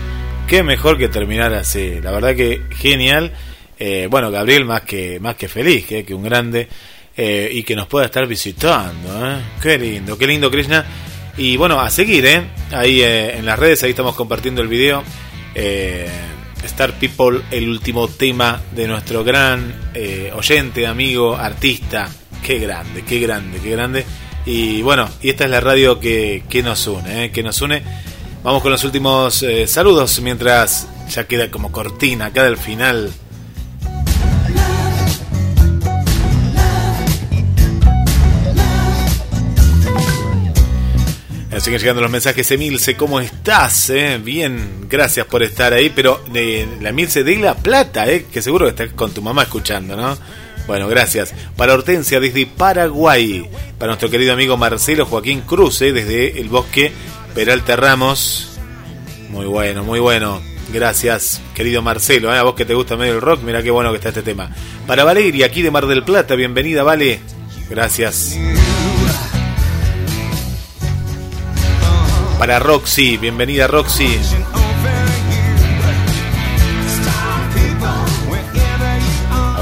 [0.48, 2.02] Qué mejor que terminar así.
[2.02, 3.32] La verdad que genial.
[3.80, 6.68] Eh, bueno, Gabriel más que más que feliz, que, que un grande.
[7.16, 9.28] eh, y que nos pueda estar visitando.
[9.30, 9.38] ¿eh?
[9.62, 10.84] Qué lindo, qué lindo, Krishna.
[11.38, 12.42] Y bueno, a seguir, ¿eh?
[12.72, 15.04] Ahí eh, en las redes, ahí estamos compartiendo el video.
[15.56, 16.08] eh,
[16.66, 22.10] Star People, el último tema de nuestro gran eh, oyente, amigo, artista.
[22.46, 24.06] Qué grande, qué grande, qué grande.
[24.46, 27.82] Y bueno, y esta es la radio que, que nos une, eh, que nos une.
[28.44, 33.12] Vamos con los últimos eh, saludos mientras ya queda como cortina acá del final.
[41.64, 43.90] Siguen llegando los mensajes, Emilce, ¿cómo estás?
[43.90, 44.20] eh?
[44.22, 48.66] Bien, gracias por estar ahí, pero de la Emilce de La Plata, eh, que seguro
[48.66, 50.18] que estás con tu mamá escuchando, ¿no?
[50.68, 51.34] Bueno, gracias.
[51.58, 56.92] Para Hortensia desde Paraguay, para nuestro querido amigo Marcelo Joaquín Cruz, eh, desde el bosque
[57.36, 58.58] Peralta Ramos.
[59.30, 60.42] Muy bueno, muy bueno.
[60.72, 62.34] Gracias, querido Marcelo.
[62.34, 62.38] ¿eh?
[62.38, 64.50] A vos que te gusta medio el rock, mira qué bueno que está este tema.
[64.88, 67.20] Para Valeria, aquí de Mar del Plata, bienvenida, Vale.
[67.70, 68.38] Gracias.
[72.40, 74.20] Para Roxy, bienvenida Roxy.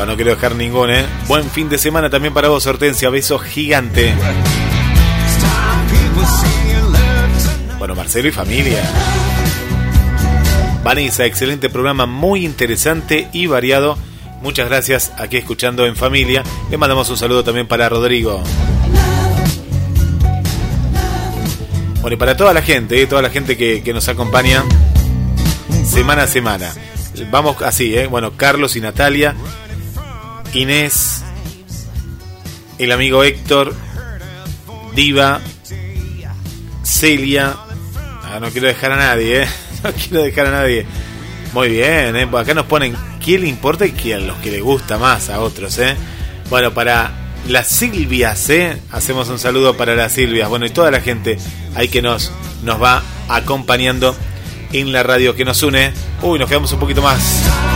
[0.06, 1.06] No quiero dejar ningún, ¿eh?
[1.28, 3.10] Buen fin de semana también para vos, Hortensia.
[3.10, 4.14] Beso gigante.
[7.78, 8.82] Bueno, Marcelo y familia.
[10.84, 13.98] Vanessa, excelente programa, muy interesante y variado.
[14.42, 16.44] Muchas gracias aquí escuchando en familia.
[16.72, 18.44] Le mandamos un saludo también para Rodrigo.
[22.02, 23.06] Bueno, y para toda la gente, ¿eh?
[23.06, 24.64] toda la gente que, que nos acompaña
[25.86, 26.74] semana a semana.
[27.30, 28.08] Vamos así, ¿eh?
[28.08, 29.36] Bueno, Carlos y Natalia,
[30.54, 31.24] Inés,
[32.78, 33.74] el amigo Héctor,
[34.96, 35.40] Diva,
[36.84, 37.56] Celia.
[38.24, 39.48] Ah, no quiero dejar a nadie, ¿eh?
[39.84, 40.86] No quiero dejar a nadie.
[41.54, 42.30] Muy bien, ¿eh?
[42.38, 45.78] Acá nos ponen quién le importa y quién los que le gusta más a otros,
[45.80, 45.96] ¿eh?
[46.50, 47.12] Bueno, para
[47.48, 48.50] las Silvias.
[48.92, 50.50] Hacemos un saludo para las Silvias.
[50.50, 51.38] Bueno, y toda la gente
[51.76, 52.32] ahí que nos,
[52.64, 54.16] nos va acompañando
[54.74, 55.94] en la radio que nos une.
[56.22, 57.71] Uy, nos quedamos un poquito más.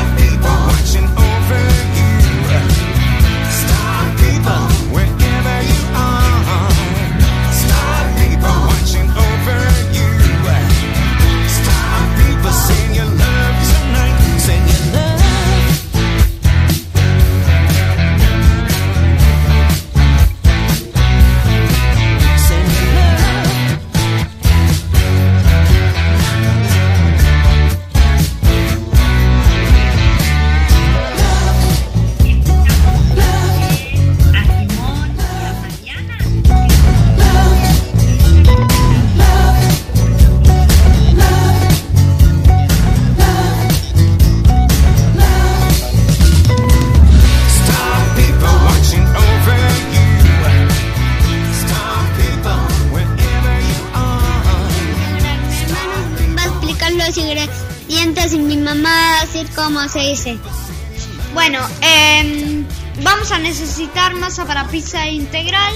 [64.76, 65.74] Pizza integral,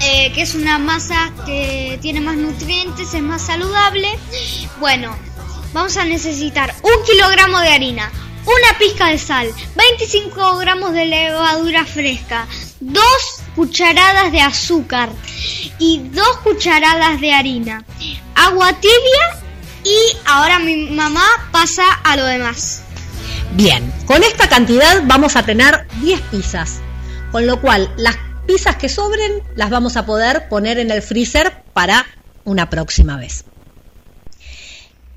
[0.00, 4.08] eh, que es una masa que tiene más nutrientes, es más saludable.
[4.80, 5.14] Bueno,
[5.74, 8.10] vamos a necesitar un kilogramo de harina,
[8.46, 12.46] una pizca de sal, 25 gramos de levadura fresca,
[12.80, 15.10] dos cucharadas de azúcar
[15.78, 17.84] y dos cucharadas de harina,
[18.34, 19.44] agua tibia
[19.84, 22.82] y ahora mi mamá pasa a lo demás.
[23.52, 26.80] Bien, con esta cantidad vamos a tener 10 pizzas,
[27.32, 28.16] con lo cual las
[28.46, 32.06] pizzas que sobren las vamos a poder poner en el freezer para
[32.44, 33.44] una próxima vez.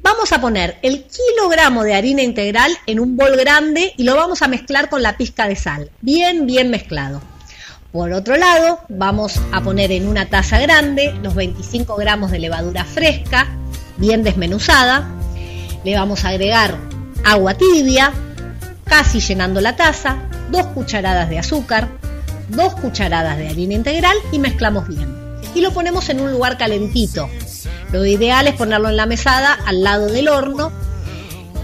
[0.04, 4.42] Vamos a poner el kilogramo de harina integral en un bol grande y lo vamos
[4.42, 7.22] a mezclar con la pizca de sal, bien, bien mezclado.
[7.92, 12.84] Por otro lado, vamos a poner en una taza grande los 25 gramos de levadura
[12.84, 13.48] fresca,
[13.98, 15.08] bien desmenuzada.
[15.84, 16.78] Le vamos a agregar
[17.24, 18.12] agua tibia,
[18.86, 20.18] casi llenando la taza,
[20.50, 22.01] dos cucharadas de azúcar,
[22.52, 25.16] dos cucharadas de harina integral y mezclamos bien.
[25.56, 27.30] Y lo ponemos en un lugar calentito.
[27.92, 30.72] Lo ideal es ponerlo en la mesada al lado del horno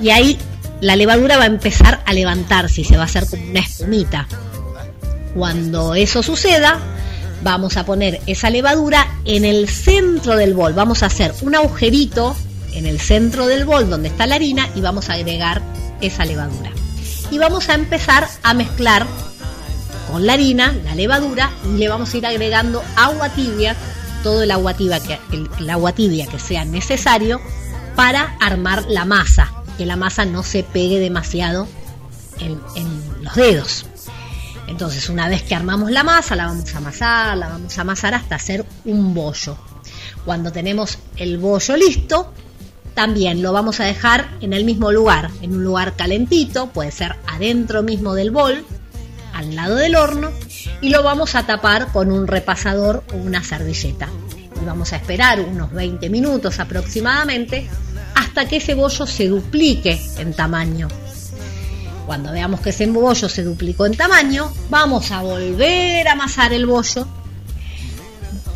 [0.01, 0.37] y ahí
[0.81, 4.27] la levadura va a empezar a levantarse y se va a hacer como una espumita.
[5.33, 6.79] Cuando eso suceda,
[7.43, 10.73] vamos a poner esa levadura en el centro del bol.
[10.73, 12.35] Vamos a hacer un agujerito
[12.73, 15.61] en el centro del bol donde está la harina y vamos a agregar
[16.01, 16.71] esa levadura.
[17.31, 19.05] Y vamos a empezar a mezclar
[20.11, 23.75] con la harina, la levadura y le vamos a ir agregando agua tibia,
[24.23, 27.41] todo el agua tibia que, el, agua tibia que sea necesario
[27.95, 31.67] para armar la masa, que la masa no se pegue demasiado
[32.39, 33.85] en los dedos.
[34.67, 38.13] Entonces, una vez que armamos la masa, la vamos a amasar, la vamos a amasar
[38.13, 39.57] hasta hacer un bollo.
[40.25, 42.33] Cuando tenemos el bollo listo,
[42.93, 47.15] también lo vamos a dejar en el mismo lugar, en un lugar calentito, puede ser
[47.27, 48.65] adentro mismo del bol,
[49.37, 50.31] al lado del horno,
[50.81, 54.09] y lo vamos a tapar con un repasador o una servilleta.
[54.59, 57.69] Y vamos a esperar unos 20 minutos aproximadamente
[58.15, 60.87] hasta que ese bollo se duplique en tamaño.
[62.07, 66.65] Cuando veamos que ese bollo se duplicó en tamaño, vamos a volver a amasar el
[66.65, 67.05] bollo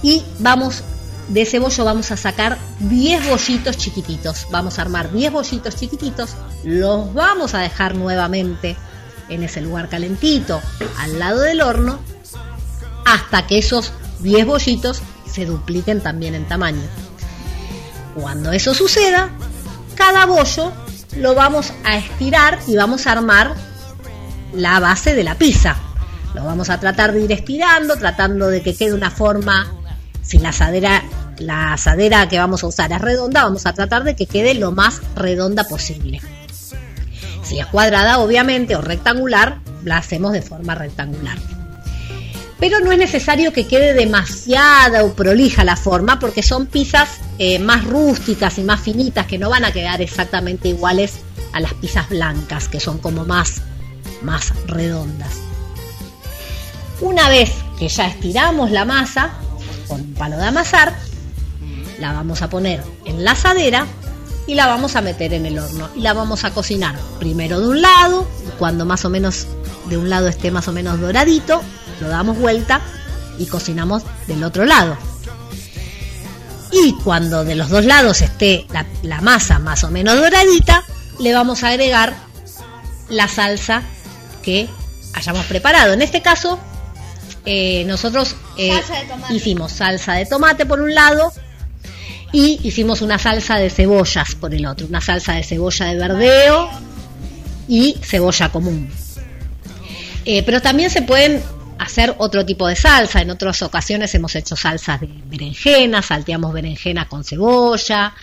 [0.02, 0.84] y vamos
[1.28, 4.48] de ese bollo vamos a sacar 10 bollitos chiquititos.
[4.50, 6.32] Vamos a armar 10 bollitos chiquititos,
[6.64, 8.76] los vamos a dejar nuevamente
[9.32, 10.62] en ese lugar calentito,
[11.00, 12.00] al lado del horno,
[13.06, 16.82] hasta que esos 10 bollitos se dupliquen también en tamaño.
[18.14, 19.30] Cuando eso suceda,
[19.96, 20.72] cada bollo
[21.18, 23.56] lo vamos a estirar y vamos a armar
[24.54, 25.78] la base de la pizza.
[26.34, 29.72] Lo vamos a tratar de ir estirando, tratando de que quede una forma,
[30.22, 31.04] si la asadera,
[31.40, 34.72] la asadera que vamos a usar es redonda, vamos a tratar de que quede lo
[34.72, 36.22] más redonda posible.
[37.52, 41.38] Si es cuadrada, obviamente, o rectangular, la hacemos de forma rectangular.
[42.62, 47.60] Pero no es necesario que quede demasiada o prolija la forma, porque son pizzas eh,
[47.60, 51.16] más rústicas y más finitas que no van a quedar exactamente iguales
[51.52, 53.62] a las pizzas blancas, que son como más,
[54.22, 55.42] más redondas.
[57.02, 59.34] Una vez que ya estiramos la masa
[59.90, 60.96] con un palo de amasar,
[62.00, 63.88] la vamos a poner en la asadera
[64.48, 67.68] y la vamos a meter en el horno y la vamos a cocinar primero de
[67.68, 68.28] un lado,
[68.60, 69.48] cuando más o menos
[69.86, 71.62] de un lado esté más o menos doradito,
[72.00, 72.82] lo damos vuelta
[73.38, 74.98] y cocinamos del otro lado.
[76.72, 80.84] Y cuando de los dos lados esté la, la masa más o menos doradita,
[81.20, 82.16] le vamos a agregar
[83.10, 83.84] la salsa
[84.42, 84.70] que
[85.14, 85.94] hayamos preparado.
[85.94, 86.58] En este caso,
[87.46, 91.34] eh, nosotros eh, Salsa hicimos salsa de tomate por un lado
[92.32, 96.70] y hicimos una salsa de cebollas por el otro, una salsa de cebolla de verdeo
[97.68, 98.90] y cebolla común.
[100.26, 101.42] Eh, pero también se pueden
[101.82, 103.22] hacer otro tipo de salsa.
[103.22, 108.14] En otras ocasiones hemos hecho salsas de berenjena, salteamos berenjena con cebolla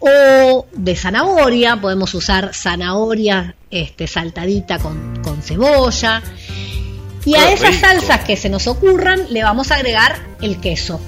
[0.00, 1.80] o de zanahoria.
[1.80, 6.22] Podemos usar zanahoria este, saltadita con, con cebolla.
[7.24, 11.00] Y a esas salsas que se nos ocurran le vamos a agregar el queso.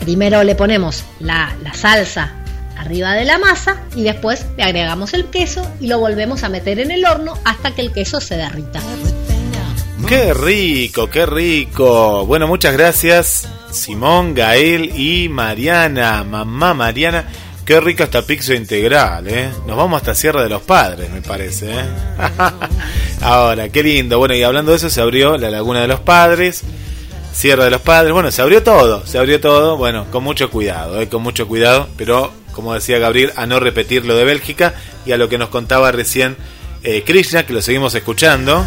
[0.00, 2.32] Primero le ponemos la, la salsa
[2.76, 6.78] arriba de la masa y después le agregamos el queso y lo volvemos a meter
[6.78, 8.80] en el horno hasta que el queso se derrita.
[10.06, 12.26] Qué rico, qué rico.
[12.26, 17.24] Bueno, muchas gracias Simón, Gael y Mariana, mamá Mariana.
[17.64, 19.50] Qué rica esta pizza integral, ¿eh?
[19.66, 21.84] Nos vamos hasta Sierra de los Padres, me parece, ¿eh?
[23.20, 24.18] Ahora, qué lindo.
[24.18, 26.62] Bueno, y hablando de eso, se abrió la Laguna de los Padres,
[27.36, 28.14] Sierra de los Padres.
[28.14, 29.76] Bueno, se abrió todo, se abrió todo.
[29.76, 31.08] Bueno, con mucho cuidado, ¿eh?
[31.10, 31.86] Con mucho cuidado.
[31.98, 34.74] Pero, como decía Gabriel, a no repetir lo de Bélgica
[35.04, 36.38] y a lo que nos contaba recién
[36.82, 38.64] eh, Krishna, que lo seguimos escuchando.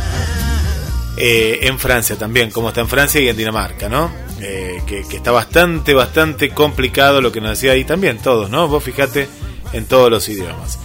[1.17, 4.11] Eh, en Francia también, como está en Francia y en Dinamarca, ¿no?
[4.39, 8.67] Eh, que, que está bastante, bastante complicado lo que nos decía ahí también, todos, ¿no?
[8.67, 9.27] Vos fijate
[9.73, 10.77] en todos los idiomas.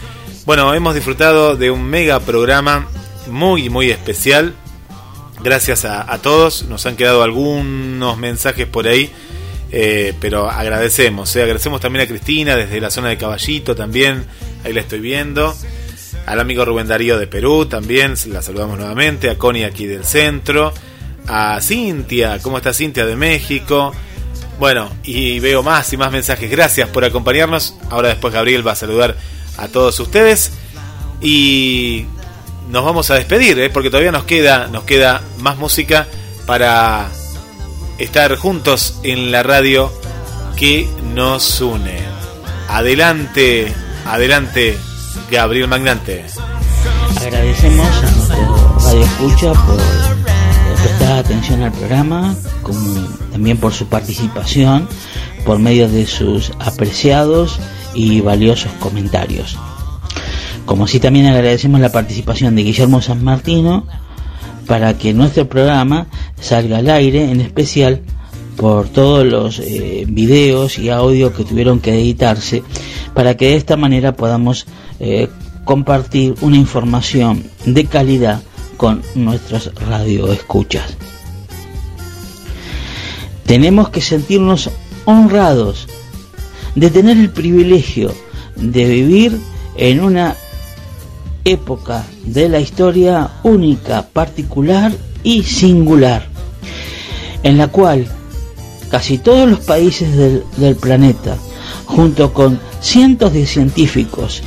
[0.47, 2.89] Bueno, hemos disfrutado de un mega programa
[3.27, 4.55] muy, muy especial.
[5.45, 9.11] Gracias a, todos, nos han quedado algunos mensajes por ahí,
[9.71, 11.43] eh, pero agradecemos, ¿eh?
[11.43, 14.25] agradecemos también a Cristina desde la zona de Caballito también,
[14.65, 15.55] ahí la estoy viendo.
[16.25, 20.73] Al amigo Rubén Darío de Perú también, la saludamos nuevamente, a Connie aquí del centro,
[21.27, 23.93] a Cintia, ¿cómo está Cintia de México?
[24.59, 28.77] Bueno, y veo más y más mensajes, gracias por acompañarnos, ahora después Gabriel va a
[28.77, 29.15] saludar
[29.59, 30.53] a todos ustedes.
[31.21, 32.07] Y
[32.69, 33.71] nos vamos a despedir, ¿eh?
[33.71, 36.07] porque todavía nos queda, nos queda más música
[36.47, 37.11] para
[37.99, 39.93] estar juntos en la radio
[40.57, 41.99] que nos une.
[42.69, 43.73] Adelante,
[44.07, 44.79] adelante,
[45.31, 46.25] Gabriel Magnante.
[47.21, 49.81] Agradecemos a nuestro Radio Escucha por
[50.83, 52.35] prestar atención al programa,
[53.33, 54.89] también por su participación
[55.45, 57.59] por medio de sus apreciados
[57.95, 59.57] y valiosos comentarios.
[60.67, 63.87] Como así también agradecemos la participación de Guillermo San Martino
[64.67, 66.07] para que nuestro programa
[66.41, 68.01] salga al aire, en especial
[68.57, 72.63] por todos los eh, videos y audios que tuvieron que editarse,
[73.13, 74.67] para que de esta manera podamos
[75.01, 75.29] eh,
[75.65, 78.43] compartir una información de calidad
[78.77, 80.97] con nuestros radioescuchas.
[83.45, 84.71] Tenemos que sentirnos
[85.05, 85.89] honrados
[86.75, 88.13] de tener el privilegio
[88.57, 89.39] de vivir
[89.77, 90.37] en una
[91.45, 94.93] época de la historia única, particular
[95.23, 96.27] y singular,
[97.43, 98.07] en la cual
[98.91, 101.37] casi todos los países del, del planeta
[101.87, 104.43] junto con cientos de científicos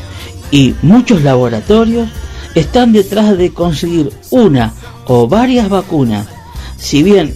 [0.52, 2.10] y muchos laboratorios,
[2.56, 4.74] están detrás de conseguir una
[5.06, 6.28] o varias vacunas,
[6.78, 7.36] si bien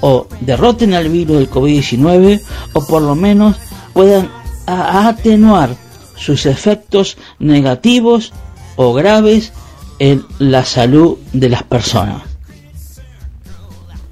[0.00, 2.40] o derroten al virus del COVID-19
[2.72, 3.56] o por lo menos
[3.92, 4.30] puedan
[4.66, 5.76] atenuar
[6.16, 8.32] sus efectos negativos
[8.76, 9.52] o graves
[9.98, 12.22] en la salud de las personas.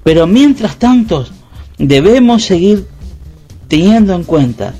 [0.03, 1.25] Pero mientras tanto,
[1.77, 2.87] debemos seguir
[3.67, 4.73] teniendo en cuenta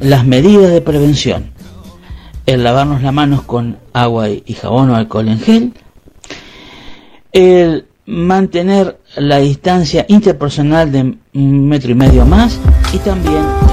[0.00, 1.52] las medidas de prevención.
[2.44, 5.72] El lavarnos las manos con agua y jabón o alcohol en gel.
[7.32, 12.58] El mantener la distancia interpersonal de un metro y medio más.
[12.92, 13.65] Y también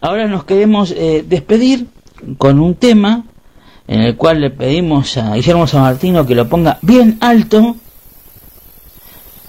[0.00, 1.86] Ahora nos queremos eh, despedir
[2.38, 3.24] con un tema
[3.88, 7.76] en el cual le pedimos a Guillermo San Martino que lo ponga bien alto,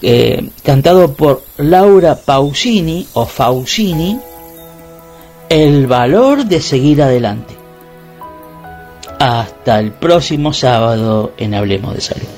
[0.00, 4.18] eh, cantado por Laura Pausini o Fausini,
[5.48, 7.54] El valor de seguir adelante.
[9.18, 12.37] Hasta el próximo sábado en Hablemos de Salud.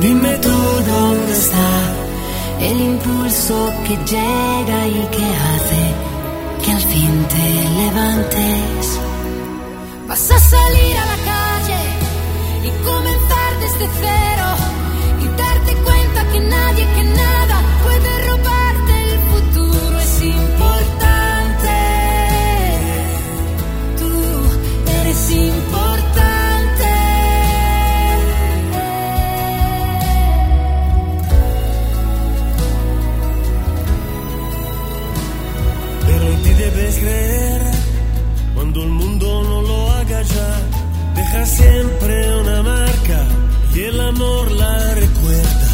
[0.00, 1.70] Dime tú dónde está
[2.60, 5.82] el impulso que llega y que hace
[6.64, 7.46] que al fin te
[7.80, 9.00] levantes.
[10.06, 11.82] Vas a salir a la calle
[12.66, 14.48] y comenzar desde cero
[15.22, 17.37] y darte cuenta que nadie, que nada
[40.18, 43.24] Deja siempre una marca
[43.72, 45.68] y el amor la recuerda.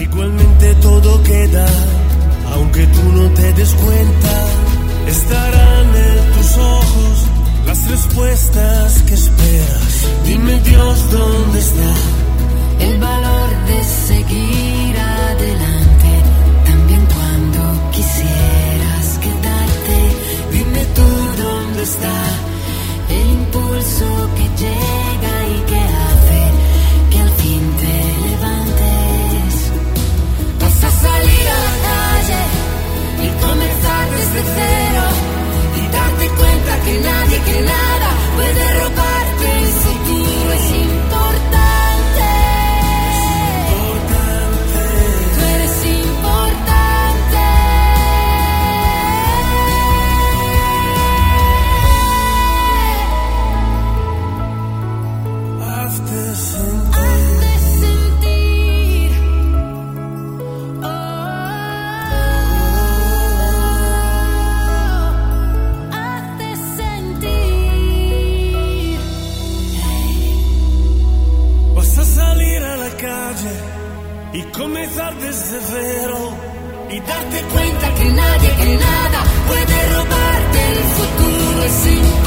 [0.00, 1.66] Igualmente todo queda,
[2.54, 4.46] aunque tú no te des cuenta.
[5.06, 7.26] Estarán en tus ojos
[7.66, 10.08] las respuestas que esperas.
[10.24, 11.92] Dime Dios dónde está.
[12.86, 16.12] el valor de seguir adelante,
[16.64, 19.98] también cuando quisieras quedarte.
[20.52, 22.33] Dime tú dónde está el
[23.84, 26.40] que llega y que hace
[27.10, 27.96] que al fin te
[28.28, 29.54] levantes.
[30.60, 31.64] Vas a salir a
[33.46, 35.04] comenzar desde cero
[35.76, 39.13] y darte cuenta que nadie, que nada puede robarte
[75.34, 76.18] comenzar desde cero
[76.90, 81.64] y darte cuenta que nadie, que nada puede robarte el futuro.
[81.64, 82.23] Es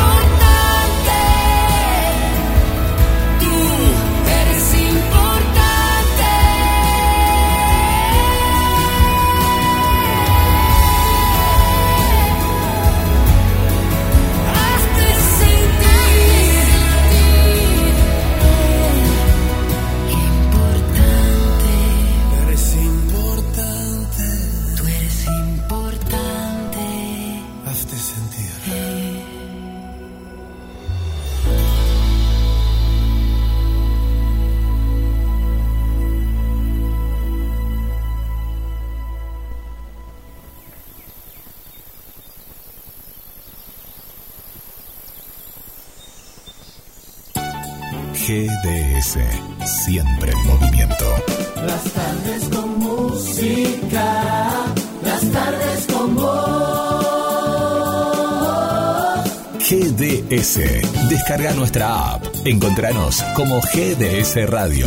[60.38, 62.24] Descarga nuestra app.
[62.46, 64.86] Encontranos como GDS Radio.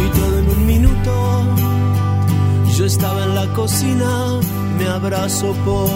[0.00, 1.44] y todo en un minuto.
[2.76, 4.40] Yo estaba en la cocina,
[4.76, 5.88] me abrazo por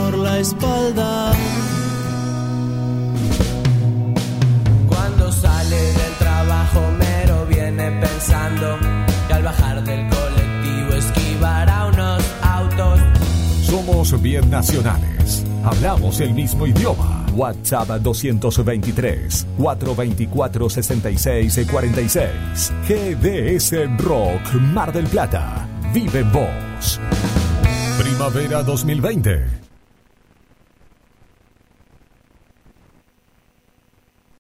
[16.17, 17.27] Hablamos el mismo idioma.
[17.35, 22.73] WhatsApp 223 424 66 46.
[22.89, 25.67] GDS Rock Mar del Plata.
[25.93, 27.01] Vive vos.
[27.99, 29.76] Primavera 2020.